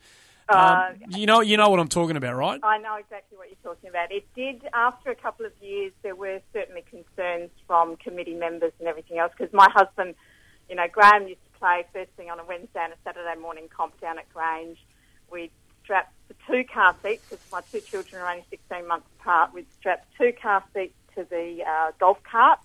[0.48, 2.58] Um, Uh, you know, you know what I'm talking about, right?
[2.62, 4.10] I know exactly what you're talking about.
[4.10, 8.88] It did, after a couple of years, there were certainly concerns from committee members and
[8.88, 9.32] everything else.
[9.36, 10.16] Because my husband,
[10.68, 13.68] you know, Graham used to play first thing on a Wednesday and a Saturday morning
[13.68, 14.78] comp down at Grange.
[15.30, 15.52] We'd
[15.84, 19.70] strap the two car seats, because my two children are only 16 months apart, we'd
[19.78, 22.58] strap two car seats to the uh, golf cart.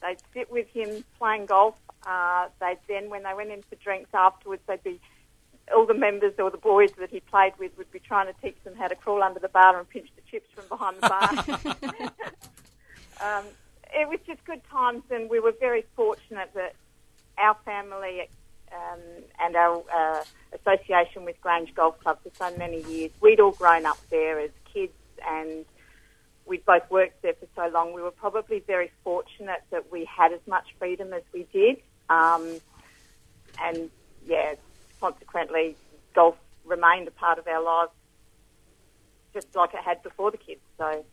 [0.00, 1.76] They'd sit with him playing golf.
[2.06, 5.00] Uh, they'd then, when they went in for drinks afterwards, they'd be
[5.74, 8.56] all the members or the boys that he played with would be trying to teach
[8.64, 12.10] them how to crawl under the bar and pinch the chips from behind the bar.
[13.38, 13.44] um,
[13.92, 16.74] it was just good times, and we were very fortunate that
[17.38, 18.28] our family
[18.72, 19.00] um,
[19.40, 23.86] and our uh, association with Grange Golf Club for so many years, we'd all grown
[23.86, 24.92] up there as kids,
[25.26, 25.64] and
[26.46, 27.92] we'd both worked there for so long.
[27.92, 31.76] We were probably very fortunate that we had as much freedom as we did,
[32.08, 32.60] um,
[33.62, 33.90] and
[34.26, 34.54] yeah,
[35.00, 35.76] consequently,
[36.14, 37.92] golf remained a part of our lives,
[39.32, 40.60] just like it had before the kids.
[40.76, 41.04] So.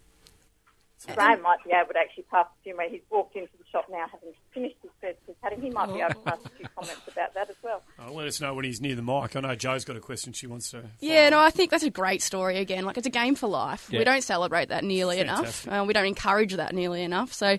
[1.14, 2.77] Graham might be able to actually pass a few.
[2.90, 5.61] He's walked into the shop now, having finished his first cutting.
[5.61, 7.82] He might be able to pass a few comments about that as well.
[7.99, 9.36] Oh, let us know when he's near the mic.
[9.36, 10.84] I know Jo's got a question she wants to.
[10.99, 12.86] Yeah, no, I think that's a great story again.
[12.86, 13.88] Like, it's a game for life.
[13.91, 13.99] Yeah.
[13.99, 15.68] We don't celebrate that nearly Fantastic.
[15.68, 15.82] enough.
[15.82, 17.34] Uh, we don't encourage that nearly enough.
[17.34, 17.57] So,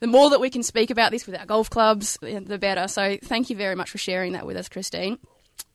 [0.00, 2.88] the more that we can speak about this with our golf clubs, the the better.
[2.88, 5.18] So, thank you very much for sharing that with us, Christine.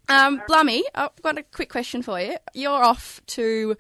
[0.08, 2.36] Um, Blummy, I've got a quick question for you.
[2.56, 3.78] You're off to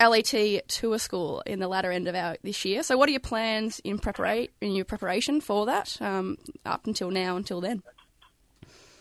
[0.00, 2.82] LAT Tour School in the latter end of our this year.
[2.82, 7.10] So, what are your plans in preparate in your preparation for that um, up until
[7.10, 7.36] now?
[7.36, 7.82] Until then,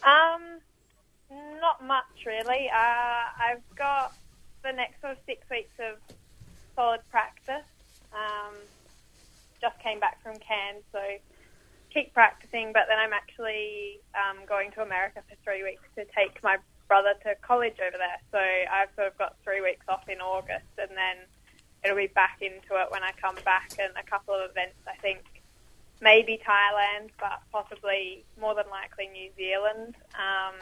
[0.04, 0.60] Um,
[1.62, 2.70] not much really.
[2.70, 4.14] Uh, I've got
[4.64, 5.98] the next sort of six weeks of
[6.76, 7.68] solid practice.
[8.14, 8.56] Um,
[9.62, 11.00] just came back from Cairns, so
[11.94, 12.72] keep practicing.
[12.74, 16.58] But then I'm actually um, going to America for three weeks to take my
[16.88, 18.20] brother to college over there.
[18.32, 21.26] So I've sort of got three weeks off in August, and then
[21.84, 23.72] it'll be back into it when I come back.
[23.80, 25.24] And a couple of events, I think
[26.02, 29.96] maybe Thailand, but possibly more than likely New Zealand.
[30.16, 30.56] Um,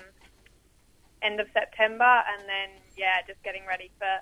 [1.22, 4.19] end of September, and then yeah, just getting ready for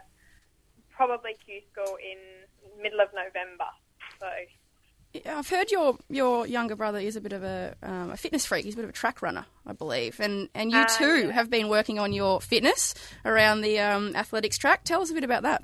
[0.92, 2.18] probably Q school in
[2.82, 3.68] middle of November.
[4.20, 4.28] So
[5.28, 8.66] I've heard your your younger brother is a bit of a, um, a fitness freak.
[8.66, 11.32] He's a bit of a track runner, I believe, and and you Uh, too yeah.
[11.32, 14.84] have been working on your fitness around the um, athletics track.
[14.84, 15.64] Tell us a bit about that.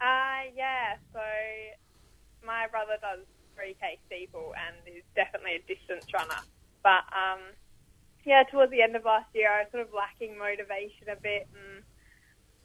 [0.00, 1.20] Uh, yeah, so
[2.46, 3.24] my brother does
[3.58, 6.38] 3K steeple and is definitely a distance runner.
[6.84, 7.40] But, um,
[8.24, 11.48] yeah, towards the end of last year, I was sort of lacking motivation a bit,
[11.50, 11.82] and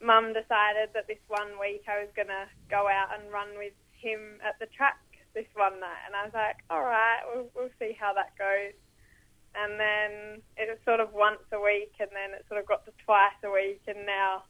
[0.06, 3.74] Mum decided that this one week I was going to go out and run with
[3.94, 5.00] him at the track
[5.34, 6.04] this one night.
[6.06, 8.74] And I was like, all right, we'll, we'll see how that goes.
[9.54, 12.86] And then it was sort of once a week, and then it sort of got
[12.86, 14.44] to twice a week, and now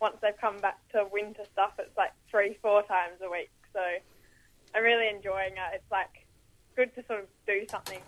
[0.00, 3.50] once they've come back to winter stuff, it's like three, four times a week.
[3.72, 3.80] So
[4.74, 5.74] I'm really enjoying it.
[5.74, 6.26] It's like
[6.76, 8.00] good to sort of do something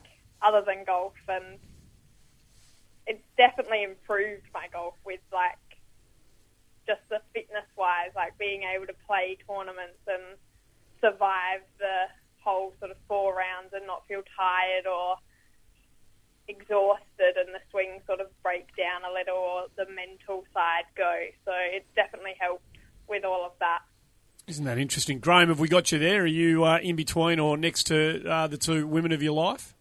[0.42, 1.58] other than golf, and
[3.06, 5.58] it's definitely improved my golf with like
[6.86, 10.38] just the fitness wise, like being able to play tournaments and
[11.00, 12.06] survive the
[12.42, 15.16] whole sort of four rounds and not feel tired or
[16.48, 21.12] exhausted and the swing sort of break down a little or the mental side go.
[21.44, 22.62] So it's definitely helped
[23.08, 23.80] with all of that.
[24.46, 25.18] Isn't that interesting?
[25.18, 26.22] Graham, have we got you there?
[26.22, 29.74] Are you uh, in between or next to uh, the two women of your life?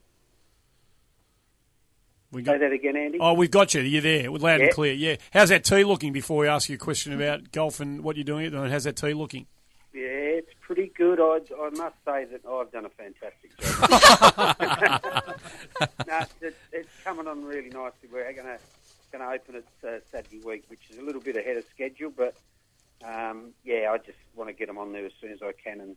[2.32, 3.20] We Say that again, Andy.
[3.22, 3.82] Oh, we've got you.
[3.82, 4.32] You're there.
[4.32, 4.66] We're loud Yeah.
[4.66, 4.94] and clear.
[4.94, 5.16] Yeah.
[5.32, 8.26] How's that tee looking before we ask you a question about golf and what you're
[8.26, 8.74] doing at the moment?
[8.74, 9.46] How's that tee looking?
[9.94, 10.02] Yeah,
[10.42, 11.20] it's pretty good.
[11.20, 13.90] I, I must say that I've done a fantastic job.
[16.08, 18.10] no, it's, it's coming on really nicely.
[18.12, 18.58] We're going to
[19.12, 22.12] going to open it uh, Saturday week, which is a little bit ahead of schedule.
[22.16, 22.36] But
[23.06, 25.80] um, yeah, I just want to get them on there as soon as I can
[25.80, 25.96] and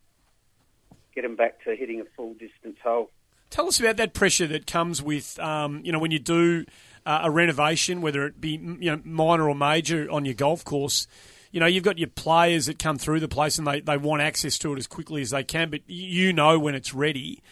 [1.15, 3.11] get them back to hitting a full distance hole.
[3.51, 6.67] Tell us about that pressure that comes with, um, you know, when you do
[7.07, 11.07] uh, a renovation, whether it be you know minor or major on your golf course.
[11.51, 14.23] You know, you've got your players that come through the place and they, they want
[14.23, 17.43] access to it as quickly as they can, but you know when it's ready.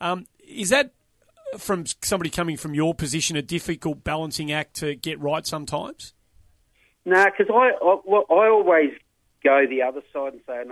[0.00, 0.92] Um, is that
[1.58, 6.14] from somebody coming from your position a difficult balancing act to get right sometimes?
[7.04, 8.92] No, because I, I, well, I always
[9.42, 10.62] go the other side and say,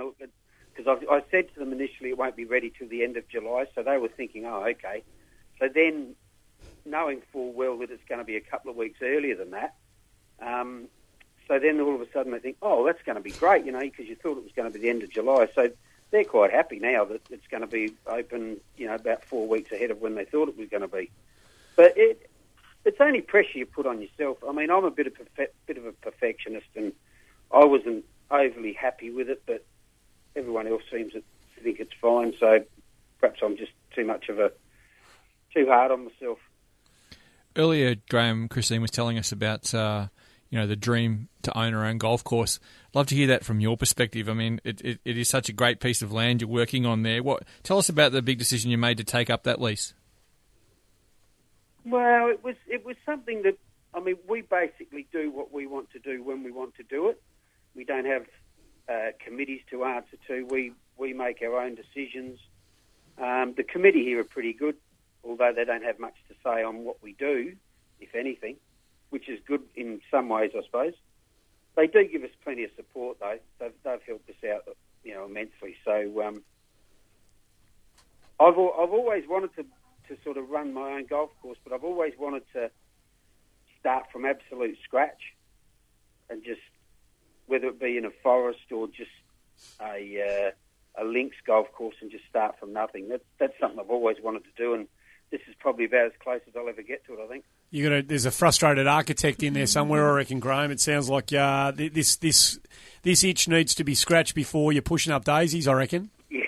[0.74, 3.66] because I said to them initially it won't be ready till the end of July,
[3.74, 5.02] so they were thinking, oh, okay.
[5.58, 6.14] So then,
[6.86, 9.74] knowing full well that it's going to be a couple of weeks earlier than that,
[10.40, 10.88] um,
[11.50, 13.72] so then all of a sudden they think, oh, that's going to be great, you
[13.72, 15.48] know, because you thought it was going to be the end of July.
[15.52, 15.68] So
[16.12, 19.72] they're quite happy now that it's going to be open, you know, about four weeks
[19.72, 21.10] ahead of when they thought it was going to be.
[21.74, 22.30] But it,
[22.84, 24.38] it's only pressure you put on yourself.
[24.48, 26.92] I mean, I'm a bit of perfe- bit of a perfectionist, and
[27.50, 29.64] I wasn't overly happy with it, but
[30.36, 31.22] everyone else seems to
[31.64, 32.32] think it's fine.
[32.38, 32.64] So
[33.18, 34.52] perhaps I'm just too much of a
[35.52, 36.38] too hard on myself.
[37.56, 40.06] Earlier, Graham Christine was telling us about uh,
[40.50, 42.58] you know the dream to own our own golf course.
[42.92, 44.28] Love to hear that from your perspective.
[44.28, 47.02] I mean, it, it, it is such a great piece of land you're working on
[47.02, 47.22] there.
[47.22, 49.94] What tell us about the big decision you made to take up that lease?
[51.84, 53.56] Well, it was it was something that
[53.94, 57.08] I mean we basically do what we want to do when we want to do
[57.08, 57.22] it.
[57.74, 58.26] We don't have
[58.88, 60.44] uh, committees to answer to.
[60.46, 62.40] We we make our own decisions.
[63.18, 64.76] Um, the committee here are pretty good,
[65.22, 67.54] although they don't have much to say on what we do,
[68.00, 68.56] if anything,
[69.10, 70.94] which is good in some ways, I suppose.
[71.76, 73.38] They do give us plenty of support, though.
[73.58, 75.76] They've, they've helped us out, you know, immensely.
[75.84, 76.42] So um,
[78.40, 79.64] I've I've always wanted to
[80.08, 82.70] to sort of run my own golf course, but I've always wanted to
[83.78, 85.34] start from absolute scratch
[86.28, 86.60] and just
[87.46, 89.10] whether it be in a forest or just
[89.80, 90.52] a
[90.96, 93.08] uh, a links golf course and just start from nothing.
[93.08, 94.88] That, that's something I've always wanted to do, and
[95.30, 97.20] this is probably about as close as I'll ever get to it.
[97.24, 97.44] I think.
[97.70, 100.70] You got there's a frustrated architect in there somewhere, I reckon, Graham.
[100.70, 102.58] It sounds like uh, this this
[103.02, 105.68] this itch needs to be scratched before you're pushing up daisies.
[105.68, 106.10] I reckon.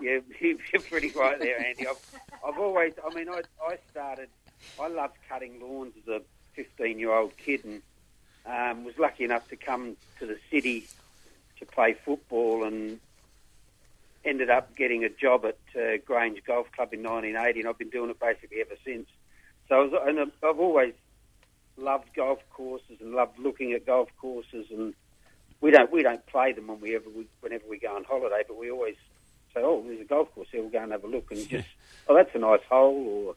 [0.00, 0.20] Yeah, yeah,
[0.72, 1.86] you're pretty right there, Andy.
[1.88, 4.28] I've, I've always, I mean, I, I started,
[4.78, 6.20] I loved cutting lawns as a
[6.54, 7.82] 15 year old kid and
[8.46, 10.86] um, was lucky enough to come to the city
[11.58, 13.00] to play football and
[14.24, 17.90] ended up getting a job at uh, Grange Golf Club in 1980, and I've been
[17.90, 19.08] doing it basically ever since.
[19.68, 20.94] So I was, and I've always
[21.76, 24.94] loved golf courses and loved looking at golf courses, and
[25.60, 28.42] we don't we don't play them when we ever we, whenever we go on holiday,
[28.46, 28.96] but we always
[29.54, 31.68] say, oh, there's a golf course here, we'll go and have a look, and just
[32.08, 33.36] oh, that's a nice hole, or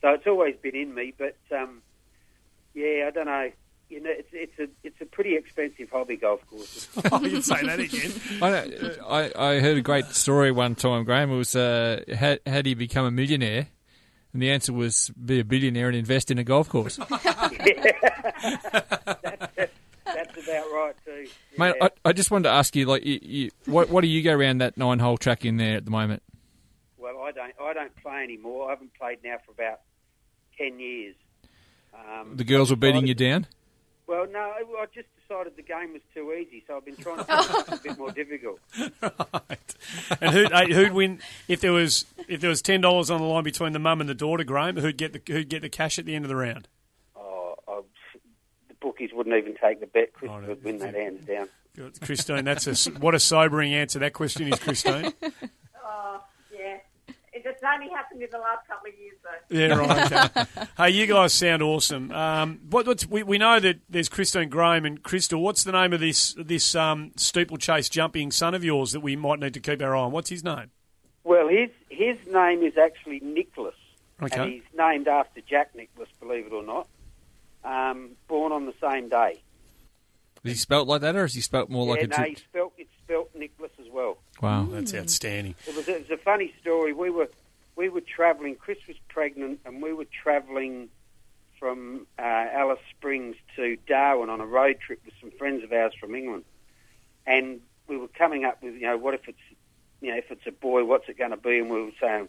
[0.00, 1.12] so it's always been in me.
[1.16, 1.82] But um,
[2.74, 3.50] yeah, I don't know.
[3.90, 6.88] You know, it's it's a it's a pretty expensive hobby, golf courses.
[7.10, 8.12] oh, you'd say that again.
[8.42, 11.32] I, I I heard a great story one time, Graham.
[11.32, 13.68] It was uh, how, how do you become a millionaire?
[14.32, 16.96] And the answer was be a billionaire and invest in a golf course.
[20.04, 21.26] That's about right too.
[21.58, 24.22] Mate, I, I just wanted to ask you, like, you, you, what what do you
[24.22, 26.22] go around that nine hole track in there at the moment?
[26.98, 27.54] well, I don't.
[27.60, 28.66] I don't play anymore.
[28.68, 29.80] I haven't played now for about
[30.56, 31.14] ten years.
[31.94, 33.46] Um, The girls were beating you down.
[34.06, 37.26] Well, no, I just decided the game was too easy, so I've been trying to
[37.36, 38.58] make it a bit more difficult.
[39.02, 39.74] Right.
[40.20, 43.44] And who'd, who'd win if there was if there was ten dollars on the line
[43.44, 44.76] between the mum and the daughter, Graham?
[44.76, 46.68] Who'd get the who'd get the cash at the end of the round?
[47.16, 47.80] Oh, I,
[48.68, 50.12] the bookies wouldn't even take the bet.
[50.12, 51.48] Chris would win that hands down.
[51.76, 52.00] Good.
[52.00, 55.12] Christine, that's a s- what a sobering answer that question is, Christine.
[55.90, 56.20] Oh,
[56.52, 56.78] yeah.
[57.32, 59.56] It just only happened in the last couple of years, though.
[59.56, 60.30] Yeah, right.
[60.36, 60.66] Okay.
[60.76, 62.10] hey, you guys sound awesome.
[62.10, 65.40] Um, what, what's, we, we know that there's Christine Graham and Kristalle.
[65.40, 69.38] What's the name of this this um, steeplechase jumping son of yours that we might
[69.38, 70.10] need to keep our eye on?
[70.12, 70.70] What's his name?
[71.28, 73.74] Well, his his name is actually Nicholas,
[74.22, 74.40] Okay.
[74.40, 76.88] and he's named after Jack Nicklaus, believe it or not.
[77.62, 79.42] Um, born on the same day.
[80.42, 82.08] Is he spelt like that, or is he spelt more like yeah, a?
[82.08, 84.16] no, Tri- he spelt it's spelt Nicholas as well.
[84.40, 85.54] Wow, that's outstanding.
[85.66, 86.94] It was, it was a funny story.
[86.94, 87.28] We were
[87.76, 88.54] we were travelling.
[88.54, 90.88] Chris was pregnant, and we were travelling
[91.58, 95.92] from uh, Alice Springs to Darwin on a road trip with some friends of ours
[96.00, 96.44] from England.
[97.26, 99.38] And we were coming up with, you know, what if it's,
[100.00, 101.58] you know, if it's a boy, what's it going to be?
[101.58, 102.28] And we were saying,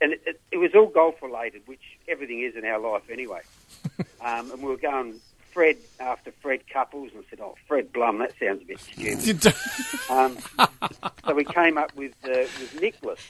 [0.00, 3.40] and it, it, it was all golf related, which everything is in our life anyway.
[4.20, 5.20] um, and we were going
[5.52, 9.54] Fred after Fred Couples, and I said, oh, Fred Blum, that sounds a bit stupid.
[10.10, 10.38] um,
[11.26, 13.20] so we came up with uh, with Nicholas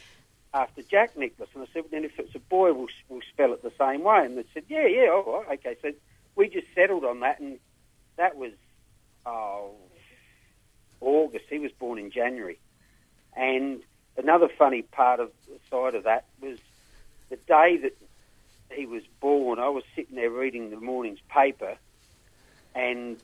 [0.52, 3.52] after Jack Nicklaus, and I said, well, then if it's a boy, we'll, we'll spell
[3.52, 4.24] it the same way.
[4.24, 5.76] And they said, yeah, yeah, all right, okay.
[5.80, 5.92] So
[6.34, 7.58] we just settled on that, and
[8.16, 8.52] that was
[9.26, 9.72] oh,
[11.00, 11.44] August.
[11.48, 12.58] He was born in January.
[13.36, 13.80] And
[14.16, 16.58] another funny part of the side of that was
[17.28, 17.96] the day that
[18.70, 19.58] he was born.
[19.58, 21.76] I was sitting there reading the morning's paper,
[22.74, 23.16] and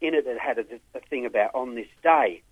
[0.00, 0.64] in it it had a,
[0.94, 2.42] a thing about on this day,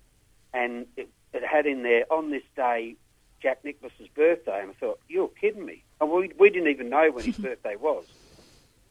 [0.53, 2.95] and it, it had in there on this day
[3.41, 5.83] Jack Nicklaus's birthday, and I thought you're kidding me.
[5.99, 8.05] And we we didn't even know when his birthday was,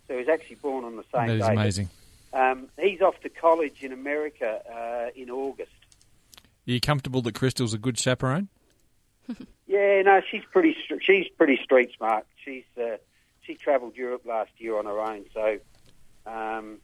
[0.06, 1.38] so he was actually born on the same that day.
[1.38, 1.90] That is amazing.
[2.32, 5.70] Um, he's off to college in America uh, in August.
[6.66, 8.48] Are you comfortable that Kristalle's a good chaperone?
[9.68, 10.76] Yeah, no, she's pretty.
[11.02, 12.24] She's pretty street smart.
[12.42, 12.98] She's uh,
[13.42, 15.58] she travelled Europe last year on her own, so
[16.24, 16.78] um,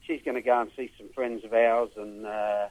[0.00, 2.68] she's going to go and see some friends of ours and uh,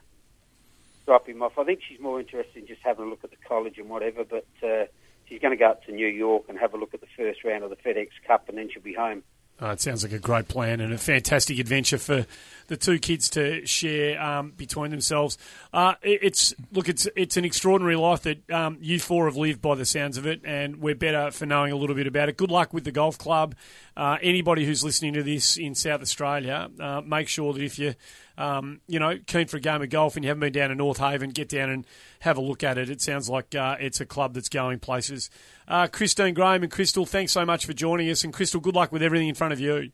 [1.05, 1.57] drop him off.
[1.57, 4.23] I think she's more interested in just having a look at the college and whatever.
[4.23, 4.85] But uh,
[5.25, 7.43] she's going to go up to New York and have a look at the first
[7.43, 9.23] round of the FedEx Cup, and then she'll be home.
[9.61, 12.25] Oh, it sounds like a great plan and a fantastic adventure for
[12.73, 15.37] the two kids to share um, between themselves.
[15.71, 19.61] Uh, it- it's look, it's it's an extraordinary life that um, you four have lived
[19.61, 22.37] by the sounds of it, and we're better for knowing a little bit about it.
[22.37, 23.53] Good luck with the golf club.
[23.95, 27.93] Uh, anybody who's listening to this in South Australia, uh, make sure that if you
[28.39, 30.75] um, you know keen for a game of golf and you haven't been down to
[30.75, 31.85] North Haven, get down and
[32.21, 32.89] have a look at it.
[32.89, 35.29] It sounds like uh, it's a club that's going places.
[35.67, 38.91] Uh, Christine Graham and Kristalle, thanks so much for joining us, and Kristalle, good luck
[38.91, 39.91] with everything in front of you.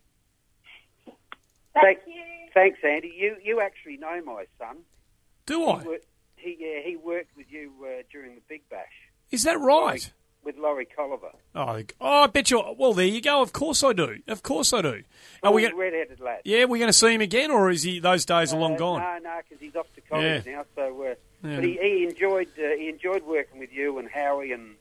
[1.73, 2.18] Thank you.
[2.53, 3.13] Thanks, Andy.
[3.15, 4.77] You you actually know my son.
[5.45, 5.83] Do He I?
[5.83, 5.97] wor-
[6.35, 8.87] He yeah he worked with you uh, during the Big Bash
[9.31, 10.11] Is that right?
[10.41, 11.35] with Laurie Colliver.
[11.53, 12.63] Oh, oh, I bet you.
[12.77, 13.41] Well, there you go.
[13.41, 14.19] Of course I do.
[14.25, 15.03] Of course I do.
[15.43, 15.75] Are we going?
[15.75, 16.41] red-headed lad.
[16.45, 17.99] Yeah, we're going to see him again, or is he?
[17.99, 19.01] Those days are long Uh, gone.
[19.01, 20.55] No, no, because he's off to college Yeah.
[20.55, 20.65] now.
[20.75, 21.15] So, uh,
[21.45, 21.55] Yeah.
[21.57, 24.75] but he, he enjoyed uh, he enjoyed working with you and Howie and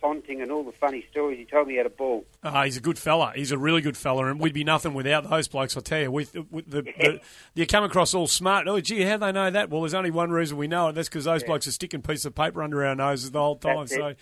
[0.00, 1.38] Ponting and all the funny stories.
[1.38, 2.24] He told me he had a ball.
[2.44, 3.32] Ah, he's a good fella.
[3.34, 5.76] He's a really good fella, and we'd be nothing without those blokes.
[5.76, 7.20] I tell you, with, with the, the
[7.54, 8.68] you come across all smart.
[8.68, 9.70] Oh, gee, how they know that?
[9.70, 10.94] Well, there's only one reason we know it.
[10.94, 13.86] That's because those blokes are sticking pieces of paper under our noses the whole time.
[13.86, 14.14] That's so.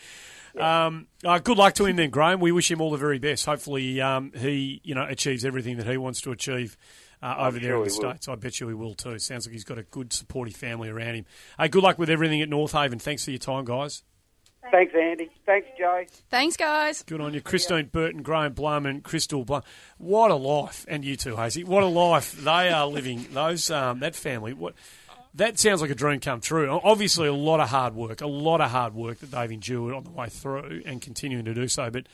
[0.59, 2.41] Um, uh, good luck to him then, Graham.
[2.41, 3.45] We wish him all the very best.
[3.45, 6.77] Hopefully, um, he you know achieves everything that he wants to achieve
[7.23, 8.11] uh, over there in the he will.
[8.11, 8.29] states.
[8.29, 9.19] I bet you he will too.
[9.19, 11.27] Sounds like he's got a good supportive family around him.
[11.59, 12.99] Hey, good luck with everything at North Haven.
[12.99, 14.03] Thanks for your time, guys.
[14.71, 15.31] Thanks, Andy.
[15.45, 16.05] Thanks, Jo.
[16.31, 17.03] Thanks, guys.
[17.03, 19.63] Good on you, Christine Burton, Graham Blum, and Kristalle Blum.
[19.99, 21.65] What a life, and you too, Hazy.
[21.65, 23.27] What a life they are living.
[23.33, 24.53] Those um, that family.
[24.53, 24.75] What
[25.35, 26.69] that sounds like a dream come true.
[26.83, 30.05] Obviously, a lot of hard work, a lot of hard work that they've endured on
[30.05, 31.91] the way through, and continuing to do so.
[31.91, 32.07] But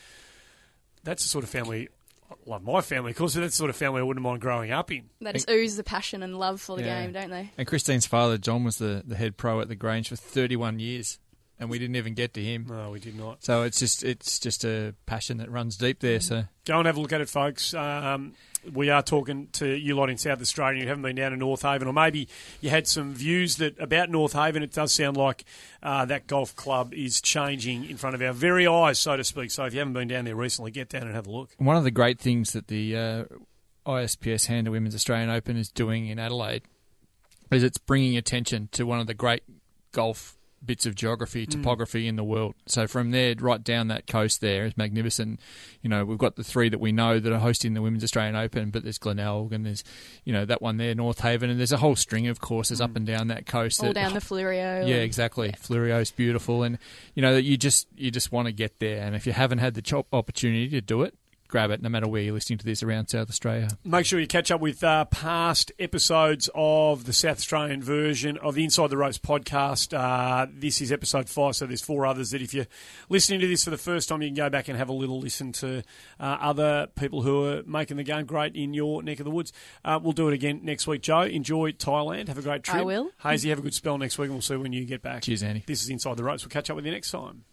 [1.05, 1.89] that's the sort of family.
[2.31, 3.35] I Love my family, of course.
[3.35, 5.11] But that's the sort of family I wouldn't mind growing up in.
[5.21, 7.03] They just ooze the passion and love for the Yeah.
[7.03, 7.51] game, don't they?
[7.59, 11.19] And Christine's father, John, was the, the head pro at the Grange for 31 years,
[11.63, 12.67] and we didn't even get to him.
[12.69, 13.45] No, we did not.
[13.45, 16.19] So it's just it's just a passion that runs deep there.
[16.19, 17.73] So Go and have a look at it, folks.
[17.73, 18.35] Um,
[18.73, 20.83] we are talking to you lot in South Australia.
[20.83, 22.29] You haven't been down to North Haven, or maybe
[22.61, 24.65] you had some views that about North Haven.
[24.65, 25.45] It does sound like
[25.85, 29.53] uh, that golf club is changing in front of our very eyes, so to speak.
[29.53, 31.51] So if you haven't been down there recently, get down and have a look.
[31.59, 33.25] one of the great things that the uh,
[33.87, 36.63] ISPS Hand Women's Australian Open is doing in Adelaide
[37.53, 39.45] is it's bringing attention to one of the great
[39.93, 41.51] golf bits of geography, Mm.
[41.51, 42.55] topography in the world.
[42.67, 45.41] So from there, right down that coast there is magnificent.
[45.83, 48.37] You know, we've got the three that we know that are hosting the Women's Australian
[48.37, 49.83] Open, but there's Glenelg and there's,
[50.25, 52.95] you know, that one there, North Haven, and there's a whole string of courses up
[52.97, 53.81] and down that coast.
[53.81, 54.87] All that- down the Fleurieu.
[54.89, 55.53] yeah, exactly.
[55.53, 56.79] Fleurieu's beautiful, and
[57.15, 59.03] you know that you just you just want to get there.
[59.03, 61.15] And if you haven't had the opportunity to do it,
[61.53, 61.83] grab it.
[61.83, 63.69] No matter where you're listening to this around South Australia.
[63.85, 68.55] Make sure you catch up with uh, past episodes of the South Australian version of
[68.55, 69.97] the Inside the Ropes podcast.
[69.97, 72.67] Uh, this is episode five, so there's four others that if you're
[73.11, 75.21] listening to this for the first time, you can go back and have a little
[75.21, 75.83] listen to
[76.19, 79.53] uh, other people who are making the game great in your neck of the woods.
[79.85, 81.21] Uh, we'll do it again next week, Jo.
[81.21, 82.29] Enjoy Thailand.
[82.29, 82.79] Have a great trip.
[82.79, 83.11] I will.
[83.23, 85.23] Hazy, have a good spell next week, and we'll see when you get back.
[85.23, 85.65] Cheers, Andy.
[85.67, 86.45] This is Inside the Ropes.
[86.45, 87.45] We'll catch up with you next time.